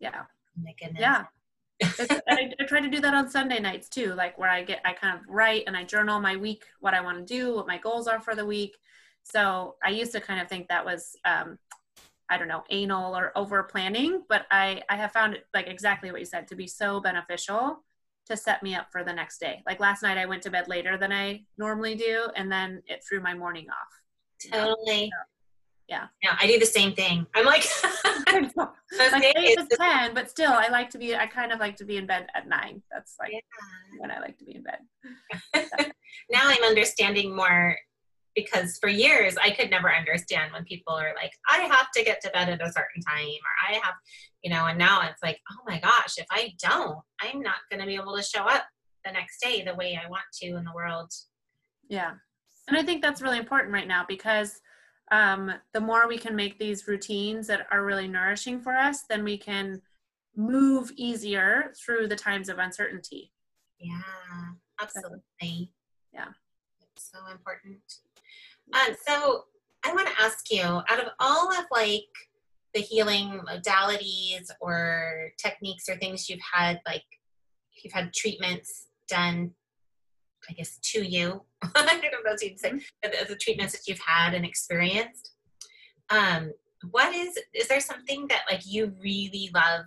yeah 0.00 0.22
oh 0.22 0.62
my 0.62 0.74
goodness 0.80 1.00
yeah 1.00 1.24
I, 2.28 2.52
I, 2.60 2.64
try 2.64 2.80
to 2.80 2.88
do 2.88 3.00
that 3.00 3.14
on 3.14 3.28
Sunday 3.28 3.58
nights 3.58 3.88
too, 3.88 4.14
like 4.14 4.38
where 4.38 4.48
I 4.48 4.62
get, 4.62 4.80
I 4.84 4.92
kind 4.92 5.18
of 5.18 5.24
write 5.28 5.64
and 5.66 5.76
I 5.76 5.82
journal 5.82 6.20
my 6.20 6.36
week, 6.36 6.64
what 6.78 6.94
I 6.94 7.00
want 7.00 7.18
to 7.18 7.24
do, 7.24 7.56
what 7.56 7.66
my 7.66 7.76
goals 7.78 8.06
are 8.06 8.20
for 8.20 8.36
the 8.36 8.46
week. 8.46 8.76
So 9.24 9.74
I 9.84 9.90
used 9.90 10.12
to 10.12 10.20
kind 10.20 10.40
of 10.40 10.48
think 10.48 10.68
that 10.68 10.84
was, 10.84 11.16
um, 11.24 11.58
I 12.30 12.38
don't 12.38 12.48
know, 12.48 12.62
anal 12.70 13.16
or 13.16 13.36
over 13.36 13.64
planning, 13.64 14.22
but 14.28 14.46
I, 14.50 14.82
I 14.88 14.96
have 14.96 15.12
found 15.12 15.34
it 15.34 15.44
like 15.54 15.66
exactly 15.66 16.10
what 16.10 16.20
you 16.20 16.26
said 16.26 16.46
to 16.48 16.54
be 16.56 16.66
so 16.66 17.00
beneficial 17.00 17.82
to 18.26 18.36
set 18.36 18.62
me 18.62 18.74
up 18.74 18.86
for 18.90 19.02
the 19.02 19.12
next 19.12 19.38
day. 19.38 19.62
Like 19.66 19.80
last 19.80 20.02
night, 20.02 20.18
I 20.18 20.26
went 20.26 20.42
to 20.42 20.50
bed 20.50 20.68
later 20.68 20.96
than 20.96 21.12
I 21.12 21.42
normally 21.58 21.94
do, 21.94 22.28
and 22.36 22.50
then 22.50 22.82
it 22.86 23.04
threw 23.06 23.20
my 23.20 23.34
morning 23.34 23.66
off. 23.68 24.01
Totally. 24.50 25.12
Yeah. 25.88 26.06
Yeah, 26.22 26.36
I 26.40 26.46
do 26.46 26.58
the 26.58 26.66
same 26.66 26.94
thing. 26.94 27.26
I'm 27.34 27.44
like, 27.44 27.66
like 28.32 29.36
eight 29.36 29.58
to 29.58 29.76
ten, 29.76 30.14
but 30.14 30.30
still, 30.30 30.52
I 30.52 30.68
like 30.68 30.88
to 30.90 30.98
be. 30.98 31.14
I 31.14 31.26
kind 31.26 31.52
of 31.52 31.60
like 31.60 31.76
to 31.76 31.84
be 31.84 31.98
in 31.98 32.06
bed 32.06 32.28
at 32.34 32.48
nine. 32.48 32.82
That's 32.90 33.16
like 33.20 33.32
yeah. 33.32 33.40
when 33.98 34.10
I 34.10 34.18
like 34.20 34.38
to 34.38 34.44
be 34.44 34.54
in 34.54 34.62
bed. 34.62 34.78
now 36.30 36.40
I'm 36.44 36.62
understanding 36.64 37.36
more 37.36 37.76
because 38.34 38.78
for 38.80 38.88
years 38.88 39.36
I 39.36 39.50
could 39.50 39.70
never 39.70 39.92
understand 39.92 40.52
when 40.52 40.64
people 40.64 40.94
are 40.94 41.12
like, 41.14 41.32
I 41.46 41.58
have 41.58 41.90
to 41.94 42.02
get 42.02 42.22
to 42.22 42.30
bed 42.30 42.48
at 42.48 42.62
a 42.62 42.72
certain 42.72 43.02
time, 43.06 43.26
or 43.26 43.70
I 43.70 43.74
have, 43.74 43.94
you 44.42 44.50
know. 44.50 44.64
And 44.66 44.78
now 44.78 45.02
it's 45.02 45.22
like, 45.22 45.40
oh 45.50 45.62
my 45.66 45.78
gosh, 45.78 46.16
if 46.16 46.26
I 46.30 46.54
don't, 46.62 47.00
I'm 47.20 47.42
not 47.42 47.56
going 47.70 47.80
to 47.80 47.86
be 47.86 47.96
able 47.96 48.16
to 48.16 48.22
show 48.22 48.44
up 48.44 48.64
the 49.04 49.12
next 49.12 49.42
day 49.42 49.62
the 49.62 49.74
way 49.74 50.00
I 50.02 50.08
want 50.08 50.24
to 50.40 50.56
in 50.56 50.64
the 50.64 50.72
world. 50.74 51.12
Yeah. 51.88 52.12
And 52.68 52.76
I 52.76 52.82
think 52.82 53.02
that's 53.02 53.22
really 53.22 53.38
important 53.38 53.72
right 53.72 53.88
now 53.88 54.04
because 54.06 54.60
um, 55.10 55.52
the 55.72 55.80
more 55.80 56.08
we 56.08 56.16
can 56.16 56.36
make 56.36 56.58
these 56.58 56.86
routines 56.86 57.46
that 57.48 57.66
are 57.70 57.84
really 57.84 58.08
nourishing 58.08 58.60
for 58.60 58.74
us, 58.74 59.02
then 59.08 59.24
we 59.24 59.36
can 59.36 59.82
move 60.36 60.90
easier 60.96 61.72
through 61.76 62.08
the 62.08 62.16
times 62.16 62.48
of 62.48 62.58
uncertainty. 62.58 63.30
Yeah, 63.78 64.00
absolutely. 64.80 65.72
Yeah. 66.14 66.28
It's 66.80 67.10
so 67.12 67.30
important. 67.30 67.80
Um, 68.72 68.96
so 69.06 69.44
I 69.84 69.92
want 69.92 70.08
to 70.08 70.22
ask 70.22 70.50
you, 70.50 70.62
out 70.62 71.00
of 71.00 71.08
all 71.18 71.52
of 71.52 71.64
like 71.70 72.08
the 72.72 72.80
healing 72.80 73.40
modalities 73.46 74.50
or 74.60 75.30
techniques 75.36 75.88
or 75.88 75.96
things 75.96 76.28
you've 76.30 76.40
had, 76.54 76.80
like 76.86 77.04
you've 77.82 77.92
had 77.92 78.14
treatments 78.14 78.86
done 79.08 79.50
I 80.48 80.52
guess, 80.52 80.78
to 80.78 81.06
you. 81.06 81.42
I 81.62 82.00
don't 82.10 82.24
know 82.24 82.32
if 82.32 82.42
you'd 82.42 82.58
say 82.58 82.72
the, 83.02 83.26
the 83.28 83.36
treatments 83.36 83.72
that 83.72 83.86
you've 83.86 84.00
had 84.04 84.34
and 84.34 84.44
experienced. 84.44 85.32
Um, 86.10 86.52
what 86.90 87.14
is 87.14 87.38
is 87.54 87.68
there 87.68 87.80
something 87.80 88.26
that 88.28 88.42
like 88.50 88.62
you 88.66 88.92
really 89.00 89.50
love 89.54 89.84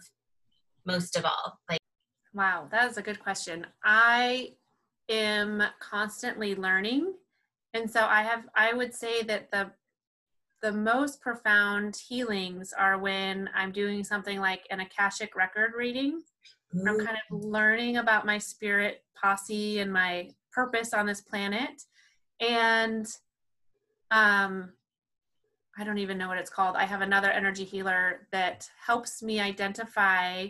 most 0.85 1.17
of 1.17 1.25
all? 1.25 1.59
Like, 1.69 1.79
wow, 2.33 2.67
that 2.71 2.89
is 2.89 2.97
a 2.97 3.01
good 3.01 3.19
question. 3.19 3.67
I 3.83 4.53
am 5.09 5.61
constantly 5.79 6.55
learning, 6.55 7.13
and 7.73 7.89
so 7.89 8.01
I 8.01 8.23
have. 8.23 8.43
I 8.55 8.73
would 8.73 8.93
say 8.93 9.23
that 9.23 9.51
the 9.51 9.71
the 10.61 10.71
most 10.71 11.21
profound 11.21 11.95
healings 12.07 12.73
are 12.73 12.97
when 12.97 13.49
I'm 13.53 13.71
doing 13.71 14.03
something 14.03 14.39
like 14.39 14.65
an 14.71 14.79
Akashic 14.79 15.35
record 15.35 15.73
reading. 15.77 16.21
I'm 16.73 16.97
kind 16.97 17.17
of 17.29 17.43
learning 17.43 17.97
about 17.97 18.25
my 18.25 18.37
spirit 18.37 19.03
posse 19.15 19.79
and 19.79 19.93
my 19.93 20.29
purpose 20.55 20.93
on 20.93 21.05
this 21.05 21.21
planet. 21.21 21.83
And 22.39 23.05
um 24.11 24.71
i 25.77 25.83
don't 25.83 25.97
even 25.97 26.17
know 26.17 26.27
what 26.29 26.37
it's 26.37 26.49
called. 26.49 26.75
I 26.75 26.85
have 26.85 27.01
another 27.01 27.31
energy 27.31 27.65
healer 27.65 28.27
that 28.31 28.69
helps 28.85 29.21
me 29.21 29.39
identify 29.39 30.47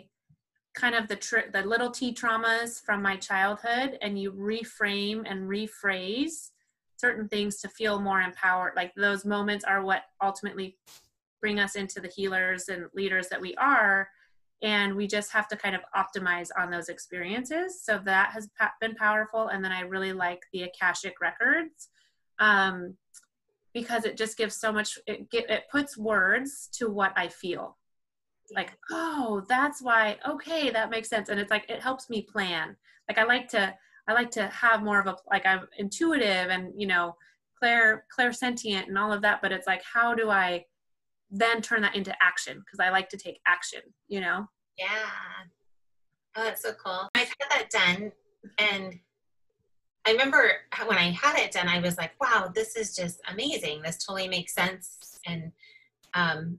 kind 0.74 0.94
of 0.94 1.08
the 1.08 1.16
tr- 1.16 1.50
the 1.52 1.62
little 1.62 1.90
t 1.90 2.14
traumas 2.14 2.80
from 2.80 3.02
my 3.02 3.16
childhood 3.16 3.98
and 4.02 4.20
you 4.20 4.30
reframe 4.32 5.22
and 5.28 5.48
rephrase 5.48 6.50
certain 6.96 7.28
things 7.28 7.56
to 7.60 7.68
feel 7.68 7.98
more 8.00 8.20
empowered. 8.20 8.74
Like 8.76 8.94
those 8.94 9.24
moments 9.24 9.64
are 9.64 9.82
what 9.82 10.02
ultimately 10.22 10.76
bring 11.40 11.58
us 11.58 11.76
into 11.76 12.00
the 12.00 12.08
healers 12.08 12.68
and 12.68 12.86
leaders 12.94 13.28
that 13.28 13.40
we 13.40 13.54
are 13.56 14.08
and 14.62 14.94
we 14.94 15.06
just 15.06 15.32
have 15.32 15.48
to 15.48 15.56
kind 15.56 15.76
of 15.76 15.82
optimize 15.94 16.48
on 16.58 16.70
those 16.70 16.88
experiences. 16.88 17.82
So 17.82 18.00
that 18.04 18.30
has 18.32 18.48
been 18.80 18.94
powerful. 18.94 19.48
And 19.48 19.64
then 19.64 19.72
i 19.72 19.80
really 19.80 20.12
like 20.12 20.42
the 20.52 20.62
akashic 20.62 21.20
records 21.20 21.88
um, 22.38 22.94
because 23.74 24.04
it 24.04 24.16
just 24.16 24.38
gives 24.38 24.56
so 24.56 24.72
much 24.72 24.98
it, 25.06 25.30
get, 25.30 25.50
it 25.50 25.64
puts 25.70 25.98
words 25.98 26.68
to 26.74 26.88
what 26.88 27.12
i 27.16 27.28
feel. 27.28 27.76
Like 28.54 28.72
oh 28.90 29.44
that's 29.48 29.82
why 29.82 30.18
okay 30.26 30.70
that 30.70 30.90
makes 30.90 31.08
sense. 31.08 31.28
And 31.28 31.38
it's 31.38 31.50
like 31.50 31.68
it 31.68 31.82
helps 31.82 32.08
me 32.08 32.22
plan. 32.22 32.76
Like 33.08 33.18
i 33.18 33.24
like 33.24 33.48
to 33.48 33.74
i 34.08 34.12
like 34.12 34.30
to 34.32 34.46
have 34.46 34.82
more 34.82 35.00
of 35.00 35.06
a 35.06 35.16
like 35.30 35.44
i'm 35.44 35.68
intuitive 35.78 36.48
and 36.48 36.72
you 36.80 36.86
know 36.86 37.16
clair 37.58 38.04
clairsentient 38.16 38.86
and 38.88 38.96
all 38.96 39.12
of 39.12 39.22
that. 39.22 39.42
But 39.42 39.52
it's 39.52 39.66
like 39.66 39.82
how 39.82 40.14
do 40.14 40.30
i 40.30 40.64
then 41.30 41.60
turn 41.60 41.82
that 41.82 41.96
into 41.96 42.14
action 42.22 42.58
because 42.60 42.80
I 42.80 42.90
like 42.90 43.08
to 43.10 43.16
take 43.16 43.40
action, 43.46 43.80
you 44.08 44.20
know? 44.20 44.48
Yeah. 44.78 44.86
Oh, 46.36 46.44
that's 46.44 46.62
so 46.62 46.72
cool. 46.72 47.08
I've 47.14 47.28
had 47.28 47.50
that 47.50 47.70
done. 47.70 48.12
And 48.58 48.98
I 50.06 50.12
remember 50.12 50.52
when 50.86 50.98
I 50.98 51.10
had 51.10 51.38
it 51.38 51.52
done, 51.52 51.68
I 51.68 51.80
was 51.80 51.98
like, 51.98 52.12
wow, 52.20 52.50
this 52.54 52.76
is 52.76 52.94
just 52.94 53.20
amazing. 53.28 53.82
This 53.82 54.04
totally 54.04 54.28
makes 54.28 54.54
sense. 54.54 55.18
And, 55.26 55.52
um, 56.14 56.58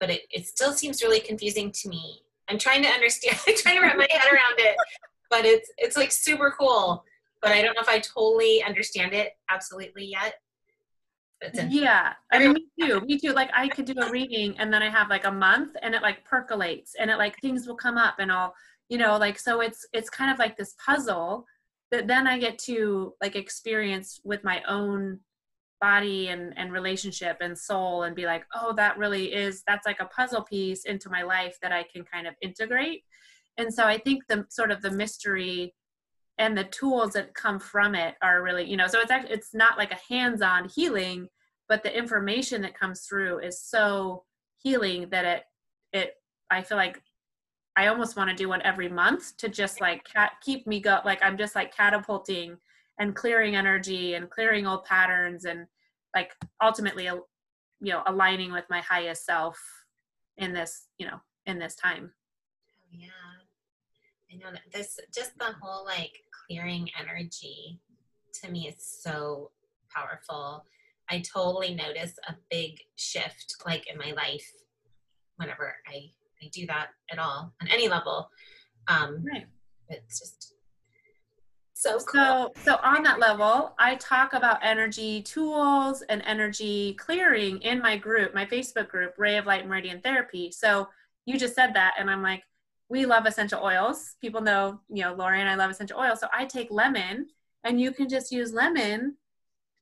but 0.00 0.10
it, 0.10 0.22
it 0.30 0.46
still 0.46 0.72
seems 0.72 1.02
really 1.02 1.20
confusing 1.20 1.70
to 1.72 1.88
me. 1.88 2.22
I'm 2.48 2.58
trying 2.58 2.82
to 2.82 2.88
understand, 2.88 3.38
I'm 3.46 3.56
trying 3.56 3.76
to 3.76 3.82
wrap 3.82 3.96
my 3.96 4.06
head 4.10 4.32
around 4.32 4.58
it, 4.58 4.76
but 5.30 5.44
it's, 5.44 5.70
it's 5.78 5.96
like 5.96 6.12
super 6.12 6.54
cool. 6.58 7.04
But 7.42 7.52
I 7.52 7.60
don't 7.60 7.74
know 7.74 7.82
if 7.82 7.88
I 7.88 7.98
totally 7.98 8.62
understand 8.62 9.12
it 9.12 9.32
absolutely 9.50 10.04
yet 10.06 10.34
yeah 11.68 12.12
i 12.32 12.38
mean 12.38 12.52
me 12.52 12.66
too 12.80 13.00
me 13.00 13.18
too 13.18 13.32
like 13.32 13.50
i 13.54 13.68
could 13.68 13.84
do 13.84 13.94
a 14.00 14.10
reading 14.10 14.54
and 14.58 14.72
then 14.72 14.82
i 14.82 14.88
have 14.88 15.10
like 15.10 15.24
a 15.24 15.30
month 15.30 15.76
and 15.82 15.94
it 15.94 16.02
like 16.02 16.24
percolates 16.24 16.94
and 16.98 17.10
it 17.10 17.18
like 17.18 17.38
things 17.40 17.66
will 17.66 17.76
come 17.76 17.98
up 17.98 18.14
and 18.18 18.30
i'll 18.30 18.54
you 18.88 18.98
know 18.98 19.16
like 19.16 19.38
so 19.38 19.60
it's 19.60 19.86
it's 19.92 20.10
kind 20.10 20.30
of 20.30 20.38
like 20.38 20.56
this 20.56 20.74
puzzle 20.84 21.44
that 21.90 22.06
then 22.06 22.26
i 22.26 22.38
get 22.38 22.58
to 22.58 23.14
like 23.20 23.36
experience 23.36 24.20
with 24.24 24.44
my 24.44 24.62
own 24.68 25.18
body 25.80 26.28
and 26.28 26.54
and 26.56 26.72
relationship 26.72 27.38
and 27.40 27.58
soul 27.58 28.04
and 28.04 28.14
be 28.14 28.24
like 28.24 28.44
oh 28.54 28.72
that 28.72 28.96
really 28.96 29.32
is 29.32 29.62
that's 29.66 29.84
like 29.84 30.00
a 30.00 30.06
puzzle 30.06 30.42
piece 30.42 30.84
into 30.84 31.10
my 31.10 31.22
life 31.22 31.58
that 31.60 31.72
i 31.72 31.82
can 31.82 32.04
kind 32.04 32.26
of 32.26 32.34
integrate. 32.40 33.02
And 33.58 33.74
so 33.74 33.84
i 33.84 33.98
think 33.98 34.22
the 34.28 34.46
sort 34.48 34.70
of 34.70 34.80
the 34.80 34.90
mystery 34.92 35.74
and 36.38 36.56
the 36.56 36.64
tools 36.64 37.12
that 37.12 37.34
come 37.34 37.58
from 37.58 37.94
it 37.94 38.14
are 38.22 38.42
really 38.42 38.68
you 38.68 38.76
know 38.76 38.86
so 38.86 39.00
it's 39.00 39.10
actually 39.10 39.32
it's 39.32 39.54
not 39.54 39.78
like 39.78 39.92
a 39.92 40.12
hands-on 40.12 40.68
healing 40.68 41.28
but 41.68 41.82
the 41.82 41.96
information 41.96 42.62
that 42.62 42.78
comes 42.78 43.02
through 43.02 43.38
is 43.38 43.62
so 43.62 44.24
healing 44.58 45.08
that 45.10 45.24
it 45.24 45.42
it 45.92 46.14
i 46.50 46.62
feel 46.62 46.78
like 46.78 47.02
i 47.76 47.86
almost 47.86 48.16
want 48.16 48.30
to 48.30 48.36
do 48.36 48.48
one 48.48 48.62
every 48.62 48.88
month 48.88 49.36
to 49.36 49.48
just 49.48 49.80
like 49.80 50.04
cat, 50.04 50.32
keep 50.42 50.66
me 50.66 50.80
go 50.80 50.98
like 51.04 51.20
i'm 51.22 51.36
just 51.36 51.54
like 51.54 51.74
catapulting 51.74 52.56
and 52.98 53.14
clearing 53.16 53.56
energy 53.56 54.14
and 54.14 54.30
clearing 54.30 54.66
old 54.66 54.84
patterns 54.84 55.44
and 55.44 55.66
like 56.14 56.32
ultimately 56.62 57.04
you 57.04 57.92
know 57.92 58.02
aligning 58.06 58.52
with 58.52 58.64
my 58.70 58.80
highest 58.80 59.26
self 59.26 59.58
in 60.36 60.52
this 60.52 60.86
you 60.98 61.06
know 61.06 61.20
in 61.46 61.58
this 61.58 61.74
time. 61.74 62.12
Oh, 62.80 62.88
yeah 62.92 63.21
i 64.32 64.36
know 64.36 64.50
that 64.50 64.60
this 64.72 64.98
just 65.14 65.36
the 65.38 65.54
whole 65.60 65.84
like 65.84 66.12
clearing 66.46 66.88
energy 67.00 67.80
to 68.32 68.50
me 68.50 68.68
is 68.68 68.76
so 68.78 69.50
powerful 69.94 70.64
i 71.10 71.20
totally 71.20 71.74
notice 71.74 72.12
a 72.28 72.34
big 72.50 72.78
shift 72.96 73.56
like 73.66 73.86
in 73.88 73.98
my 73.98 74.12
life 74.12 74.48
whenever 75.36 75.74
i 75.88 76.10
i 76.42 76.48
do 76.52 76.66
that 76.66 76.88
at 77.10 77.18
all 77.18 77.52
on 77.60 77.68
any 77.68 77.88
level 77.88 78.28
um 78.88 79.24
right. 79.24 79.46
it's 79.88 80.18
just 80.18 80.54
so 81.82 81.98
cool. 81.98 82.52
So, 82.56 82.62
so 82.62 82.76
on 82.84 83.02
that 83.02 83.18
level, 83.18 83.74
I 83.76 83.96
talk 83.96 84.34
about 84.34 84.60
energy 84.62 85.20
tools 85.22 86.02
and 86.02 86.22
energy 86.24 86.94
clearing 86.94 87.60
in 87.62 87.80
my 87.80 87.96
group, 87.96 88.34
my 88.34 88.46
Facebook 88.46 88.88
group, 88.88 89.14
Ray 89.18 89.36
of 89.36 89.46
Light 89.46 89.66
Meridian 89.66 90.00
Therapy. 90.00 90.52
So 90.52 90.88
you 91.26 91.36
just 91.36 91.56
said 91.56 91.74
that, 91.74 91.94
and 91.98 92.08
I'm 92.08 92.22
like, 92.22 92.44
we 92.92 93.06
love 93.06 93.24
essential 93.24 93.64
oils. 93.64 94.16
People 94.20 94.42
know, 94.42 94.78
you 94.90 95.02
know, 95.02 95.14
Lori 95.14 95.40
and 95.40 95.48
I 95.48 95.54
love 95.54 95.70
essential 95.70 95.98
oils. 95.98 96.20
So 96.20 96.28
I 96.36 96.44
take 96.44 96.68
lemon, 96.70 97.26
and 97.64 97.80
you 97.80 97.90
can 97.90 98.06
just 98.06 98.30
use 98.30 98.52
lemon 98.52 99.16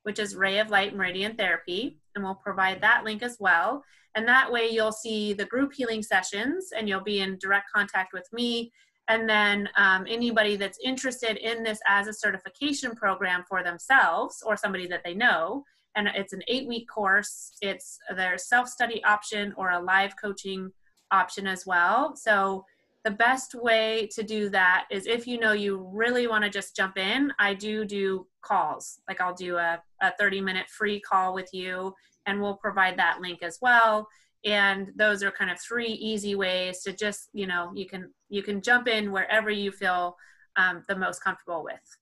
which 0.03 0.19
is 0.19 0.35
Ray 0.35 0.59
of 0.59 0.69
Light 0.69 0.95
Meridian 0.95 1.35
Therapy. 1.35 1.97
And 2.15 2.23
we'll 2.23 2.35
provide 2.35 2.81
that 2.81 3.03
link 3.03 3.23
as 3.23 3.37
well. 3.39 3.83
And 4.15 4.27
that 4.27 4.51
way 4.51 4.69
you'll 4.69 4.91
see 4.91 5.33
the 5.33 5.45
group 5.45 5.73
healing 5.73 6.03
sessions 6.03 6.69
and 6.77 6.87
you'll 6.87 7.01
be 7.01 7.19
in 7.19 7.39
direct 7.39 7.71
contact 7.73 8.13
with 8.13 8.27
me. 8.31 8.71
And 9.09 9.27
then 9.27 9.69
um, 9.75 10.05
anybody 10.07 10.55
that's 10.55 10.79
interested 10.83 11.37
in 11.37 11.63
this 11.63 11.79
as 11.87 12.07
a 12.07 12.13
certification 12.13 12.95
program 12.95 13.43
for 13.47 13.63
themselves 13.63 14.41
or 14.45 14.55
somebody 14.55 14.87
that 14.87 15.03
they 15.03 15.13
know, 15.13 15.63
and 15.95 16.07
it's 16.07 16.33
an 16.33 16.41
eight 16.47 16.67
week 16.67 16.87
course, 16.89 17.51
it's 17.61 17.99
their 18.15 18.37
self 18.37 18.67
study 18.67 19.03
option 19.03 19.53
or 19.57 19.71
a 19.71 19.79
live 19.79 20.13
coaching 20.19 20.71
option 21.11 21.45
as 21.45 21.65
well. 21.65 22.15
So 22.15 22.65
the 23.03 23.11
best 23.11 23.53
way 23.53 24.07
to 24.13 24.23
do 24.23 24.49
that 24.49 24.85
is 24.89 25.07
if 25.07 25.27
you 25.27 25.37
know 25.37 25.51
you 25.51 25.89
really 25.91 26.27
want 26.27 26.43
to 26.43 26.49
just 26.49 26.75
jump 26.75 26.97
in 26.97 27.31
i 27.37 27.53
do 27.53 27.85
do 27.85 28.25
calls 28.41 28.99
like 29.07 29.19
i'll 29.19 29.33
do 29.33 29.57
a, 29.57 29.81
a 30.01 30.11
30 30.17 30.41
minute 30.41 30.69
free 30.69 30.99
call 30.99 31.33
with 31.33 31.49
you 31.53 31.93
and 32.25 32.41
we'll 32.41 32.55
provide 32.55 32.97
that 32.97 33.19
link 33.19 33.43
as 33.43 33.59
well 33.61 34.07
and 34.45 34.91
those 34.95 35.23
are 35.23 35.31
kind 35.31 35.49
of 35.49 35.59
three 35.59 35.87
easy 35.87 36.35
ways 36.35 36.81
to 36.83 36.93
just 36.93 37.29
you 37.33 37.47
know 37.47 37.71
you 37.73 37.87
can 37.87 38.11
you 38.29 38.43
can 38.43 38.61
jump 38.61 38.87
in 38.87 39.11
wherever 39.11 39.49
you 39.49 39.71
feel 39.71 40.17
um, 40.55 40.83
the 40.87 40.95
most 40.95 41.23
comfortable 41.23 41.63
with. 41.63 41.97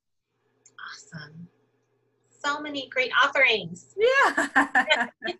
Awesome. 0.91 1.47
So 2.43 2.59
many 2.59 2.89
great 2.89 3.11
offerings. 3.23 3.95
Yeah. 3.97 5.07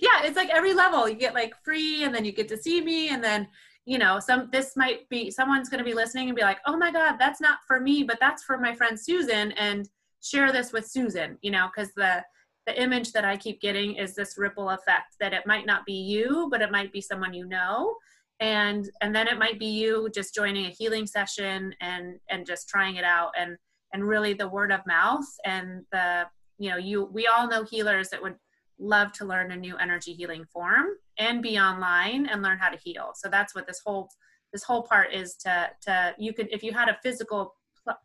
Yeah 0.00 0.24
it's 0.24 0.36
like 0.36 0.50
every 0.50 0.74
level. 0.74 1.08
You 1.08 1.14
get 1.14 1.34
like 1.34 1.54
free 1.62 2.04
and 2.04 2.14
then 2.14 2.24
you 2.24 2.32
get 2.32 2.48
to 2.48 2.56
see 2.56 2.80
me 2.80 3.10
and 3.10 3.22
then 3.22 3.46
you 3.88 3.96
know 3.96 4.20
some 4.20 4.48
this 4.52 4.76
might 4.76 5.08
be 5.08 5.30
someone's 5.30 5.68
going 5.70 5.78
to 5.78 5.84
be 5.84 5.94
listening 5.94 6.28
and 6.28 6.36
be 6.36 6.42
like 6.42 6.58
oh 6.66 6.76
my 6.76 6.92
god 6.92 7.16
that's 7.18 7.40
not 7.40 7.58
for 7.66 7.80
me 7.80 8.02
but 8.02 8.18
that's 8.20 8.42
for 8.42 8.58
my 8.58 8.74
friend 8.74 9.00
susan 9.00 9.50
and 9.52 9.88
share 10.20 10.52
this 10.52 10.72
with 10.74 10.86
susan 10.86 11.38
you 11.40 11.50
know 11.50 11.68
because 11.74 11.92
the 11.94 12.22
the 12.68 12.80
image 12.80 13.12
that 13.12 13.24
i 13.24 13.36
keep 13.36 13.60
getting 13.60 13.94
is 13.96 14.14
this 14.14 14.36
ripple 14.38 14.70
effect 14.70 15.16
that 15.18 15.32
it 15.32 15.46
might 15.46 15.66
not 15.66 15.84
be 15.86 15.94
you 15.94 16.48
but 16.50 16.62
it 16.62 16.70
might 16.70 16.92
be 16.92 17.00
someone 17.00 17.34
you 17.34 17.46
know 17.46 17.96
and 18.40 18.90
and 19.00 19.14
then 19.14 19.26
it 19.26 19.38
might 19.38 19.58
be 19.58 19.66
you 19.66 20.08
just 20.14 20.34
joining 20.34 20.66
a 20.66 20.70
healing 20.70 21.06
session 21.06 21.74
and 21.80 22.20
and 22.28 22.46
just 22.46 22.68
trying 22.68 22.96
it 22.96 23.04
out 23.04 23.32
and 23.38 23.56
and 23.92 24.06
really 24.06 24.34
the 24.34 24.48
word 24.48 24.70
of 24.70 24.80
mouth 24.86 25.26
and 25.44 25.84
the 25.92 26.24
you 26.58 26.70
know 26.70 26.76
you 26.76 27.04
we 27.12 27.26
all 27.26 27.48
know 27.48 27.64
healers 27.64 28.10
that 28.10 28.22
would 28.22 28.36
love 28.78 29.12
to 29.12 29.24
learn 29.24 29.50
a 29.50 29.56
new 29.56 29.76
energy 29.78 30.12
healing 30.12 30.44
form 30.52 30.86
and 31.18 31.42
be 31.42 31.58
online 31.58 32.26
and 32.26 32.42
learn 32.42 32.58
how 32.58 32.68
to 32.68 32.78
heal. 32.78 33.10
So 33.14 33.28
that's 33.28 33.54
what 33.54 33.66
this 33.66 33.80
whole 33.84 34.08
this 34.52 34.62
whole 34.62 34.82
part 34.82 35.12
is 35.12 35.34
to 35.36 35.70
to 35.82 36.14
you 36.18 36.32
could 36.32 36.48
if 36.50 36.62
you 36.62 36.72
had 36.72 36.88
a 36.88 36.98
physical 37.02 37.54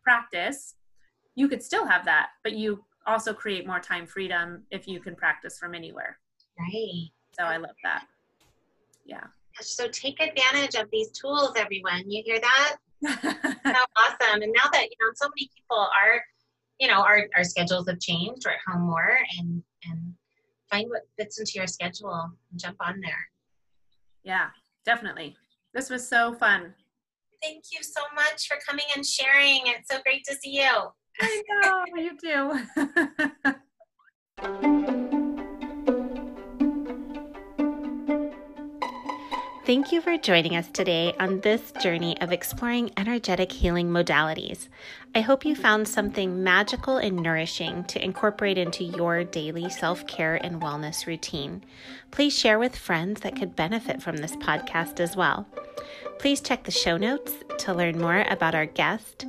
practice, 0.02 0.74
you 1.34 1.48
could 1.48 1.62
still 1.62 1.86
have 1.86 2.04
that, 2.06 2.30
but 2.42 2.54
you 2.54 2.84
also 3.06 3.32
create 3.32 3.66
more 3.66 3.80
time 3.80 4.06
freedom 4.06 4.62
if 4.70 4.86
you 4.88 5.00
can 5.00 5.14
practice 5.14 5.58
from 5.58 5.74
anywhere. 5.74 6.18
Right. 6.58 7.08
So 7.38 7.44
I 7.44 7.56
love 7.56 7.76
that. 7.82 8.06
Yeah. 9.04 9.24
So 9.60 9.88
take 9.88 10.20
advantage 10.20 10.74
of 10.74 10.88
these 10.90 11.10
tools, 11.10 11.52
everyone. 11.56 12.10
You 12.10 12.22
hear 12.24 12.40
that? 12.40 12.76
so 13.04 13.80
awesome. 13.96 14.42
And 14.42 14.52
now 14.52 14.70
that 14.72 14.84
you 14.84 14.96
know 15.00 15.12
so 15.14 15.28
many 15.28 15.50
people 15.54 15.78
are, 15.78 16.22
you 16.80 16.88
know, 16.88 17.02
our, 17.02 17.28
our 17.36 17.44
schedules 17.44 17.88
have 17.88 18.00
changed. 18.00 18.42
We're 18.44 18.52
at 18.52 18.58
home 18.66 18.82
more 18.82 19.18
and 19.38 19.62
and 19.84 20.14
find 20.70 20.88
what 20.90 21.02
fits 21.18 21.38
into 21.38 21.52
your 21.54 21.66
schedule 21.66 22.30
and 22.50 22.60
jump 22.60 22.76
on 22.80 23.00
there. 23.00 23.28
Yeah, 24.24 24.48
definitely. 24.84 25.36
This 25.72 25.90
was 25.90 26.06
so 26.06 26.34
fun. 26.34 26.74
Thank 27.42 27.64
you 27.72 27.82
so 27.82 28.00
much 28.14 28.48
for 28.48 28.56
coming 28.66 28.86
and 28.96 29.04
sharing. 29.04 29.62
It's 29.66 29.90
so 29.90 30.00
great 30.02 30.24
to 30.24 30.34
see 30.34 30.62
you. 30.62 30.88
I 31.20 31.42
know, 31.48 31.84
you 31.96 32.16
do. 32.18 32.60
Thank 39.66 39.92
you 39.92 40.02
for 40.02 40.18
joining 40.18 40.56
us 40.56 40.68
today 40.70 41.14
on 41.18 41.40
this 41.40 41.72
journey 41.82 42.20
of 42.20 42.32
exploring 42.32 42.90
energetic 42.98 43.50
healing 43.50 43.88
modalities. 43.88 44.68
I 45.14 45.22
hope 45.22 45.46
you 45.46 45.56
found 45.56 45.88
something 45.88 46.44
magical 46.44 46.98
and 46.98 47.16
nourishing 47.22 47.84
to 47.84 48.04
incorporate 48.04 48.58
into 48.58 48.84
your 48.84 49.24
daily 49.24 49.70
self 49.70 50.06
care 50.06 50.34
and 50.34 50.60
wellness 50.60 51.06
routine. 51.06 51.64
Please 52.10 52.38
share 52.38 52.58
with 52.58 52.76
friends 52.76 53.22
that 53.22 53.36
could 53.36 53.56
benefit 53.56 54.02
from 54.02 54.18
this 54.18 54.36
podcast 54.36 55.00
as 55.00 55.16
well. 55.16 55.48
Please 56.18 56.42
check 56.42 56.64
the 56.64 56.70
show 56.70 56.98
notes 56.98 57.32
to 57.60 57.72
learn 57.72 57.98
more 57.98 58.26
about 58.28 58.54
our 58.54 58.66
guest. 58.66 59.24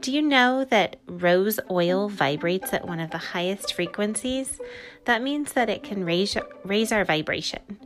Do 0.00 0.12
you 0.12 0.22
know 0.22 0.64
that 0.66 0.96
rose 1.06 1.58
oil 1.70 2.08
vibrates 2.08 2.72
at 2.72 2.86
one 2.86 3.00
of 3.00 3.10
the 3.10 3.18
highest 3.18 3.74
frequencies? 3.74 4.60
That 5.06 5.22
means 5.22 5.52
that 5.52 5.70
it 5.70 5.82
can 5.82 6.04
raise, 6.04 6.36
raise 6.64 6.92
our 6.92 7.04
vibration. 7.04 7.78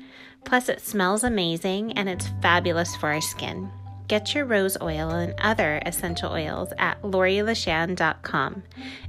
Plus, 0.45 0.69
it 0.69 0.81
smells 0.81 1.25
amazing 1.25 1.93
and 1.93 2.09
it's 2.09 2.29
fabulous 2.43 2.97
for 2.97 3.11
our 3.11 3.21
skin. 3.21 3.71
Get 4.09 4.35
your 4.35 4.47
rose 4.47 4.79
oil 4.81 5.11
and 5.11 5.35
other 5.39 5.83
essential 5.85 6.33
oils 6.33 6.71
at 6.79 7.01
lorilashan.com. 7.03 8.63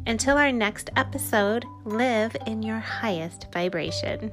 Until 0.05 0.38
our 0.38 0.51
next 0.51 0.89
episode, 0.97 1.65
live 1.86 2.36
in 2.45 2.61
your 2.61 2.80
highest 2.80 3.47
vibration. 3.53 4.32